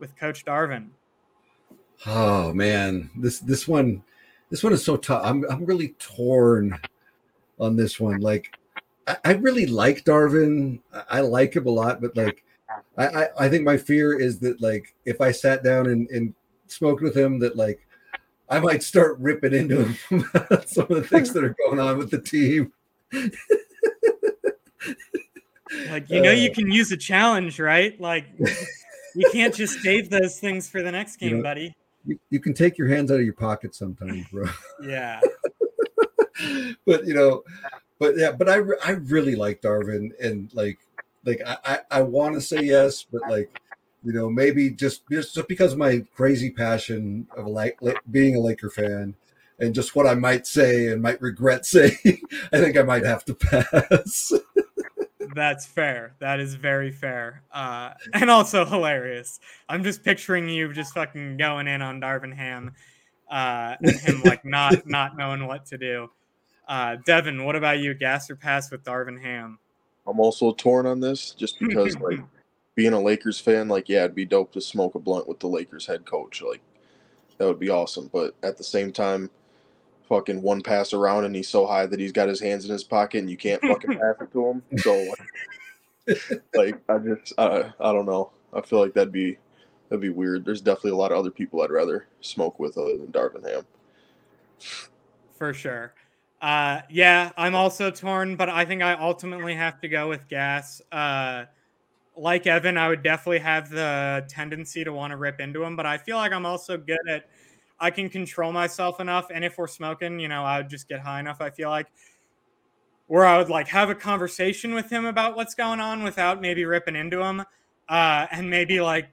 [0.00, 0.88] with Coach Darvin.
[2.04, 4.02] Oh man, this this one
[4.50, 5.22] this one is so tough.
[5.24, 6.78] I'm I'm really torn
[7.60, 8.20] on this one.
[8.20, 8.58] Like
[9.06, 10.80] I, I really like Darvin.
[10.92, 12.44] I, I like him a lot, but like
[12.98, 16.34] I, I, I think my fear is that like if I sat down and, and
[16.66, 17.86] smoked with him that like
[18.48, 21.98] I might start ripping into him about some of the things that are going on
[21.98, 22.72] with the team.
[25.90, 27.98] Like you know, you Uh, can use a challenge, right?
[28.00, 28.26] Like
[29.14, 31.74] you can't just save those things for the next You game, know- buddy.
[32.06, 34.44] You, you can take your hands out of your pocket sometimes, bro.
[34.86, 35.20] Yeah,
[36.84, 37.42] but you know,
[37.98, 40.78] but yeah, but I I really like Darvin and like
[41.24, 43.58] like I I, I want to say yes, but like
[44.04, 47.78] you know maybe just just just because of my crazy passion of like
[48.10, 49.14] being a Laker fan
[49.58, 52.20] and just what I might say and might regret saying,
[52.52, 54.32] I think I might have to pass.
[55.34, 56.14] that's fair.
[56.20, 59.40] That is very fair, uh, and also hilarious.
[59.68, 62.72] I'm just picturing you just fucking going in on Darvin Ham,
[63.30, 66.10] uh, and him like not not knowing what to do.
[66.66, 67.94] Uh, Devin, what about you?
[67.94, 69.58] Gas or pass with Darvin Ham?
[70.06, 72.20] I'm also torn on this just because like
[72.74, 75.46] being a Lakers fan, like yeah, it'd be dope to smoke a blunt with the
[75.46, 76.42] Lakers head coach.
[76.42, 76.60] Like
[77.38, 78.10] that would be awesome.
[78.12, 79.30] But at the same time,
[80.08, 82.84] fucking one pass around and he's so high that he's got his hands in his
[82.84, 84.62] pocket and you can't fucking pass it to him.
[84.78, 85.14] So
[86.54, 88.30] like I just I I don't know.
[88.52, 89.38] I feel like that'd be
[89.88, 90.44] that'd be weird.
[90.44, 93.66] There's definitely a lot of other people I'd rather smoke with other than Darvin Ham.
[95.36, 95.94] For sure.
[96.40, 100.82] Uh, yeah, I'm also torn, but I think I ultimately have to go with gas.
[100.92, 101.46] Uh,
[102.16, 105.86] like Evan, I would definitely have the tendency to want to rip into him, but
[105.86, 107.28] I feel like I'm also good at
[107.80, 109.30] I can control myself enough.
[109.34, 111.40] And if we're smoking, you know, I would just get high enough.
[111.40, 111.88] I feel like
[113.06, 116.64] where I would like have a conversation with him about what's going on without maybe
[116.64, 117.40] ripping into him,
[117.88, 119.08] uh, and maybe like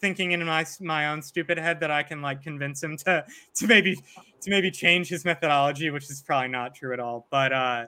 [0.00, 3.24] thinking in my my own stupid head that I can like convince him to
[3.54, 7.26] to maybe to maybe change his methodology, which is probably not true at all.
[7.30, 7.86] But uh,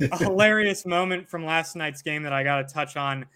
[0.00, 3.26] a hilarious moment from last night's game that I got to touch on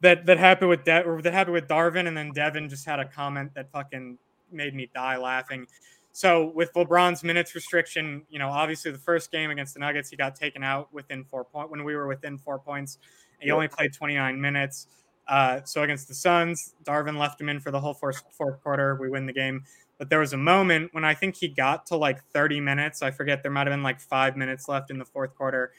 [0.00, 3.00] that that happened with De- or that happened with Darvin, and then Devin just had
[3.00, 4.18] a comment that fucking
[4.50, 5.66] made me die laughing.
[6.12, 10.16] So with LeBron's minutes restriction, you know, obviously the first game against the Nuggets, he
[10.16, 12.98] got taken out within four point when we were within four points.
[13.40, 14.88] He only played 29 minutes.
[15.28, 18.96] Uh, so against the Suns, Darvin left him in for the whole fourth, fourth quarter.
[19.00, 19.62] We win the game.
[19.98, 23.02] But there was a moment when I think he got to like 30 minutes.
[23.02, 25.72] I forget, there might have been like five minutes left in the fourth quarter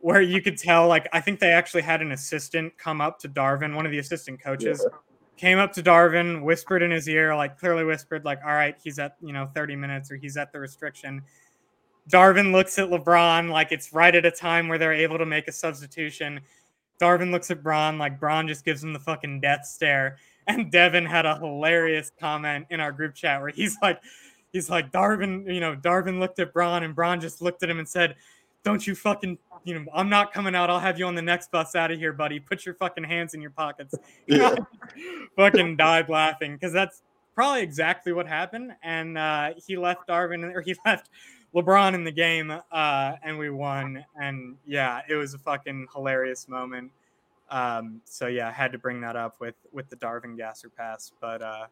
[0.00, 3.28] where you could tell, like, I think they actually had an assistant come up to
[3.28, 4.96] Darvin, one of the assistant coaches, yeah.
[5.36, 8.98] came up to Darvin, whispered in his ear, like, clearly whispered, like, all right, he's
[8.98, 11.22] at, you know, 30 minutes or he's at the restriction.
[12.10, 15.48] Darvin looks at LeBron like it's right at a time where they're able to make
[15.48, 16.40] a substitution.
[17.00, 20.16] Darvin looks at Bron like Bron just gives him the fucking death stare.
[20.46, 24.02] And Devin had a hilarious comment in our group chat where he's like,
[24.52, 27.78] he's like, Darvin, you know, Darvin looked at Bron and Bron just looked at him
[27.78, 28.16] and said,
[28.62, 30.68] Don't you fucking, you know, I'm not coming out.
[30.68, 32.38] I'll have you on the next bus out of here, buddy.
[32.38, 33.94] Put your fucking hands in your pockets.
[34.26, 34.54] Yeah.
[35.36, 37.02] fucking died laughing because that's
[37.34, 38.72] probably exactly what happened.
[38.82, 41.08] And uh, he left Darvin, or he left
[41.54, 44.04] LeBron in the game, uh, and we won.
[44.20, 46.90] And yeah, it was a fucking hilarious moment.
[47.50, 51.12] Um, so yeah, I had to bring that up with with the Darvin Gasser pass.
[51.20, 51.66] But uh,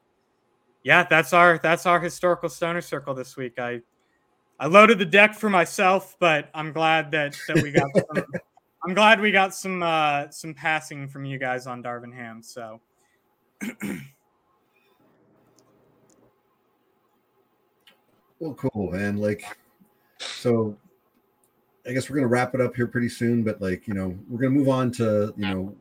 [0.82, 3.58] yeah, that's our that's our historical stoner circle this week.
[3.58, 3.82] I
[4.60, 8.24] I loaded the deck for myself, but I'm glad that that we got some,
[8.84, 12.42] I'm glad we got some uh, some passing from you guys on Darvin Ham.
[12.42, 12.80] So.
[18.38, 19.16] well, cool, man.
[19.16, 19.44] Like,
[20.18, 20.76] so
[21.86, 24.40] I guess we're gonna wrap it up here pretty soon, but like you know, we're
[24.40, 25.74] gonna move on to you know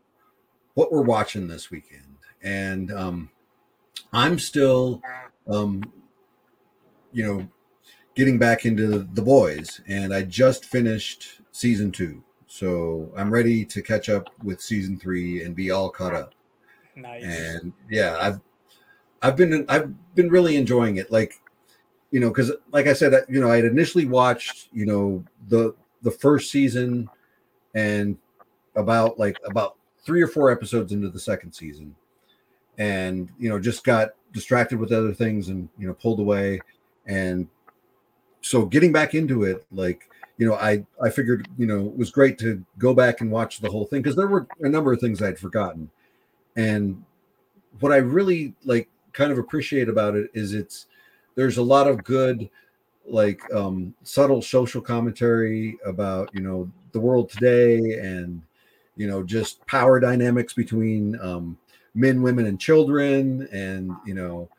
[0.76, 3.30] what we're watching this weekend, and um,
[4.14, 5.02] I'm still
[5.48, 5.84] um,
[7.12, 7.48] you know
[8.18, 13.82] getting back into the boys, and I just finished season two, so I'm ready to
[13.84, 16.34] catch up with season three and be all caught up.
[16.96, 17.24] Nice.
[17.24, 18.42] And yeah, I've
[19.22, 21.12] I've been I've been really enjoying it.
[21.12, 21.40] Like
[22.10, 25.76] you know, because like I said, you know, I had initially watched you know the
[26.02, 27.08] the first season
[27.76, 28.18] and
[28.76, 31.94] about like about three or four episodes into the second season
[32.80, 36.62] and you know just got distracted with other things and you know pulled away
[37.08, 37.48] and
[38.48, 42.12] so getting back into it like you know i i figured you know it was
[42.12, 45.00] great to go back and watch the whole thing because there were a number of
[45.00, 45.90] things i'd forgotten.
[46.56, 47.04] And
[47.80, 50.88] what i really like kind of appreciate about it is it's
[51.36, 52.50] there's a lot of good
[53.06, 58.42] like um, subtle social commentary about you know the world today and
[58.96, 61.58] you know just power dynamics between um,
[61.96, 64.50] men women and children and you know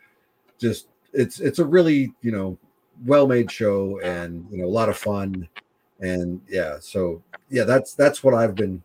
[0.59, 2.57] just it's it's a really you know
[3.05, 5.49] well made show and you know a lot of fun
[6.01, 8.83] and yeah so yeah that's that's what i've been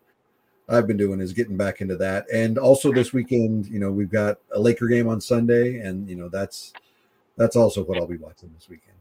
[0.70, 4.12] i've been doing is getting back into that and also this weekend you know we've
[4.12, 6.74] got a laker game on sunday and you know that's
[7.38, 8.94] that's also what i'll be watching this weekend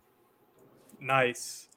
[1.02, 1.68] Nice.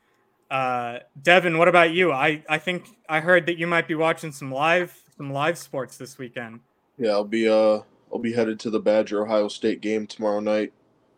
[0.50, 2.12] Uh, Devin, what about you?
[2.12, 5.98] I, I think I heard that you might be watching some live some live sports
[5.98, 6.60] this weekend.
[6.98, 7.80] Yeah, I'll be uh
[8.14, 10.72] I'll be headed to the Badger Ohio State game tomorrow night.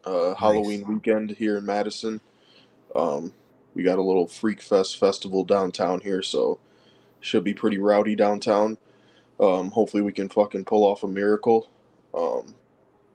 [0.07, 0.39] Uh, nice.
[0.39, 2.21] Halloween weekend here in Madison.
[2.95, 3.33] Um,
[3.75, 6.59] we got a little Freak Fest festival downtown here, so
[7.19, 8.77] should be pretty rowdy downtown.
[9.39, 11.69] Um, hopefully we can fucking pull off a miracle.
[12.13, 12.55] Um,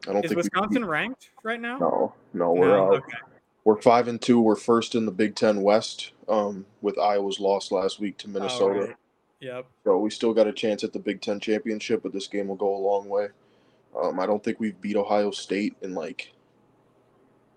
[0.06, 1.78] I don't Is think Wisconsin we, ranked right now?
[1.78, 2.92] No, no, we're no?
[2.92, 3.18] Uh, okay
[3.64, 4.40] we're five and two.
[4.40, 8.80] We're first in the Big Ten West, um, with Iowa's loss last week to Minnesota.
[8.80, 8.96] Oh, right.
[9.40, 9.66] Yep.
[9.84, 12.56] So we still got a chance at the Big Ten championship, but this game will
[12.56, 13.28] go a long way.
[14.00, 16.32] Um, I don't think we've beat Ohio State in like,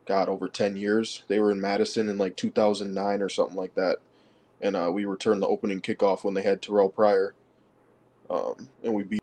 [0.06, 1.24] God, over ten years.
[1.28, 3.98] They were in Madison in like 2009 or something like that,
[4.62, 7.34] and uh, we returned the opening kickoff when they had Terrelle Pryor,
[8.30, 9.22] um, and we beat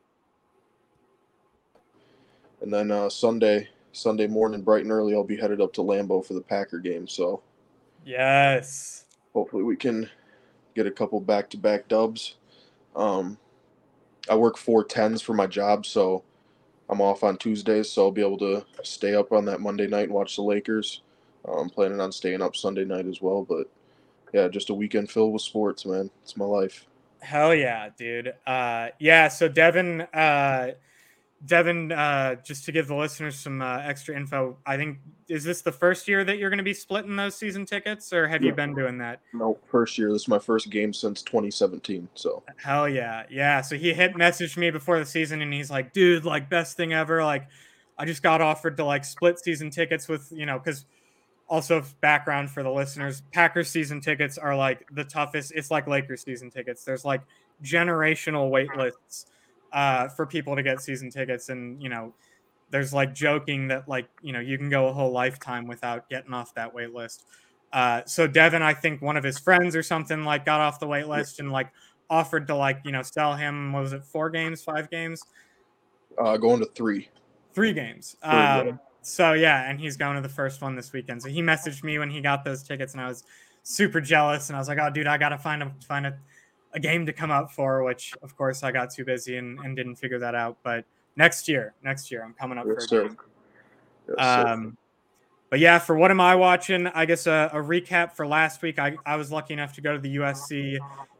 [2.63, 6.25] and then uh, Sunday Sunday morning, bright and early, I'll be headed up to Lambeau
[6.25, 7.07] for the Packer game.
[7.07, 7.43] So
[8.05, 9.05] Yes.
[9.35, 10.09] hopefully we can
[10.75, 12.37] get a couple back to back dubs.
[12.97, 13.39] Um,
[14.31, 16.23] I work four tens for my job, so
[16.89, 20.05] I'm off on Tuesdays, so I'll be able to stay up on that Monday night
[20.05, 21.03] and watch the Lakers.
[21.45, 23.71] I'm planning on staying up Sunday night as well, but
[24.33, 26.11] yeah, just a weekend filled with sports, man.
[26.23, 26.87] It's my life.
[27.21, 28.35] Hell yeah, dude.
[28.47, 29.29] Uh, yeah.
[29.29, 30.73] So Devin, uh,
[31.44, 34.98] Devin, uh, just to give the listeners some uh, extra info, I think
[35.28, 38.28] is this the first year that you're going to be splitting those season tickets, or
[38.28, 39.20] have you been doing that?
[39.32, 40.12] No, first year.
[40.12, 42.09] This is my first game since 2017.
[42.14, 43.60] So Hell yeah, yeah.
[43.60, 46.93] So he hit messaged me before the season, and he's like, "Dude, like best thing
[46.93, 47.24] ever.
[47.24, 47.48] Like,
[47.98, 50.85] I just got offered to like split season tickets with you know because."
[51.48, 55.52] Also, background for the listeners: Packers season tickets are like the toughest.
[55.55, 56.82] It's like Lakers season tickets.
[56.82, 57.20] There's like
[57.62, 59.27] generational wait lists
[59.73, 62.15] uh, for people to get season tickets, and you know,
[62.70, 66.32] there's like joking that like you know you can go a whole lifetime without getting
[66.32, 67.24] off that wait list.
[67.73, 70.86] Uh, so Devin, I think one of his friends or something like got off the
[70.86, 71.73] wait list and like
[72.11, 73.73] offered to like you know sell him.
[73.73, 74.05] What was it?
[74.05, 75.23] Four games, five games,
[76.19, 77.09] uh, going to three.
[77.55, 78.16] three games.
[78.23, 78.59] Three, yeah.
[78.59, 81.23] Um, so yeah, and he's going to the first one this weekend.
[81.23, 83.24] So he messaged me when he got those tickets, and I was
[83.62, 84.49] super jealous.
[84.49, 86.19] And I was like, "Oh, dude, I gotta find a find a,
[86.74, 89.77] a game to come up for." Which of course I got too busy and, and
[89.77, 90.59] didn't figure that out.
[90.62, 90.85] But
[91.16, 93.16] next year, next year I'm coming up Yes, for a game.
[94.09, 94.19] Yes.
[94.19, 94.77] Um,
[95.51, 96.86] but yeah, for what am I watching?
[96.86, 98.78] I guess a, a recap for last week.
[98.78, 100.78] I, I was lucky enough to go to the USC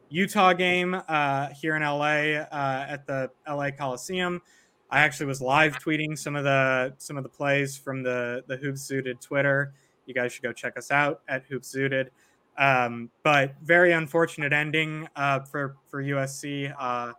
[0.09, 4.41] Utah game uh, here in LA uh, at the LA Coliseum.
[4.89, 8.57] I actually was live tweeting some of the some of the plays from the the
[8.57, 9.73] Hoops Zooted Twitter.
[10.05, 12.09] You guys should go check us out at Hoops Zooted.
[12.57, 16.73] Um, but very unfortunate ending uh, for for USC.
[16.77, 17.13] Uh,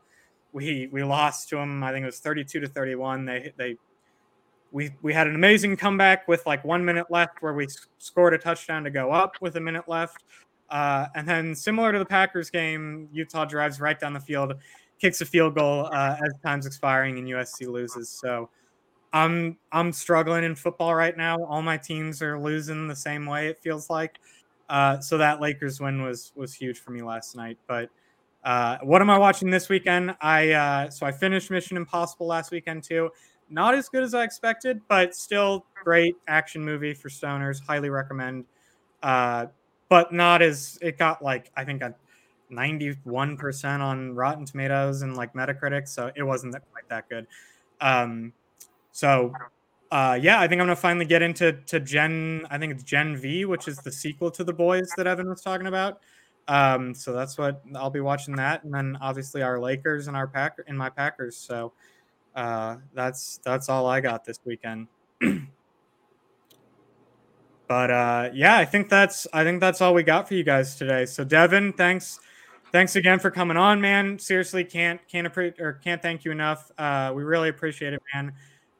[0.52, 1.82] we we lost to them.
[1.82, 3.24] I think it was thirty two to thirty one.
[3.24, 3.76] They they
[4.74, 8.38] we we had an amazing comeback with like one minute left where we scored a
[8.38, 10.24] touchdown to go up with a minute left
[10.68, 14.52] uh, and then similar to the packers game utah drives right down the field
[15.00, 18.50] kicks a field goal uh, as time's expiring and usc loses so
[19.12, 23.46] i'm i'm struggling in football right now all my teams are losing the same way
[23.46, 24.18] it feels like
[24.74, 27.88] uh, so that lakers win was was huge for me last night but
[28.44, 30.14] uh, what am I watching this weekend?
[30.20, 33.10] I uh, so I finished Mission Impossible last weekend too
[33.50, 37.60] not as good as I expected, but still great action movie for stoners.
[37.64, 38.44] Highly recommend.
[39.02, 39.46] Uh,
[39.88, 41.94] but not as it got like I think a
[42.50, 47.26] 91% on Rotten Tomatoes and like Metacritic, so it wasn't that, quite that good.
[47.80, 48.32] Um,
[48.92, 49.32] so
[49.94, 52.44] uh, yeah, I think I'm gonna finally get into to Gen.
[52.50, 55.40] I think it's Gen V, which is the sequel to The Boys that Evan was
[55.40, 56.00] talking about.
[56.48, 60.26] Um, so that's what I'll be watching that, and then obviously our Lakers and our
[60.26, 61.36] Packer and my Packers.
[61.36, 61.74] So
[62.34, 64.88] uh, that's that's all I got this weekend.
[67.68, 70.74] but uh, yeah, I think that's I think that's all we got for you guys
[70.74, 71.06] today.
[71.06, 72.18] So Devin, thanks
[72.72, 74.18] thanks again for coming on, man.
[74.18, 76.72] Seriously, can't can't appre- or can't thank you enough.
[76.76, 78.32] Uh, we really appreciate it, man.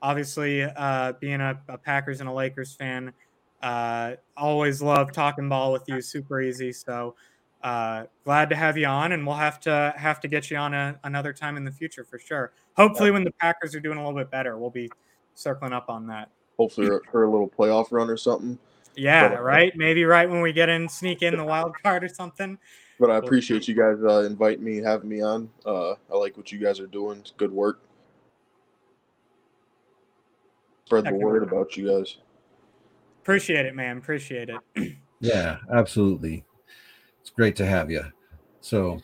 [0.05, 3.11] Obviously, uh, being a, a Packers and a Lakers fan,
[3.63, 6.03] uh, always love talking ball with you.
[6.03, 6.75] Super easy.
[6.75, 7.15] So
[7.63, 10.75] uh, glad to have you on, and we'll have to have to get you on
[10.75, 12.53] a, another time in the future for sure.
[12.77, 14.91] Hopefully, when the Packers are doing a little bit better, we'll be
[15.35, 16.29] circling up on that.
[16.59, 18.59] Hopefully for a little playoff run or something.
[18.97, 19.73] Yeah, But, uh, right.
[19.75, 22.59] Maybe right when we get in, sneak in the wild card or something.
[23.01, 25.49] But I appreciate you guys uh, inviting me, having me on.
[25.65, 27.21] Uh, I like what you guys are doing.
[27.21, 27.81] It's good work.
[30.87, 32.19] Spread the word about you guys.
[33.23, 33.99] Appreciate it, man.
[33.99, 34.97] Appreciate it.
[35.21, 36.45] Yeah, absolutely.
[37.23, 38.05] It's great to have you.
[38.61, 39.01] So,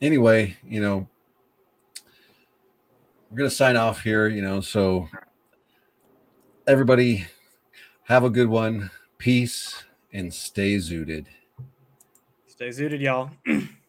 [0.00, 1.08] anyway, you know,
[3.30, 4.60] we're going to sign off here, you know.
[4.60, 5.08] So,
[6.66, 7.26] everybody
[8.04, 8.90] have a good one.
[9.18, 11.26] Peace and stay zooted.
[12.48, 13.30] Stay zooted, y'all.